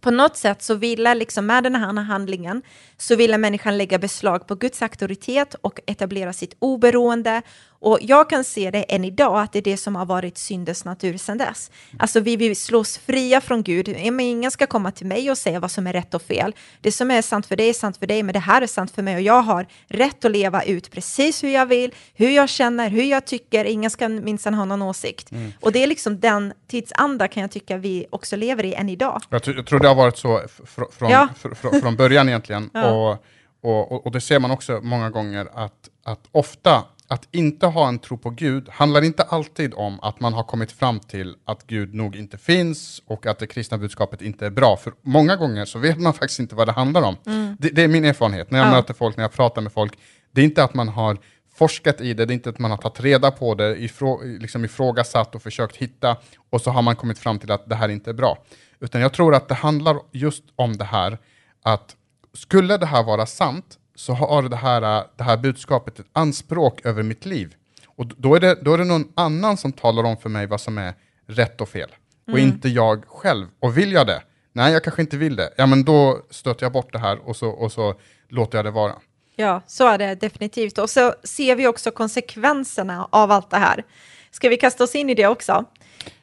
På 0.00 0.10
något 0.10 0.36
sätt 0.36 0.62
så 0.62 0.74
ville, 0.74 1.14
liksom 1.14 1.46
med 1.46 1.62
den 1.62 1.74
här 1.74 1.92
handlingen, 1.92 2.62
så 2.96 3.16
ville 3.16 3.38
människan 3.38 3.78
lägga 3.78 3.98
beslag 3.98 4.46
på 4.46 4.54
Guds 4.54 4.82
auktoritet 4.82 5.54
och 5.54 5.80
etablera 5.86 6.32
sitt 6.32 6.56
oberoende. 6.58 7.42
Och 7.78 7.98
jag 8.00 8.30
kan 8.30 8.44
se 8.44 8.70
det 8.70 8.82
än 8.82 9.04
idag, 9.04 9.40
att 9.40 9.52
det 9.52 9.58
är 9.58 9.62
det 9.62 9.76
som 9.76 9.96
har 9.96 10.06
varit 10.06 10.38
syndens 10.38 10.84
natur 10.84 11.16
sedan 11.18 11.38
dess. 11.38 11.70
Alltså 11.98 12.20
vi 12.20 12.36
vill 12.36 12.56
slås 12.56 12.98
fria 12.98 13.40
från 13.40 13.62
Gud. 13.62 13.88
Men 13.88 14.20
ingen 14.20 14.50
ska 14.50 14.66
komma 14.66 14.90
till 14.90 15.06
mig 15.06 15.30
och 15.30 15.38
säga 15.38 15.60
vad 15.60 15.70
som 15.70 15.86
är 15.86 15.92
rätt 15.92 16.14
och 16.14 16.22
fel. 16.22 16.54
Det 16.80 16.92
som 16.92 17.10
är 17.10 17.22
sant 17.22 17.46
för 17.46 17.56
dig 17.56 17.68
är 17.68 17.72
sant 17.72 17.96
för 17.96 18.06
dig, 18.06 18.22
men 18.22 18.32
det 18.32 18.38
här 18.38 18.62
är 18.62 18.66
sant 18.66 18.90
för 18.90 19.02
mig 19.02 19.14
och 19.16 19.22
jag 19.22 19.42
har 19.42 19.66
rätt 19.88 20.24
att 20.24 20.30
leva 20.30 20.62
ut 20.62 20.90
precis 20.90 21.44
hur 21.44 21.48
jag 21.50 21.66
vill, 21.66 21.94
hur 22.14 22.30
jag 22.30 22.48
känner, 22.48 22.88
hur 22.90 23.02
jag 23.04 23.24
tycker. 23.26 23.64
Ingen 23.64 23.90
ska 23.90 24.08
minsann 24.08 24.54
ha 24.54 24.64
någon 24.64 24.82
åsikt. 24.82 25.30
Och 25.60 25.72
det 25.72 25.82
är 25.82 25.86
liksom 25.86 26.20
den 26.20 26.52
tidsanda 26.68 27.28
kan 27.28 27.40
jag 27.40 27.50
tycka 27.50 27.76
vi 27.76 28.06
också 28.10 28.36
lever 28.36 28.64
i 28.64 28.74
än 28.74 28.88
idag. 28.88 29.22
Jag, 29.30 29.42
tr- 29.42 29.56
jag 29.56 29.66
tror 29.66 29.80
det 29.80 29.88
har 29.88 29.94
varit 29.94 30.18
så 30.18 30.38
fr- 30.38 30.90
från, 30.92 31.10
Ja. 31.10 31.28
fr- 31.42 31.54
fr- 31.54 31.80
från 31.80 31.96
början 31.96 32.28
egentligen. 32.28 32.70
Ja. 32.74 32.90
och, 32.90 33.24
och, 33.60 33.92
och, 33.92 34.06
och 34.06 34.12
det 34.12 34.20
ser 34.20 34.38
man 34.38 34.50
också 34.50 34.80
många 34.82 35.10
gånger 35.10 35.48
att, 35.54 35.88
att 36.04 36.20
ofta 36.32 36.84
att 37.08 37.28
inte 37.30 37.66
ha 37.66 37.88
en 37.88 37.98
tro 37.98 38.18
på 38.18 38.30
Gud 38.30 38.68
handlar 38.68 39.04
inte 39.04 39.22
alltid 39.22 39.74
om 39.74 40.00
att 40.00 40.20
man 40.20 40.32
har 40.32 40.42
kommit 40.42 40.72
fram 40.72 41.00
till 41.00 41.36
att 41.44 41.66
Gud 41.66 41.94
nog 41.94 42.16
inte 42.16 42.38
finns 42.38 43.02
och 43.06 43.26
att 43.26 43.38
det 43.38 43.46
kristna 43.46 43.78
budskapet 43.78 44.22
inte 44.22 44.46
är 44.46 44.50
bra. 44.50 44.76
För 44.76 44.92
många 45.02 45.36
gånger 45.36 45.64
så 45.64 45.78
vet 45.78 46.00
man 46.00 46.14
faktiskt 46.14 46.40
inte 46.40 46.54
vad 46.54 46.68
det 46.68 46.72
handlar 46.72 47.02
om. 47.02 47.16
Det, 47.58 47.68
det 47.68 47.82
är 47.82 47.88
min 47.88 48.04
erfarenhet 48.04 48.50
när 48.50 48.58
jag 48.58 48.66
Mm. 48.66 48.74
Ja. 48.74 48.80
möter 48.80 48.94
folk, 48.94 49.16
när 49.16 49.24
jag 49.24 49.32
pratar 49.32 49.62
med 49.62 49.72
folk. 49.72 49.98
Det 50.32 50.40
är 50.40 50.44
inte 50.44 50.64
att 50.64 50.74
man 50.74 50.88
har 50.88 51.18
forskat 51.54 52.00
i 52.00 52.14
det, 52.14 52.26
det 52.26 52.32
är 52.32 52.34
inte 52.34 52.48
att 52.50 52.58
man 52.58 52.70
har 52.70 52.78
tagit 52.78 53.00
reda 53.00 53.30
på 53.30 53.54
det, 53.54 53.76
ifrå, 53.82 54.22
liksom 54.24 54.64
ifrågasatt 54.64 55.34
och 55.34 55.42
försökt 55.42 55.76
hitta 55.76 56.16
och 56.50 56.60
så 56.60 56.70
har 56.70 56.82
man 56.82 56.96
kommit 56.96 57.18
fram 57.18 57.38
till 57.38 57.50
att 57.50 57.68
det 57.68 57.74
här 57.74 57.88
inte 57.88 58.10
är 58.10 58.14
bra. 58.14 58.38
Utan 58.80 59.00
jag 59.00 59.12
tror 59.12 59.34
att 59.34 59.48
det 59.48 59.54
handlar 59.54 59.96
just 60.12 60.44
om 60.56 60.76
det 60.76 60.84
här 60.84 61.18
att 61.62 61.96
skulle 62.34 62.76
det 62.76 62.86
här 62.86 63.02
vara 63.02 63.26
sant, 63.26 63.78
så 63.96 64.12
har 64.12 64.42
det 64.42 64.56
här, 64.56 64.80
det 65.16 65.24
här 65.24 65.36
budskapet 65.36 65.98
ett 65.98 66.06
anspråk 66.12 66.80
över 66.86 67.02
mitt 67.02 67.26
liv. 67.26 67.54
Och 67.86 68.06
då 68.06 68.34
är, 68.34 68.40
det, 68.40 68.54
då 68.62 68.74
är 68.74 68.78
det 68.78 68.84
någon 68.84 69.12
annan 69.14 69.56
som 69.56 69.72
talar 69.72 70.04
om 70.04 70.16
för 70.16 70.28
mig 70.28 70.46
vad 70.46 70.60
som 70.60 70.78
är 70.78 70.94
rätt 71.26 71.60
och 71.60 71.68
fel. 71.68 71.90
Och 72.26 72.38
Mm. 72.38 72.48
inte 72.48 72.68
jag 72.68 73.04
själv. 73.08 73.46
Och 73.60 73.78
vill 73.78 73.92
jag 73.92 74.06
det? 74.06 74.22
Nej, 74.52 74.72
jag 74.72 74.84
kanske 74.84 75.02
inte 75.02 75.16
vill 75.16 75.36
det. 75.36 75.50
Ja, 75.56 75.66
men 75.66 75.84
då 75.84 76.22
stöter 76.30 76.64
jag 76.64 76.72
bort 76.72 76.92
det 76.92 76.98
här 76.98 77.28
och 77.28 77.36
så, 77.36 77.48
och 77.48 77.72
så 77.72 77.94
låter 78.28 78.58
jag 78.58 78.64
det 78.64 78.70
vara. 78.70 78.92
Ja, 79.36 79.62
så 79.66 79.86
är 79.88 79.98
det 79.98 80.14
definitivt. 80.14 80.78
Och 80.78 80.90
så 80.90 81.14
ser 81.24 81.56
vi 81.56 81.66
också 81.66 81.90
konsekvenserna 81.90 83.08
av 83.12 83.30
allt 83.30 83.50
det 83.50 83.56
här. 83.56 83.84
Ska 84.30 84.48
vi 84.48 84.56
kasta 84.56 84.84
oss 84.84 84.94
in 84.94 85.10
i 85.10 85.14
det 85.14 85.26
också? 85.26 85.64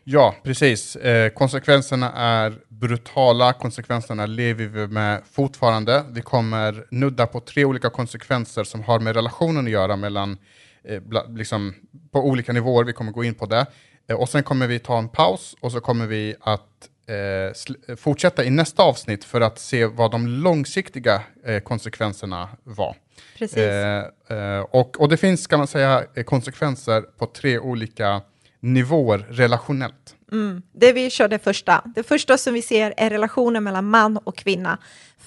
Ja, 0.03 0.36
precis. 0.43 0.95
Eh, 0.95 1.29
konsekvenserna 1.29 2.12
är 2.12 2.53
brutala, 2.84 3.54
konsekvenserna 3.54 4.26
lever 4.26 4.65
vi 4.65 4.88
med 4.88 5.22
fortfarande. 5.32 6.04
Vi 6.12 6.22
kommer 6.22 6.86
nudda 6.89 7.28
på 7.28 7.39
tre 7.39 7.65
olika 7.65 7.89
konsekvenser 7.89 8.63
som 8.63 8.84
har 8.84 9.00
med 9.00 9.15
relationen 9.15 9.65
att 9.65 9.72
göra 9.72 9.96
mellan, 9.96 10.38
eh, 10.84 11.02
liksom, 11.36 11.74
på 12.12 12.19
olika 12.19 12.54
nivåer. 12.54 12.84
Vi 12.84 12.93
kommer 12.93 13.12
gå 13.12 13.24
in 13.24 13.34
på 13.34 13.46
det. 13.46 13.65
Eh, 14.08 14.15
och 14.15 14.30
sen 14.30 14.43
kommer 14.43 14.67
vi 14.67 14.80
ta 14.80 14.98
en 14.98 15.10
paus 15.10 15.56
och 15.60 15.72
så 15.72 15.80
kommer 15.80 16.08
vi 16.08 16.36
att 16.41 16.89
eh, 17.08 17.96
fortsätta 17.96 18.43
i 18.43 18.50
nästa 18.50 18.84
avsnitt 18.84 19.24
för 19.24 19.41
att 19.41 19.60
se 19.60 19.86
vad 19.86 20.12
de 20.12 20.28
långsiktiga 20.28 21.22
eh, 21.46 21.60
konsekvenserna 21.60 22.50
var. 22.63 22.96
Precis. 23.38 23.58
Eh, 23.58 24.06
eh, 24.30 24.60
och, 24.60 25.02
och 25.02 25.10
det 25.10 25.17
finns, 25.17 25.48
kan 25.48 25.60
man 25.60 25.67
säga, 25.67 26.04
konsekvenser 26.26 27.02
på 27.02 27.26
tre 27.26 27.60
olika 27.60 28.22
nivåer 28.63 29.26
relationellt. 29.30 30.15
Mm. 30.32 30.62
Det 30.71 30.93
vi 30.93 31.10
körde 31.10 31.39
första. 31.39 31.82
Det 31.95 32.04
första 32.04 32.38
som 32.38 32.54
vi 32.54 32.62
ser 32.62 32.93
är 32.97 33.10
relationen 33.10 33.63
mellan 33.63 33.89
man 33.89 34.17
och 34.17 34.38
kvinna. 34.38 34.78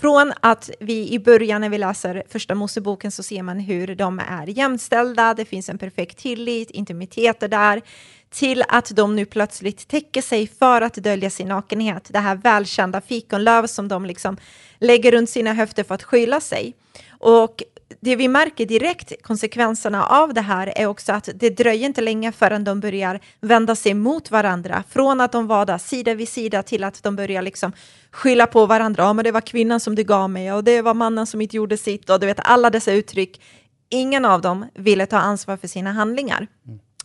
Från 0.01 0.33
att 0.41 0.71
vi 0.81 1.13
i 1.13 1.19
början 1.19 1.61
när 1.61 1.69
vi 1.69 1.79
läser 1.79 2.23
första 2.29 2.55
Moseboken 2.55 3.11
så 3.11 3.23
ser 3.23 3.43
man 3.43 3.59
hur 3.59 3.95
de 3.95 4.19
är 4.19 4.47
jämställda, 4.47 5.35
det 5.35 5.45
finns 5.45 5.69
en 5.69 5.79
perfekt 5.79 6.19
tillit, 6.19 6.71
intimiteter 6.71 7.49
där, 7.49 7.83
till 8.31 8.63
att 8.69 8.97
de 8.97 9.17
nu 9.17 9.25
plötsligt 9.25 9.89
täcker 9.89 10.23
sig 10.23 10.47
för 10.47 10.83
att 10.83 10.95
dölja 10.95 11.31
sin 11.31 11.49
nakenhet. 11.49 12.09
Det 12.13 12.19
här 12.19 12.37
välkända 12.37 13.01
fikonlöv 13.01 13.67
som 13.67 13.89
de 13.89 14.07
liksom 14.07 14.37
lägger 14.79 15.13
runt 15.13 15.31
sina 15.31 15.53
höfter 15.53 15.85
för 15.85 15.95
att 15.95 16.03
skylla 16.03 16.41
sig. 16.41 16.75
Och 17.09 17.63
det 18.01 18.17
vi 18.17 18.29
märker 18.29 18.67
direkt, 18.67 19.23
konsekvenserna 19.23 20.07
av 20.07 20.35
det 20.35 20.41
här, 20.41 20.73
är 20.77 20.87
också 20.87 21.13
att 21.13 21.29
det 21.35 21.51
dröjer 21.51 21.87
inte 21.87 22.01
länge 22.01 22.33
förrän 22.33 22.65
de 22.65 22.81
börjar 22.81 23.21
vända 23.41 23.77
sig 23.77 23.95
mot 23.95 24.31
varandra. 24.31 24.85
Från 24.91 25.21
att 25.21 25.33
de 25.33 25.47
var 25.47 25.67
där 25.67 25.79
sida 25.79 26.15
vid 26.15 26.29
sida 26.29 26.63
till 26.63 26.85
att 26.85 27.03
de 27.03 27.17
börjar 27.17 27.43
liksom 27.43 27.73
skylla 28.11 28.47
på 28.47 28.67
varandra. 28.67 29.03
Ja, 29.03 29.13
men 29.13 29.25
det 29.25 29.33
var 29.33 29.41
kvinnan 29.41 29.81
som 29.81 29.95
du 29.95 30.05
gav 30.05 30.31
mig 30.31 30.53
och 30.53 30.65
det 30.65 30.83
var 30.83 30.95
mannen 30.95 31.27
som 31.27 31.41
inte 31.41 31.57
gjorde 31.57 31.77
sitt 31.77 32.11
och 32.11 32.21
du 32.21 32.27
vet 32.27 32.41
alla 32.41 32.71
dessa 32.71 32.93
uttryck. 32.93 33.41
Ingen 33.89 34.25
av 34.25 34.41
dem 34.41 34.67
ville 34.75 35.07
ta 35.07 35.19
ansvar 35.19 35.57
för 35.57 35.69
sina 35.69 35.93
handlingar. 35.93 36.47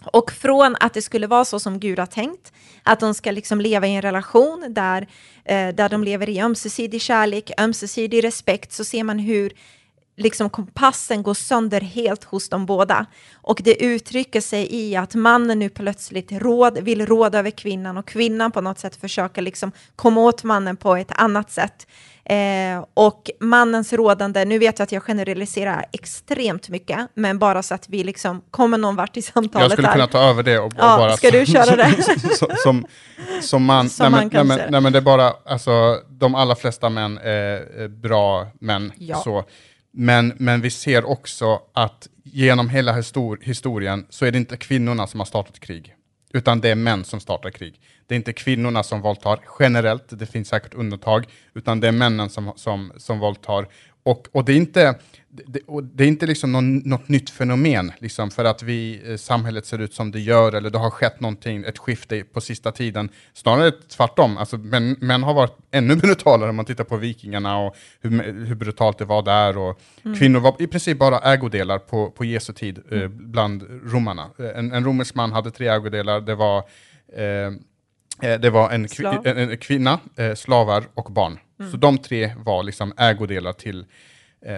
Och 0.06 0.32
från 0.32 0.76
att 0.80 0.94
det 0.94 1.02
skulle 1.02 1.28
vara 1.28 1.46
så 1.46 1.60
som 1.60 1.80
Gud 1.80 2.00
har 2.00 2.06
tänkt, 2.06 2.54
att 2.84 3.00
de 3.00 3.14
ska 3.14 3.32
liksom 3.32 3.62
leva 3.62 3.88
i 3.88 3.96
en 3.96 4.02
relation 4.02 4.66
där, 4.70 5.08
eh, 5.46 5.70
där 5.70 5.90
de 5.90 6.04
lever 6.04 6.30
i 6.30 6.42
ömsesidig 6.42 7.02
kärlek, 7.02 7.52
ömsesidig 7.60 8.24
respekt, 8.24 8.74
så 8.74 8.84
ser 8.84 9.04
man 9.04 9.20
hur 9.20 9.54
liksom 10.18 10.50
kompassen 10.50 11.24
går 11.24 11.34
sönder 11.34 11.82
helt 11.82 12.24
hos 12.24 12.50
de 12.50 12.66
båda. 12.66 13.06
Och 13.34 13.62
det 13.64 13.84
uttrycker 13.84 14.42
sig 14.42 14.68
i 14.76 14.96
att 14.96 15.16
mannen 15.16 15.60
nu 15.60 15.70
plötsligt 15.70 16.32
råd, 16.32 16.78
vill 16.78 17.06
råda 17.06 17.40
över 17.40 17.52
kvinnan 17.52 17.98
och 17.98 18.08
kvinnan 18.08 18.52
på 18.52 18.62
något 18.62 18.80
sätt 18.80 18.96
försöker 18.96 19.42
liksom 19.42 19.72
komma 19.96 20.22
åt 20.22 20.44
mannen 20.44 20.78
på 20.78 20.96
ett 20.96 21.12
annat 21.12 21.52
sätt. 21.52 21.88
Eh, 22.26 22.86
och 22.94 23.30
mannens 23.40 23.94
rådande, 23.94 24.46
nu 24.46 24.60
vet 24.60 24.80
jag 24.80 24.84
att 24.84 24.92
jag 24.92 25.04
generaliserar 25.04 25.86
extremt 25.92 26.70
mycket, 26.70 27.00
men 27.14 27.40
bara 27.40 27.64
så 27.64 27.74
att 27.74 27.90
vi 27.90 28.04
liksom 28.04 28.42
kommer 28.52 28.78
någon 28.78 28.96
vart 28.96 29.18
i 29.18 29.22
samtalet 29.22 29.64
Jag 29.64 29.72
skulle 29.72 29.88
här. 29.88 29.94
kunna 29.94 30.08
ta 30.08 30.20
över 30.20 30.44
det 30.44 30.60
och, 30.60 30.66
och 30.66 30.74
Ja, 30.78 30.98
bara... 30.98 31.18
ska 31.18 31.32
du 31.32 31.46
köra 31.46 31.76
det? 31.76 32.04
som, 32.38 32.50
som, 32.64 32.86
som 33.42 33.64
man... 33.66 33.90
Som 33.90 34.04
nej, 34.04 34.12
man 34.12 34.20
men, 34.20 34.30
kan 34.30 34.48
nej, 34.48 34.58
men, 34.58 34.72
nej, 34.72 34.82
men 34.82 34.94
det 34.94 35.00
är 35.00 35.04
bara, 35.04 35.34
alltså, 35.46 35.98
de 36.10 36.36
allra 36.36 36.56
flesta 36.56 36.90
män 36.90 37.18
är 37.18 37.88
bra 37.88 38.48
män. 38.60 38.92
Ja. 38.98 39.16
Så. 39.16 39.44
Men, 39.92 40.34
men 40.38 40.62
vi 40.62 40.70
ser 40.70 41.06
också 41.06 41.62
att 41.74 42.08
genom 42.24 42.70
hela 42.70 42.94
histor 42.94 43.40
historien 43.42 44.06
så 44.10 44.26
är 44.26 44.32
det 44.32 44.38
inte 44.38 44.58
kvinnorna 44.58 45.08
som 45.08 45.20
har 45.20 45.26
startat 45.26 45.60
krig, 45.60 45.96
utan 46.34 46.62
det 46.62 46.70
är 46.70 46.76
män 46.76 47.04
som 47.04 47.20
startar 47.20 47.50
krig. 47.50 47.80
Det 48.08 48.16
är 48.16 48.18
inte 48.18 48.34
kvinnorna 48.34 48.84
som 48.84 49.02
våldtar 49.02 49.40
generellt, 49.60 50.20
det 50.20 50.26
finns 50.26 50.48
säkert 50.48 50.74
undantag, 50.74 51.26
utan 51.54 51.80
det 51.80 51.88
är 51.88 51.92
männen 51.92 52.30
som, 52.30 52.54
som, 52.56 52.92
som 52.98 53.20
våldtar. 53.20 53.68
Och, 54.04 54.28
och 54.32 54.46
det 54.46 54.54
är 54.54 54.58
inte, 54.58 54.96
det, 55.48 55.60
och 55.68 55.84
det 55.84 56.04
är 56.04 56.08
inte 56.08 56.26
liksom 56.26 56.52
någon, 56.52 56.78
något 56.78 57.08
nytt 57.10 57.30
fenomen, 57.30 57.92
liksom 58.00 58.32
för 58.32 58.46
att 58.46 58.64
vi, 58.64 59.02
eh, 59.12 59.18
samhället 59.18 59.66
ser 59.66 59.80
ut 59.80 59.94
som 59.94 60.12
det 60.12 60.20
gör, 60.20 60.54
eller 60.56 60.70
det 60.70 60.78
har 60.78 60.90
skett 60.90 61.20
någonting, 61.20 61.64
ett 61.68 61.78
skifte 61.78 62.24
på 62.24 62.42
sista 62.42 62.72
tiden. 62.72 63.10
Snarare 63.34 63.72
tvärtom, 63.72 64.38
alltså, 64.38 64.58
män, 64.58 64.96
män 65.00 65.24
har 65.24 65.34
varit 65.34 65.58
ännu 65.72 65.96
brutalare 66.02 66.50
om 66.50 66.56
man 66.56 66.66
tittar 66.66 66.84
på 66.84 66.98
vikingarna 66.98 67.58
och 67.58 67.76
hur, 68.02 68.46
hur 68.46 68.56
brutalt 68.56 68.98
det 68.98 69.06
var 69.06 69.22
där. 69.24 69.58
Och 69.58 69.82
Kvinnor 70.20 70.40
var 70.40 70.56
i 70.60 70.68
princip 70.68 71.00
bara 71.00 71.20
ägodelar 71.20 71.80
på, 71.80 72.12
på 72.12 72.26
Jesu 72.26 72.54
tid 72.54 72.80
eh, 72.92 73.08
bland 73.08 73.64
romarna. 73.94 74.30
Eh, 74.40 74.46
En, 74.60 74.72
en 74.72 74.84
romersk 74.86 75.16
man 75.16 75.32
hade 75.32 75.52
tre 75.52 75.68
ägodelar, 75.68 76.22
det 76.22 76.36
var 76.36 76.58
eh, 77.16 77.54
Eh, 78.24 78.40
Det 78.40 78.50
var 78.50 78.70
en, 78.70 78.88
kvi- 78.88 79.28
en, 79.28 79.38
en 79.38 79.58
kvinna, 79.58 80.00
eh, 80.18 80.34
slavar 80.36 80.84
och 80.94 81.12
barn. 81.12 81.40
Så 81.72 81.78
de 81.78 81.98
tre 81.98 82.32
var 82.38 82.64
liksom 82.64 82.94
ägodelar 82.98 83.54
till, 83.54 83.86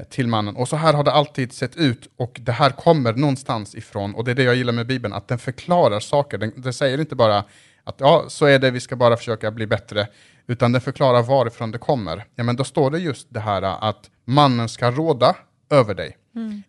till 0.09 0.27
mannen. 0.27 0.55
Och 0.55 0.67
så 0.67 0.75
här 0.75 0.93
har 0.93 1.03
det 1.03 1.11
alltid 1.11 1.53
sett 1.53 1.75
ut 1.75 2.09
och 2.17 2.37
det 2.41 2.51
här 2.51 2.69
kommer 2.69 3.13
någonstans 3.13 3.75
ifrån. 3.75 4.15
Och 4.15 4.23
det 4.23 4.31
är 4.31 4.35
det 4.35 4.43
jag 4.43 4.55
gillar 4.55 4.73
med 4.73 4.87
Bibeln, 4.87 5.13
att 5.13 5.27
den 5.27 5.39
förklarar 5.39 5.99
saker. 5.99 6.37
Den, 6.37 6.51
den 6.55 6.73
säger 6.73 6.99
inte 6.99 7.15
bara 7.15 7.43
att 7.83 7.95
ja, 7.97 8.25
så 8.27 8.45
är 8.45 8.59
det, 8.59 8.71
vi 8.71 8.79
ska 8.79 8.95
bara 8.95 9.17
försöka 9.17 9.51
bli 9.51 9.67
bättre. 9.67 10.07
Utan 10.47 10.71
den 10.71 10.81
förklarar 10.81 11.23
varifrån 11.23 11.71
det 11.71 11.77
kommer. 11.77 12.25
Ja, 12.35 12.43
men 12.43 12.55
då 12.55 12.63
står 12.63 12.91
det 12.91 12.99
just 12.99 13.27
det 13.29 13.39
här 13.39 13.61
att 13.61 14.09
mannen 14.25 14.69
ska 14.69 14.91
råda 14.91 15.35
över 15.69 15.93
dig. 15.93 16.17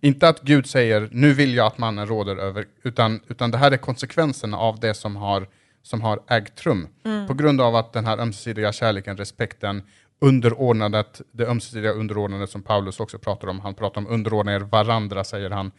Inte 0.00 0.28
att 0.28 0.40
Gud 0.40 0.66
säger, 0.66 1.08
nu 1.12 1.32
vill 1.32 1.54
jag 1.54 1.66
att 1.66 1.78
mannen 1.78 2.06
råder 2.06 2.36
över, 2.36 2.66
utan, 2.82 3.20
utan 3.28 3.50
det 3.50 3.58
här 3.58 3.70
är 3.70 3.76
konsekvenserna 3.76 4.58
av 4.58 4.80
det 4.80 4.94
som 4.94 5.16
har, 5.16 5.46
som 5.82 6.00
har 6.00 6.20
ägt 6.28 6.66
rum. 6.66 6.88
På 7.28 7.34
grund 7.34 7.60
av 7.60 7.76
att 7.76 7.92
den 7.92 8.06
här 8.06 8.18
ömsesidiga 8.18 8.72
kärleken, 8.72 9.16
respekten, 9.16 9.82
underordnandet, 10.20 11.20
det 11.32 11.46
ömsesidiga 11.46 11.92
underordnandet 11.92 12.50
som 12.50 12.62
Paulus 12.62 13.00
också 13.00 13.18
pratar 13.18 13.48
om, 13.48 13.60
han 13.60 13.74
pratar 13.74 14.00
om 14.00 14.06
underordna 14.06 14.54
er 14.54 14.60
varandra, 14.60 15.24
säger 15.24 15.50
han. 15.50 15.72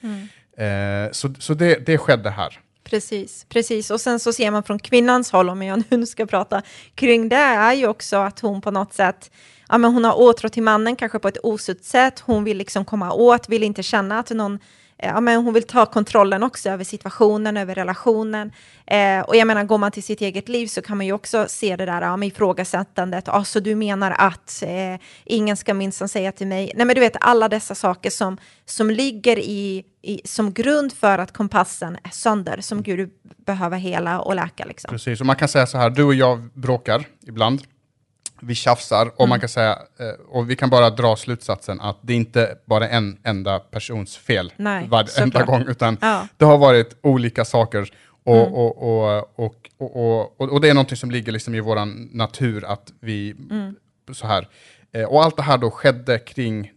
Eh, 0.57 1.11
så 1.11 1.33
så 1.39 1.53
det, 1.53 1.85
det 1.85 1.97
skedde 1.97 2.29
här. 2.29 2.59
Precis, 2.83 3.45
precis. 3.49 3.91
Och 3.91 4.01
sen 4.01 4.19
så 4.19 4.33
ser 4.33 4.51
man 4.51 4.63
från 4.63 4.79
kvinnans 4.79 5.31
håll, 5.31 5.49
om 5.49 5.61
jag 5.61 5.83
nu 5.89 6.05
ska 6.05 6.25
prata 6.25 6.61
kring 6.95 7.29
det, 7.29 7.35
är 7.35 7.73
ju 7.73 7.87
också 7.87 8.17
att 8.17 8.39
hon 8.39 8.61
på 8.61 8.71
något 8.71 8.93
sätt, 8.93 9.31
ja 9.69 9.77
men 9.77 9.93
hon 9.93 10.03
har 10.03 10.19
åtrå 10.19 10.49
till 10.49 10.63
mannen, 10.63 10.95
kanske 10.95 11.19
på 11.19 11.27
ett 11.27 11.37
osutt 11.43 11.83
sätt, 11.83 12.19
hon 12.19 12.43
vill 12.43 12.57
liksom 12.57 12.85
komma 12.85 13.13
åt, 13.13 13.49
vill 13.49 13.63
inte 13.63 13.83
känna 13.83 14.19
att 14.19 14.29
någon, 14.29 14.59
Eh, 14.97 15.09
ja 15.09 15.21
men 15.21 15.43
hon 15.43 15.53
vill 15.53 15.63
ta 15.63 15.85
kontrollen 15.85 16.43
också 16.43 16.69
över 16.69 16.83
situationen, 16.83 17.57
över 17.57 17.75
relationen. 17.75 18.51
Eh, 18.87 19.19
och 19.19 19.35
jag 19.35 19.47
menar, 19.47 19.63
går 19.63 19.77
man 19.77 19.91
till 19.91 20.03
sitt 20.03 20.21
eget 20.21 20.49
liv 20.49 20.67
så 20.67 20.81
kan 20.81 20.97
man 20.97 21.05
ju 21.05 21.13
också 21.13 21.45
se 21.49 21.75
det 21.75 21.85
där 21.85 22.01
ja, 22.01 22.17
med 22.17 22.27
ifrågasättandet, 22.27 23.27
alltså 23.27 23.59
du 23.59 23.75
menar 23.75 24.15
att 24.17 24.63
eh, 24.65 24.99
ingen 25.25 25.57
ska 25.57 25.73
minsann 25.73 26.09
säga 26.09 26.31
till 26.31 26.47
mig, 26.47 26.71
nej 26.75 26.85
men 26.85 26.95
du 26.95 27.01
vet 27.01 27.15
alla 27.19 27.49
dessa 27.49 27.75
saker 27.75 28.09
som, 28.09 28.37
som 28.65 28.91
ligger 28.91 29.39
i, 29.39 29.83
i, 30.01 30.21
som 30.25 30.53
grund 30.53 30.93
för 30.93 31.19
att 31.19 31.33
kompassen 31.33 31.97
är 32.03 32.09
sönder, 32.09 32.61
som 32.61 32.83
Gud 32.83 33.09
behöver 33.45 33.77
hela 33.77 34.19
och 34.19 34.35
läka. 34.35 34.65
Liksom. 34.65 34.89
Precis, 34.89 35.19
och 35.19 35.25
man 35.25 35.35
kan 35.35 35.47
säga 35.47 35.67
så 35.67 35.77
här, 35.77 35.89
du 35.89 36.03
och 36.03 36.15
jag 36.15 36.49
bråkar 36.53 37.05
ibland. 37.27 37.61
Vi 38.41 38.55
tjafsar 38.55 39.05
och 39.05 39.19
Mm. 39.19 39.29
man 39.29 39.39
kan 39.39 39.49
säga, 39.49 39.79
eh, 39.99 40.07
och 40.29 40.49
vi 40.49 40.55
kan 40.55 40.69
bara 40.69 40.89
dra 40.89 41.15
slutsatsen 41.15 41.81
att 41.81 41.97
det 42.01 42.13
inte 42.13 42.57
bara 42.65 42.87
är 42.89 42.97
en 42.97 43.17
enda 43.23 43.59
persons 43.59 44.17
fel 44.17 44.53
Nej, 44.57 44.87
varenda 44.87 45.43
gång, 45.43 45.63
utan 45.67 45.97
Ja. 46.01 46.15
Mm. 46.15 46.27
det 46.37 46.45
har 46.45 46.57
varit 46.57 46.97
olika 47.01 47.45
saker. 47.45 47.91
Och, 48.23 48.47
och, 48.65 48.77
och, 48.83 49.39
och, 49.39 49.69
och, 49.77 50.41
och, 50.41 50.49
och 50.53 50.61
det 50.61 50.69
är 50.69 50.73
någonting 50.73 50.97
som 50.97 51.11
ligger 51.11 51.31
liksom 51.31 51.55
i 51.55 51.59
vår 51.59 51.85
natur 52.15 52.65
att 52.65 52.93
vi, 52.99 53.31
Mm. 53.51 53.75
så 54.13 54.27
här. 54.27 54.47
Eh, 54.91 55.03
och 55.03 55.23
allt 55.23 55.35
det 55.35 55.43
här 55.43 55.57
då 55.57 55.71
skedde 55.71 56.19
kring 56.19 56.71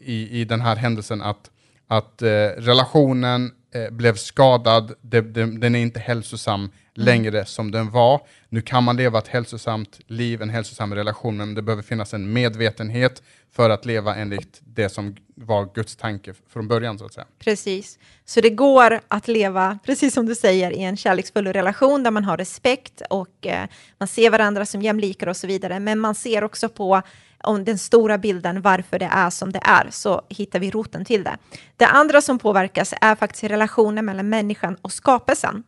i, 0.00 0.40
i 0.40 0.44
den 0.44 0.60
här 0.60 0.76
händelsen 0.76 1.22
att, 1.22 1.50
att 1.88 2.22
eh, 2.22 2.28
relationen 2.56 3.50
eh, 3.74 3.90
blev 3.90 4.14
skadad, 4.14 4.92
det, 5.00 5.20
det, 5.20 5.58
den 5.58 5.74
är 5.74 5.78
inte 5.80 6.00
hälsosam 6.00 6.70
längre 6.98 7.44
som 7.44 7.70
den 7.70 7.90
var. 7.90 8.20
Nu 8.48 8.60
kan 8.60 8.84
man 8.84 8.96
leva 8.96 9.18
ett 9.18 9.28
hälsosamt 9.28 10.00
liv, 10.06 10.42
en 10.42 10.50
hälsosam 10.50 10.94
relation, 10.94 11.36
men 11.36 11.54
det 11.54 11.62
behöver 11.62 11.82
finnas 11.82 12.14
en 12.14 12.32
medvetenhet 12.32 13.22
för 13.52 13.70
att 13.70 13.86
leva 13.86 14.14
enligt 14.14 14.60
det 14.64 14.88
som 14.88 15.16
var 15.34 15.74
Guds 15.74 15.96
tanke 15.96 16.34
från 16.48 16.68
början 16.68 16.98
så 16.98 17.04
att 17.04 17.12
säga. 17.12 17.26
Precis. 17.38 17.98
Så 18.24 18.40
det 18.40 18.50
går 18.50 19.00
att 19.08 19.28
leva, 19.28 19.78
precis 19.84 20.14
som 20.14 20.26
du 20.26 20.34
säger, 20.34 20.70
i 20.70 20.82
en 20.82 20.96
kärleksfull 20.96 21.46
relation 21.46 22.02
där 22.02 22.10
man 22.10 22.24
har 22.24 22.36
respekt 22.36 23.02
och 23.10 23.46
eh, 23.46 23.68
man 23.98 24.08
ser 24.08 24.30
varandra 24.30 24.66
som 24.66 24.82
jämlikar 24.82 25.26
och 25.26 25.36
så 25.36 25.46
vidare. 25.46 25.80
Men 25.80 25.98
man 25.98 26.14
ser 26.14 26.44
också 26.44 26.68
på 26.68 27.02
om 27.42 27.64
den 27.64 27.78
stora 27.78 28.18
bilden, 28.18 28.62
varför 28.62 28.98
det 28.98 29.10
är 29.12 29.30
som 29.30 29.52
det 29.52 29.60
är, 29.62 29.88
så 29.90 30.22
hittar 30.28 30.58
vi 30.58 30.70
roten 30.70 31.04
till 31.04 31.24
det. 31.24 31.36
Det 31.78 31.86
andra 31.86 32.20
som 32.20 32.38
påverkas 32.38 32.94
är 33.00 33.14
faktiskt 33.14 33.44
relationen 33.44 34.04
mellan 34.04 34.28
människan 34.28 34.76
och 34.82 34.92
skapelsen. 34.92 35.62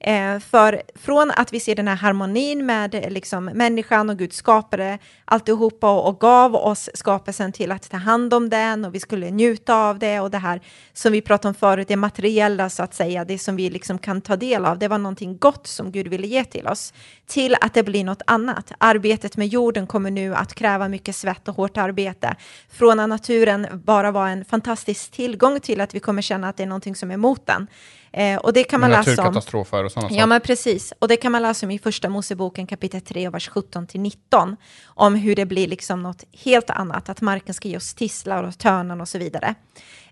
Eh, 0.00 0.38
för 0.38 0.82
från 0.94 1.30
att 1.30 1.52
vi 1.52 1.60
ser 1.60 1.74
den 1.74 1.88
här 1.88 1.96
harmonin 1.96 2.66
med 2.66 3.06
liksom, 3.08 3.44
människan 3.44 4.10
och 4.10 4.18
Gud 4.18 4.32
skapade 4.32 4.98
alltihopa 5.24 5.90
och, 5.90 6.08
och 6.08 6.20
gav 6.20 6.54
oss 6.54 6.90
skapelsen 6.94 7.52
till 7.52 7.72
att 7.72 7.90
ta 7.90 7.96
hand 7.96 8.34
om 8.34 8.50
den 8.50 8.84
och 8.84 8.94
vi 8.94 9.00
skulle 9.00 9.30
njuta 9.30 9.76
av 9.76 9.98
det 9.98 10.20
och 10.20 10.30
det 10.30 10.38
här 10.38 10.60
som 10.92 11.12
vi 11.12 11.20
pratade 11.20 11.48
om 11.48 11.54
förut, 11.54 11.88
det 11.88 11.96
materiella 11.96 12.70
så 12.70 12.82
att 12.82 12.94
säga, 12.94 13.24
det 13.24 13.38
som 13.38 13.56
vi 13.56 13.70
liksom 13.70 13.98
kan 13.98 14.20
ta 14.20 14.36
del 14.36 14.64
av, 14.64 14.78
det 14.78 14.88
var 14.88 14.98
någonting 14.98 15.38
gott 15.38 15.66
som 15.66 15.92
Gud 15.92 16.08
ville 16.08 16.26
ge 16.26 16.44
till 16.44 16.66
oss, 16.66 16.92
till 17.26 17.56
att 17.60 17.74
det 17.74 17.82
blir 17.82 18.04
något 18.04 18.22
annat. 18.26 18.72
Arbetet 18.78 19.36
med 19.36 19.46
jorden 19.46 19.86
kommer 19.86 20.10
nu 20.10 20.34
att 20.34 20.54
kräva 20.54 20.88
mycket 20.88 21.16
svett 21.16 21.48
och 21.48 21.56
hårt 21.56 21.76
arbete. 21.76 22.36
Från 22.68 23.00
att 23.00 23.08
naturen 23.08 23.66
bara 23.72 24.10
var 24.10 24.28
en 24.28 24.44
fantastisk 24.44 25.10
tillgång 25.10 25.53
till 25.60 25.80
att 25.80 25.94
vi 25.94 26.00
kommer 26.00 26.22
känna 26.22 26.48
att 26.48 26.56
det 26.56 26.62
är 26.62 26.66
någonting 26.66 26.94
som 26.94 27.10
är 27.10 27.14
emot 27.14 27.46
den. 27.46 27.66
Eh, 28.12 28.38
och 28.38 28.52
det 28.52 28.64
kan 28.64 28.80
man 28.80 28.90
läsa 28.90 29.10
om. 29.10 29.16
Naturkatastrofer 29.16 29.84
och 29.84 29.92
sådana 29.92 30.08
saker. 30.08 30.20
Ja, 30.20 30.26
men 30.26 30.40
precis. 30.40 30.92
Och 30.98 31.08
det 31.08 31.16
kan 31.16 31.32
man 31.32 31.42
läsa 31.42 31.66
om 31.66 31.70
i 31.70 31.78
första 31.78 32.08
Moseboken 32.08 32.66
kapitel 32.66 33.00
3, 33.00 33.28
vers 33.28 33.48
17 33.48 33.86
till 33.86 34.00
19. 34.00 34.56
Om 34.86 35.14
hur 35.14 35.36
det 35.36 35.46
blir 35.46 35.68
liksom 35.68 36.02
något 36.02 36.24
helt 36.44 36.70
annat, 36.70 37.08
att 37.08 37.20
marken 37.20 37.54
ska 37.54 37.68
ge 37.68 37.76
oss 37.76 37.94
tisslar 37.94 38.44
och 38.44 38.58
törnen 38.58 39.00
och 39.00 39.08
så 39.08 39.18
vidare. 39.18 39.54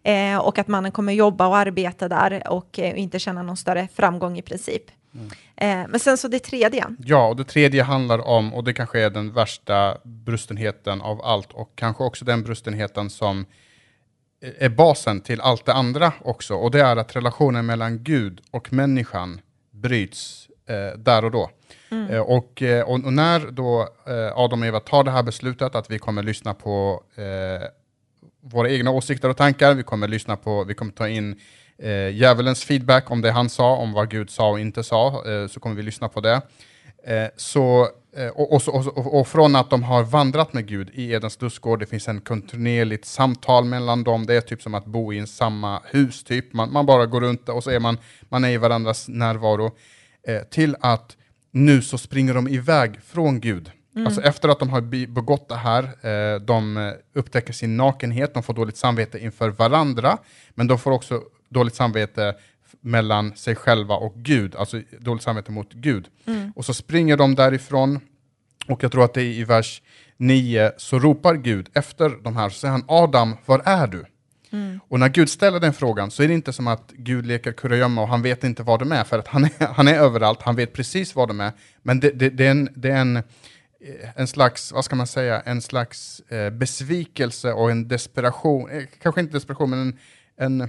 Eh, 0.03 0.39
och 0.39 0.59
att 0.59 0.69
mannen 0.69 0.93
kommer 0.93 1.13
jobba 1.13 1.47
och 1.47 1.57
arbeta 1.57 2.09
där 2.09 2.49
och 2.49 2.79
eh, 2.79 3.01
inte 3.01 3.19
känna 3.19 3.43
någon 3.43 3.57
större 3.57 3.89
framgång 3.95 4.39
i 4.39 4.43
princip. 4.43 4.83
Mm. 5.15 5.31
Eh, 5.57 5.89
men 5.91 6.01
sen 6.01 6.19
så 6.19 6.29
det 6.29 6.39
tredje. 6.39 6.87
Ja, 6.99 7.29
och 7.29 7.37
det 7.37 7.45
tredje 7.45 7.83
handlar 7.83 8.29
om, 8.29 8.55
och 8.55 8.65
det 8.65 8.73
kanske 8.73 9.01
är 9.01 9.11
den 9.11 9.33
värsta 9.33 9.99
brustenheten 10.03 11.01
av 11.01 11.23
allt, 11.23 11.53
och 11.53 11.73
kanske 11.75 12.05
också 12.05 12.25
den 12.25 12.43
brustenheten 12.43 13.11
som 13.11 13.47
är 14.43 14.69
basen 14.69 15.21
till 15.21 15.41
allt 15.41 15.65
det 15.65 15.73
andra 15.73 16.13
också, 16.21 16.55
och 16.55 16.71
det 16.71 16.81
är 16.81 16.97
att 16.97 17.17
relationen 17.17 17.67
mellan 17.67 18.05
Gud 18.05 18.41
och 18.51 18.73
människan 18.73 19.41
bryts 19.71 20.49
eh, 20.69 20.99
där 20.99 21.25
och 21.25 21.31
då. 21.31 21.51
Mm. 21.91 22.11
Eh, 22.11 22.21
och, 22.21 22.63
eh, 22.63 22.83
och, 22.83 23.05
och, 23.05 23.13
när 23.13 23.51
då 23.51 23.89
eh, 24.07 24.39
Adam 24.39 24.63
och 24.63 24.67
Eva 24.67 24.81
tar 24.81 25.05
det 25.05 25.11
här 25.11 25.23
beslutet 25.23 25.75
att 25.75 25.91
vi 25.91 25.99
kommer 25.99 26.23
lyssna 26.23 26.55
på 26.55 27.03
eh, 27.17 27.69
våra 28.41 28.71
egna 28.71 28.91
åsikter 28.91 29.29
och 29.29 29.37
tankar, 29.37 29.75
vi 29.75 29.83
kommer 29.83 30.09
lyssna 30.09 30.37
på, 30.37 30.65
vi 30.65 30.75
kommer 30.75 30.93
ta 30.93 31.09
in 31.09 31.41
eh, 31.79 32.09
djävulens 32.09 32.65
feedback 32.65 33.11
om 33.11 33.21
det 33.21 33.31
han 33.31 33.49
sa, 33.49 33.77
om 33.77 33.93
vad 33.93 34.11
Gud 34.11 34.31
sa 34.31 34.51
och 34.51 34.61
inte 34.61 34.83
sa, 34.83 35.25
eh, 35.27 35.47
så 35.49 35.61
kommer 35.61 35.77
vi 35.77 35.83
lyssna 35.83 36.09
på 36.09 36.21
det. 36.21 36.43
Eh, 37.05 37.29
så, 37.37 37.89
eh, 38.17 38.29
och, 38.29 38.53
och, 38.53 38.69
och, 38.69 39.21
och, 39.21 39.29
från 39.29 39.57
att 39.57 39.71
de 39.71 39.83
har 39.83 40.03
vandrat 40.03 40.53
med 40.53 40.67
Gud 40.67 40.91
i 40.93 41.13
Edens 41.13 41.41
lustgård, 41.41 41.79
det 41.79 41.87
finns 41.87 42.09
en 42.09 42.21
kontinuerligt 42.21 43.05
samtal 43.05 43.65
mellan 43.65 44.05
dem, 44.05 44.27
det 44.27 44.35
är 44.35 44.41
typ 44.41 44.63
som 44.63 44.75
att 44.75 44.85
bo 44.85 45.13
i 45.13 45.27
samma 45.27 45.83
hus, 45.85 46.25
typ. 46.25 46.53
man, 46.53 46.73
man 46.73 46.87
bara 46.87 47.07
går 47.07 47.21
runt 47.21 47.49
och 47.49 47.65
så 47.65 47.71
är 47.71 47.81
man, 47.81 47.99
man 48.29 48.45
är 48.45 48.49
i 48.49 48.57
varandras 48.57 49.09
närvaro, 49.09 49.71
eh, 50.29 50.43
till 50.43 50.77
att 50.81 51.17
nu 51.51 51.83
så 51.83 51.99
springer 51.99 52.35
de 52.35 52.49
iväg 52.49 53.01
från 53.05 53.41
Gud. 53.41 53.71
Mm. 53.95 54.07
Alltså 54.07 54.23
efter 54.23 54.49
att 54.49 54.59
de 54.59 54.71
har 54.71 54.81
begått 55.07 55.49
det 55.49 55.57
här, 55.57 55.85
eh, 55.85 56.41
de 56.41 56.93
upptäcker 57.15 57.53
sin 57.53 57.77
nakenhet, 57.77 58.35
de 58.35 58.43
får 58.43 58.55
dåligt 58.55 58.77
samvete 58.77 59.19
inför 59.19 59.49
varandra, 59.49 60.19
men 60.55 60.67
de 60.67 60.79
får 60.79 60.91
också 60.91 61.21
dåligt 61.49 61.75
samvete 61.75 62.35
mellan 62.81 63.37
sig 63.37 63.55
själva 63.55 63.95
och 63.95 64.15
Gud, 64.17 64.57
alltså 64.57 64.81
dåligt 65.01 65.23
samvete 65.23 65.53
mot 65.53 65.73
Gud. 65.73 66.09
Mm. 66.27 66.53
Och 66.57 66.65
så 66.65 66.75
springer 66.75 67.17
de 67.17 67.35
därifrån, 67.35 68.01
och 68.67 68.85
jag 68.85 68.93
tror 68.93 69.05
att 69.05 69.15
det 69.15 69.23
är 69.23 69.33
i 69.33 69.45
vers 69.45 69.83
9, 70.17 70.73
så 70.77 70.99
ropar 70.99 71.35
Gud 71.35 71.69
efter 71.75 72.11
de 72.23 72.37
här, 72.37 72.49
så 72.49 72.59
säger 72.59 72.73
han 72.73 72.85
Adam, 72.89 73.37
var 73.47 73.63
är 73.65 73.87
du? 73.87 74.05
Mm. 74.53 74.81
Och 74.89 75.01
när 75.01 75.09
Gud 75.09 75.31
ställer 75.31 75.61
den 75.61 75.73
frågan 75.73 76.11
så 76.11 76.23
är 76.23 76.29
det 76.29 76.35
inte 76.35 76.53
som 76.53 76.67
att 76.67 76.93
Gud 76.93 77.27
leker 77.27 77.53
kurragömma 77.53 78.03
och 78.03 78.09
han 78.09 78.23
vet 78.23 78.45
inte 78.45 78.63
vad 78.63 78.79
de 78.79 78.93
är, 78.93 79.05
för 79.05 79.19
att 79.19 79.29
han 79.29 79.45
är, 79.45 79.67
han 79.75 79.89
är 79.89 79.95
överallt, 79.95 80.43
han 80.43 80.57
vet 80.57 80.73
precis 80.73 81.15
vad 81.15 81.29
de 81.29 81.41
är, 81.41 81.53
men 81.83 82.01
det, 82.01 82.11
det, 82.11 82.31
det 82.31 82.47
är, 82.47 82.51
en, 82.51 82.69
det 82.75 82.91
är 82.91 82.97
en, 82.97 83.17
eh, 83.17 83.23
en 84.15 84.27
slags, 84.27 84.73
vad 84.73 84.85
ska 84.85 84.97
man 84.97 85.07
säga, 85.07 85.41
en 85.41 85.63
slags 85.63 86.21
eh, 86.21 86.51
besvikelse 86.51 87.53
och 87.53 87.71
en 87.71 87.89
desperation, 87.89 88.71
eh, 88.71 88.83
kanske 89.03 89.21
inte 89.21 89.33
desperation, 89.33 89.71
men 89.71 89.81
en, 89.81 90.61
en 90.61 90.69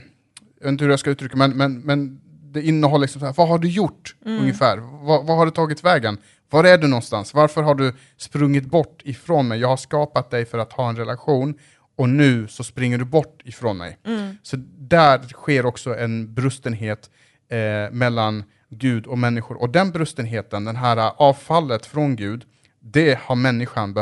jag 0.63 0.67
vet 0.67 0.71
inte 0.71 0.83
hur 0.83 0.91
jag 0.91 0.99
ska 0.99 1.09
uttrycka 1.09 1.37
men, 1.37 1.51
men, 1.51 1.79
men 1.79 2.19
det 2.51 2.61
innehåller 2.61 3.01
liksom 3.01 3.19
så 3.19 3.25
här, 3.25 3.33
vad 3.37 3.47
har 3.47 3.59
du 3.59 3.69
gjort 3.69 4.15
mm. 4.25 4.41
ungefär? 4.41 4.77
Vad, 4.77 5.25
vad 5.25 5.37
har 5.37 5.45
du 5.45 5.51
tagit 5.51 5.83
vägen? 5.83 6.17
Var 6.49 6.63
är 6.63 6.77
du 6.77 6.87
någonstans? 6.87 7.33
Varför 7.33 7.61
har 7.61 7.75
du 7.75 7.93
sprungit 8.17 8.65
bort 8.65 9.01
ifrån 9.03 9.47
mig? 9.47 9.59
Jag 9.59 9.67
har 9.67 9.77
skapat 9.77 10.31
dig 10.31 10.45
för 10.45 10.57
att 10.57 10.73
ha 10.73 10.89
en 10.89 10.95
relation 10.95 11.55
och 11.97 12.09
nu 12.09 12.47
så 12.47 12.63
springer 12.63 12.97
du 12.97 13.05
bort 13.05 13.41
ifrån 13.45 13.77
mig. 13.77 13.97
Mm. 14.05 14.37
Så 14.43 14.57
där 14.77 15.19
sker 15.19 15.65
också 15.65 15.97
en 15.97 16.33
brustenhet 16.33 17.09
eh, 17.49 17.91
mellan 17.91 18.43
Gud 18.69 19.05
och 19.05 19.17
människor. 19.17 19.61
Och 19.61 19.69
den 19.69 19.91
brustenheten, 19.91 20.65
den 20.65 20.75
här 20.75 21.11
avfallet 21.17 21.85
från 21.85 22.15
Gud, 22.15 22.45
det 22.79 23.19
har 23.19 23.35
människan 23.35 23.95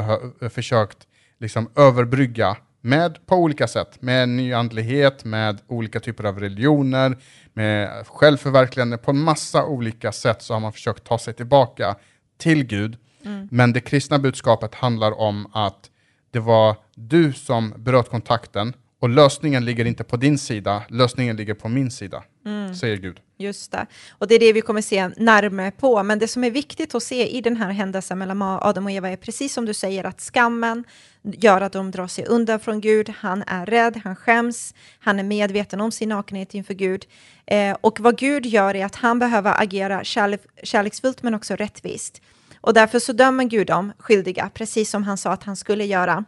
försökt 0.50 1.08
liksom 1.40 1.70
överbrygga 1.76 2.58
med, 2.82 3.26
på 3.26 3.36
olika 3.36 3.68
sätt, 3.68 4.02
med 4.02 4.30
nyandlighet, 4.30 5.26
med 5.26 5.62
olika 5.68 6.00
typer 6.00 6.24
av 6.24 6.40
religioner, 6.40 7.18
med 7.54 8.08
självförverkligande. 8.08 8.98
På 8.98 9.12
en 9.12 9.22
massa 9.22 9.66
olika 9.66 10.12
sätt 10.12 10.42
så 10.42 10.54
har 10.54 10.60
man 10.60 10.74
försökt 10.74 11.04
ta 11.04 11.18
sig 11.18 11.34
tillbaka 11.34 11.96
till 12.38 12.64
Gud. 12.64 12.98
Mm. 13.26 13.48
Men 13.52 13.74
det 13.74 13.80
kristna 13.80 14.20
budskapet 14.20 14.76
handlar 14.76 15.20
om 15.20 15.48
att 15.54 15.90
det 16.32 16.40
var 16.40 16.76
du 16.96 17.34
som 17.34 17.74
bröt 17.78 18.10
kontakten 18.10 18.74
och 19.00 19.10
lösningen 19.10 19.66
ligger 19.66 19.86
inte 19.86 20.04
på 20.04 20.18
din 20.18 20.38
sida, 20.38 20.84
lösningen 20.90 21.36
ligger 21.36 21.54
på 21.54 21.70
min 21.70 21.92
sida, 21.92 22.24
mm. 22.46 22.76
säger 22.76 22.98
Gud. 22.98 23.20
Just 23.38 23.72
det. 23.72 23.86
Och 24.12 24.28
det 24.28 24.36
är 24.36 24.40
det 24.40 24.54
vi 24.54 24.62
kommer 24.62 24.82
se 24.82 25.08
närmare 25.08 25.72
på. 25.72 26.04
Men 26.04 26.20
det 26.20 26.28
som 26.28 26.44
är 26.44 26.52
viktigt 26.52 26.96
att 26.96 27.04
se 27.04 27.38
i 27.38 27.42
den 27.42 27.58
här 27.58 27.72
händelsen 27.72 28.20
mellan 28.20 28.42
Adam 28.42 28.86
och 28.86 28.92
Eva 28.92 29.10
är 29.10 29.16
precis 29.16 29.54
som 29.54 29.66
du 29.66 29.74
säger 29.74 30.04
att 30.04 30.22
skammen 30.22 30.84
gör 31.24 31.62
att 31.62 31.74
de 31.74 31.92
drar 31.92 32.08
sig 32.08 32.26
undan 32.26 32.60
från 32.60 32.82
Gud. 32.82 33.10
Han 33.10 33.44
är 33.48 33.66
rädd, 33.66 34.02
han 34.04 34.16
skäms, 34.16 34.74
han 35.00 35.20
är 35.20 35.24
medveten 35.24 35.82
om 35.82 35.92
sin 35.92 36.10
nakenhet 36.10 36.54
inför 36.54 36.74
Gud. 36.74 37.06
Eh, 37.46 37.78
och 37.82 38.00
vad 38.00 38.18
Gud 38.18 38.46
gör 38.46 38.76
är 38.76 38.86
att 38.86 38.96
han 38.96 39.20
behöver 39.20 39.62
agera 39.62 40.04
kärlek, 40.04 40.42
kärleksfullt 40.64 41.24
men 41.24 41.36
också 41.36 41.56
rättvist. 41.56 42.22
Och 42.62 42.74
därför 42.74 43.00
så 43.00 43.14
dömer 43.14 43.44
Gud 43.44 43.68
dem 43.68 43.94
skyldiga, 43.98 44.50
precis 44.54 44.90
som 44.90 45.04
han 45.04 45.18
sa 45.18 45.32
att 45.32 45.44
han 45.44 45.56
skulle 45.56 45.86
göra. 45.86 46.26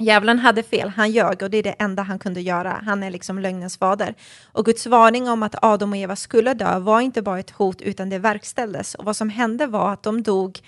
Djävulen 0.00 0.38
hade 0.38 0.62
fel, 0.62 0.88
han 0.88 1.10
ljög 1.10 1.42
och 1.42 1.50
det 1.50 1.58
är 1.58 1.62
det 1.62 1.76
enda 1.78 2.02
han 2.02 2.18
kunde 2.18 2.40
göra. 2.40 2.82
Han 2.86 3.02
är 3.02 3.10
liksom 3.10 3.38
lögnens 3.38 3.78
fader. 3.78 4.14
Och 4.52 4.64
Guds 4.64 4.86
varning 4.86 5.28
om 5.28 5.42
att 5.42 5.64
Adam 5.64 5.90
och 5.90 5.96
Eva 5.96 6.16
skulle 6.16 6.54
dö 6.54 6.78
var 6.78 7.00
inte 7.00 7.22
bara 7.22 7.38
ett 7.38 7.50
hot 7.50 7.82
utan 7.82 8.10
det 8.10 8.18
verkställdes. 8.18 8.94
Och 8.94 9.04
vad 9.04 9.16
som 9.16 9.28
hände 9.28 9.66
var 9.66 9.92
att 9.92 10.02
de 10.02 10.22
dog 10.22 10.60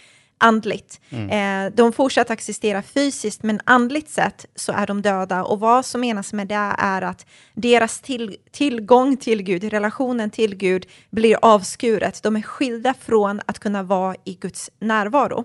andligt. 0.43 1.01
Mm. 1.11 1.67
Eh, 1.67 1.73
de 1.75 1.93
fortsätter 1.93 2.35
existera 2.35 2.83
fysiskt, 2.83 3.43
men 3.43 3.61
andligt 3.65 4.11
sett 4.11 4.47
så 4.55 4.73
är 4.73 4.87
de 4.87 5.03
döda. 5.03 5.45
Och 5.45 5.61
vad 5.61 5.87
som 5.87 6.01
menas 6.01 6.33
med 6.33 6.49
det 6.49 6.75
är 6.79 7.03
att 7.03 7.27
deras 7.55 8.01
till, 8.01 8.37
tillgång 8.51 9.17
till 9.17 9.43
Gud, 9.43 9.65
relationen 9.65 10.31
till 10.31 10.55
Gud, 10.55 10.87
blir 11.11 11.37
avskuret. 11.43 12.23
De 12.23 12.37
är 12.37 12.43
skilda 12.43 12.95
från 13.01 13.41
att 13.47 13.59
kunna 13.59 13.83
vara 13.83 14.15
i 14.25 14.35
Guds 14.35 14.71
närvaro. 14.81 15.45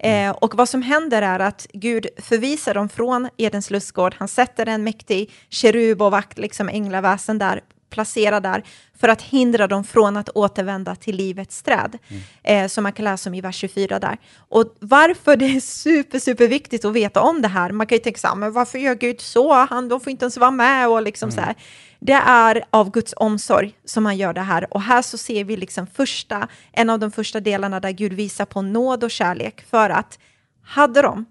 Mm. 0.00 0.30
Eh, 0.30 0.36
och 0.36 0.54
vad 0.54 0.68
som 0.68 0.82
händer 0.82 1.22
är 1.22 1.40
att 1.40 1.66
Gud 1.72 2.06
förvisar 2.18 2.74
dem 2.74 2.88
från 2.88 3.28
Edens 3.36 3.70
lustgård. 3.70 4.14
Han 4.18 4.28
sätter 4.28 4.66
en 4.66 4.84
mäktig 4.84 5.32
kerub 5.48 6.02
och 6.02 6.10
vakt, 6.10 6.38
liksom 6.38 6.68
änglaväsen 6.68 7.38
där 7.38 7.60
placera 7.90 8.40
där 8.40 8.64
för 8.98 9.08
att 9.08 9.22
hindra 9.22 9.66
dem 9.66 9.84
från 9.84 10.16
att 10.16 10.28
återvända 10.28 10.96
till 10.96 11.16
livets 11.16 11.62
träd, 11.62 11.98
mm. 12.08 12.22
eh, 12.42 12.68
som 12.68 12.82
man 12.82 12.92
kan 12.92 13.04
läsa 13.04 13.30
om 13.30 13.34
i 13.34 13.40
vers 13.40 13.56
24 13.56 13.98
där. 13.98 14.16
Och 14.36 14.76
varför 14.80 15.36
det 15.36 15.56
är 15.56 15.60
super, 15.60 16.18
super 16.18 16.48
viktigt 16.48 16.84
att 16.84 16.92
veta 16.92 17.20
om 17.20 17.42
det 17.42 17.48
här, 17.48 17.72
man 17.72 17.86
kan 17.86 17.96
ju 17.96 18.02
tänka 18.02 18.18
så 18.18 18.28
här, 18.28 18.34
men 18.34 18.52
varför 18.52 18.78
gör 18.78 18.94
Gud 18.94 19.20
så? 19.20 19.52
Han, 19.52 19.88
de 19.88 20.00
får 20.00 20.10
inte 20.10 20.24
ens 20.24 20.36
vara 20.36 20.50
med 20.50 20.88
och 20.88 21.02
liksom 21.02 21.28
mm. 21.28 21.36
så 21.36 21.40
här. 21.40 21.54
Det 22.00 22.12
är 22.26 22.64
av 22.70 22.90
Guds 22.90 23.14
omsorg 23.16 23.74
som 23.84 24.06
han 24.06 24.16
gör 24.16 24.32
det 24.32 24.40
här. 24.40 24.74
Och 24.74 24.82
här 24.82 25.02
så 25.02 25.18
ser 25.18 25.44
vi 25.44 25.56
liksom 25.56 25.86
första, 25.86 26.48
en 26.72 26.90
av 26.90 26.98
de 26.98 27.10
första 27.10 27.40
delarna 27.40 27.80
där 27.80 27.90
Gud 27.90 28.12
visar 28.12 28.44
på 28.44 28.62
nåd 28.62 29.04
och 29.04 29.10
kärlek 29.10 29.64
för 29.70 29.90
att 29.90 30.18
hade 30.62 31.02
de 31.02 31.24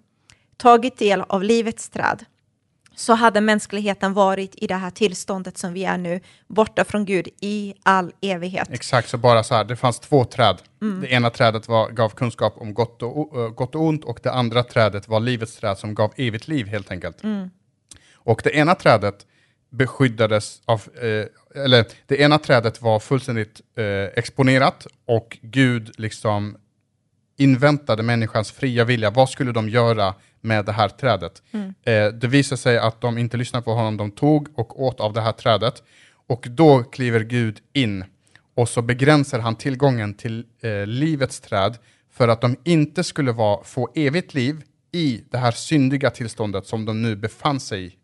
tagit 0.57 0.97
del 0.97 1.21
av 1.21 1.43
livets 1.43 1.89
träd, 1.89 2.25
så 2.97 3.13
hade 3.13 3.41
mänskligheten 3.41 4.13
varit 4.13 4.55
i 4.55 4.67
det 4.67 4.75
här 4.75 4.89
tillståndet 4.89 5.57
som 5.57 5.73
vi 5.73 5.85
är 5.85 5.97
nu, 5.97 6.19
borta 6.47 6.83
från 6.83 7.05
Gud 7.05 7.27
i 7.41 7.73
all 7.83 8.11
evighet. 8.21 8.69
Exakt, 8.71 9.09
så 9.09 9.17
bara 9.17 9.43
så 9.43 9.55
här, 9.55 9.63
det 9.63 9.75
fanns 9.75 9.99
två 9.99 10.25
träd. 10.25 10.57
Mm. 10.81 11.01
Det 11.01 11.07
ena 11.07 11.29
trädet 11.29 11.67
var, 11.67 11.89
gav 11.89 12.09
kunskap 12.09 12.53
om 12.57 12.73
gott 12.73 13.03
och, 13.03 13.55
gott 13.55 13.75
och 13.75 13.81
ont 13.81 14.05
och 14.05 14.19
det 14.23 14.31
andra 14.31 14.63
trädet 14.63 15.07
var 15.07 15.19
livets 15.19 15.55
träd 15.55 15.77
som 15.77 15.95
gav 15.95 16.13
evigt 16.15 16.47
liv 16.47 16.67
helt 16.67 16.91
enkelt. 16.91 17.23
Mm. 17.23 17.49
Och 18.13 18.41
det 18.43 18.55
ena 18.55 18.75
trädet 18.75 19.25
beskyddades 19.69 20.61
av, 20.65 20.81
eh, 21.01 21.63
eller 21.63 21.85
det 22.05 22.19
ena 22.19 22.39
trädet 22.39 22.81
var 22.81 22.99
fullständigt 22.99 23.61
eh, 23.75 24.19
exponerat 24.19 24.87
och 25.05 25.37
Gud 25.41 25.91
liksom 25.97 26.57
inväntade 27.38 28.03
människans 28.03 28.51
fria 28.51 28.85
vilja. 28.85 29.09
Vad 29.09 29.29
skulle 29.29 29.51
de 29.51 29.69
göra 29.69 30.13
med 30.41 30.65
det 30.65 30.71
här 30.71 30.89
trädet? 30.89 31.43
Mm. 31.51 31.73
Eh, 31.83 32.13
det 32.13 32.27
visade 32.27 32.61
sig 32.61 32.77
att 32.77 33.01
de 33.01 33.17
inte 33.17 33.38
lyssnade 33.38 33.63
på 33.63 33.73
honom, 33.73 33.97
de 33.97 34.11
tog 34.11 34.47
och 34.59 34.83
åt 34.83 34.99
av 34.99 35.13
det 35.13 35.21
här 35.21 35.31
trädet. 35.31 35.83
Och 36.27 36.47
då 36.49 36.83
kliver 36.83 37.19
Gud 37.19 37.59
in 37.73 38.03
och 38.55 38.69
så 38.69 38.81
begränsar 38.81 39.39
han 39.39 39.55
tillgången 39.55 40.13
till 40.13 40.45
eh, 40.61 40.85
livets 40.85 41.39
träd 41.39 41.77
för 42.11 42.27
att 42.27 42.41
de 42.41 42.55
inte 42.63 43.03
skulle 43.03 43.31
vara, 43.31 43.63
få 43.63 43.89
evigt 43.95 44.33
liv 44.33 44.61
i 44.91 45.21
det 45.29 45.38
här 45.38 45.51
syndiga 45.51 46.09
tillståndet 46.09 46.67
som 46.67 46.85
de 46.85 47.01
nu 47.01 47.15
befann 47.15 47.59
sig 47.59 47.85
i. 47.85 47.95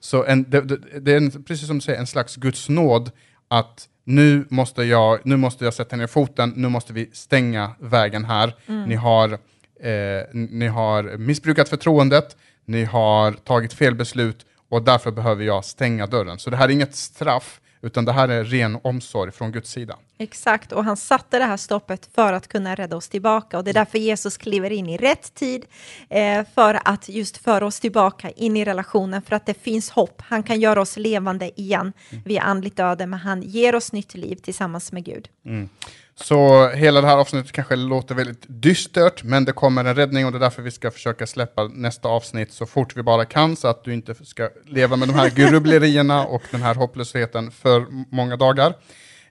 Så 0.00 0.24
en, 0.24 0.50
det, 0.50 0.60
det, 0.60 1.00
det 1.00 1.12
är 1.12 1.16
en, 1.16 1.44
precis 1.44 1.66
som 1.66 1.76
du 1.76 1.80
säger 1.80 1.98
en 1.98 2.06
slags 2.06 2.36
Guds 2.36 2.68
nåd 2.68 3.10
att 3.48 3.88
nu 4.06 4.46
måste, 4.50 4.82
jag, 4.82 5.20
nu 5.24 5.36
måste 5.36 5.64
jag 5.64 5.74
sätta 5.74 5.96
ner 5.96 6.06
foten, 6.06 6.52
nu 6.56 6.68
måste 6.68 6.92
vi 6.92 7.10
stänga 7.12 7.70
vägen 7.78 8.24
här. 8.24 8.54
Ni, 8.86 8.94
har, 8.94 9.32
eh, 9.80 10.22
ni 10.32 10.66
har 10.66 11.16
missbrukat 11.16 11.68
förtroendet, 11.68 12.36
ni 12.64 12.84
har 12.84 13.32
tagit 13.32 13.72
fel 13.72 13.94
beslut 13.94 14.46
och 14.68 14.82
därför 14.82 15.10
behöver 15.10 15.44
jag 15.44 15.64
stänga 15.64 16.06
dörren. 16.06 16.38
Så 16.38 16.50
det 16.50 16.56
här 16.56 16.68
är 16.68 16.72
inget 16.72 16.94
straff, 16.94 17.60
utan 17.82 18.04
det 18.04 18.12
här 18.12 18.28
är 18.28 18.44
ren 18.44 18.78
omsorg 18.82 19.32
från 19.32 19.52
Guds 19.52 19.70
sida. 19.70 19.96
Exakt, 20.18 20.72
och 20.72 20.84
han 20.84 20.96
satte 20.96 21.38
det 21.38 21.44
här 21.44 21.56
stoppet 21.56 22.08
för 22.14 22.32
att 22.32 22.48
kunna 22.48 22.74
rädda 22.74 22.96
oss 22.96 23.08
tillbaka. 23.08 23.58
Och 23.58 23.64
det 23.64 23.70
är 23.70 23.74
därför 23.74 23.98
Jesus 23.98 24.36
kliver 24.36 24.70
in 24.70 24.88
i 24.88 24.96
rätt 24.96 25.34
tid, 25.34 25.64
eh, 26.10 26.44
för 26.54 26.80
att 26.84 27.08
just 27.08 27.36
föra 27.36 27.66
oss 27.66 27.80
tillbaka 27.80 28.30
in 28.30 28.56
i 28.56 28.64
relationen, 28.64 29.22
för 29.22 29.36
att 29.36 29.46
det 29.46 29.54
finns 29.54 29.90
hopp. 29.90 30.22
Han 30.26 30.42
kan 30.42 30.60
göra 30.60 30.80
oss 30.80 30.96
levande 30.96 31.60
igen. 31.60 31.92
Vi 32.24 32.36
är 32.36 32.42
andligt 32.42 32.76
döda, 32.76 33.06
men 33.06 33.18
han 33.18 33.42
ger 33.42 33.74
oss 33.74 33.92
nytt 33.92 34.14
liv 34.14 34.36
tillsammans 34.36 34.92
med 34.92 35.04
Gud. 35.04 35.28
Så 36.20 36.68
hela 36.68 37.00
det 37.00 37.06
här 37.06 37.16
avsnittet 37.16 37.52
kanske 37.52 37.76
låter 37.76 38.14
väldigt 38.14 38.44
dystert, 38.46 39.22
men 39.22 39.44
det 39.44 39.52
kommer 39.52 39.84
en 39.84 39.94
räddning 39.94 40.26
och 40.26 40.32
det 40.32 40.38
är 40.38 40.40
därför 40.40 40.62
vi 40.62 40.70
ska 40.70 40.90
försöka 40.90 41.26
släppa 41.26 41.64
nästa 41.64 42.08
avsnitt 42.08 42.52
så 42.52 42.66
fort 42.66 42.96
vi 42.96 43.02
bara 43.02 43.24
kan, 43.24 43.56
så 43.56 43.68
att 43.68 43.84
du 43.84 43.94
inte 43.94 44.14
ska 44.14 44.48
leva 44.64 44.96
med 44.96 45.08
de 45.08 45.14
här 45.14 45.30
grubblerierna 45.50 46.24
och 46.24 46.42
den 46.50 46.62
här 46.62 46.74
hopplösheten 46.74 47.50
för 47.50 47.86
många 48.10 48.36
dagar. 48.36 48.74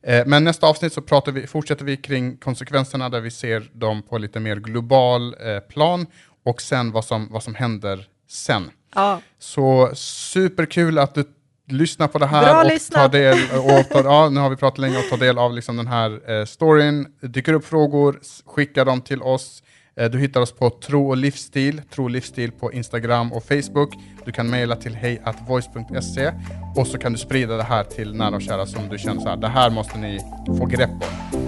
Eh, 0.06 0.24
Men 0.26 0.44
nästa 0.44 0.68
avsnitt 0.68 0.94
så 0.94 1.02
pratar 1.02 1.32
vi, 1.32 1.48
fortsätter 1.48 1.86
vi 1.86 1.98
kring 1.98 2.38
konsekvenserna 2.38 3.10
där 3.10 3.22
vi 3.22 3.32
ser 3.32 3.70
dem 3.74 4.02
på 4.02 4.18
lite 4.18 4.40
mer 4.40 4.56
global 4.56 5.36
eh, 5.40 5.60
plan 5.60 6.06
och 6.46 6.62
sen 6.62 6.92
vad 6.92 7.06
som, 7.06 7.28
vad 7.32 7.44
som 7.44 7.56
händer 7.56 8.08
sen. 8.30 8.72
Ja, 8.96 9.22
Så 9.40 9.92
superkul 9.96 11.00
att 11.00 11.16
du 11.16 11.24
lyssnar 11.68 12.08
på 12.08 12.18
det 12.20 12.26
här 12.26 12.44
Bra 12.44 12.62
och 12.62 12.68
lyssnat. 12.68 13.02
tar 13.12 13.20
del, 13.20 13.38
och 13.60 13.90
tar, 13.90 14.04
ja, 14.04 14.30
nu 14.30 14.40
har 14.40 14.50
vi 14.50 14.56
pratat 14.56 14.78
länge 14.78 14.98
och 14.98 15.10
tar 15.10 15.18
del 15.18 15.38
av 15.38 15.54
liksom 15.54 15.78
den 15.78 15.88
här 15.88 16.32
eh, 16.40 16.46
storyn. 16.46 17.08
Dyker 17.22 17.54
upp 17.54 17.66
frågor, 17.66 18.20
skicka 18.46 18.86
dem 18.86 19.02
till 19.02 19.22
oss. 19.22 19.64
Eh, 20.00 20.10
du 20.10 20.20
hittar 20.20 20.42
oss 20.42 20.52
på 20.52 20.70
Tro 20.70 21.10
och 21.10 21.18
livsstil, 21.18 21.82
Tro 21.94 22.04
och 22.04 22.10
livsstil 22.10 22.52
på 22.52 22.74
Instagram 22.74 23.34
och 23.34 23.44
Facebook. 23.44 23.94
Du 24.26 24.32
kan 24.32 24.50
mejla 24.50 24.76
till 24.76 24.96
hejatvoice.se 24.96 26.32
och 26.76 26.88
så 26.88 26.98
kan 26.98 27.12
du 27.12 27.18
sprida 27.18 27.58
det 27.58 27.64
här 27.64 27.84
till 27.84 28.16
nära 28.16 28.36
och 28.36 28.42
kära 28.42 28.66
som 28.66 28.90
du 28.90 28.98
känner 28.98 29.22
så 29.22 29.30
här, 29.30 29.38
det 29.38 29.48
här 29.48 29.70
måste 29.70 29.98
ni 29.98 30.20
få 30.60 30.66
grepp 30.66 30.90
om. 30.90 31.40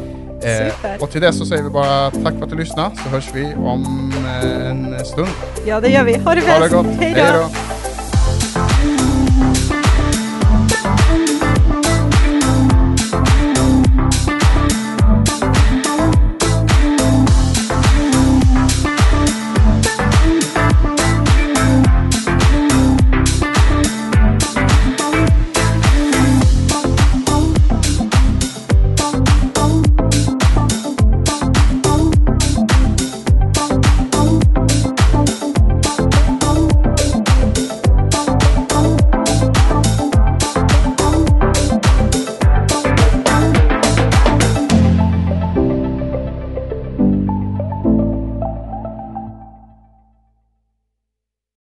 Eh, 0.44 0.74
och 1.02 1.12
till 1.12 1.22
det 1.22 1.34
så 1.34 1.46
säger 1.46 1.64
vi 1.64 1.70
bara 1.70 2.12
tack 2.12 2.34
för 2.34 2.44
att 2.44 2.50
du 2.50 2.56
lyssnade, 2.58 2.96
så 2.96 3.10
hörs 3.10 3.30
vi 3.34 3.54
om 3.56 4.12
eh, 4.44 4.70
en 4.70 5.06
stund. 5.06 5.28
ja 5.66 5.82
det 5.82 5.90
gör 5.90 6.04
vi. 6.04 6.18
Ha 6.18 6.36
det 6.36 6.42
Ha 6.42 6.54
det 6.54 6.60
bäst. 6.60 6.74
gott, 6.74 6.86
Hej 7.00 7.14
då! 7.34 7.50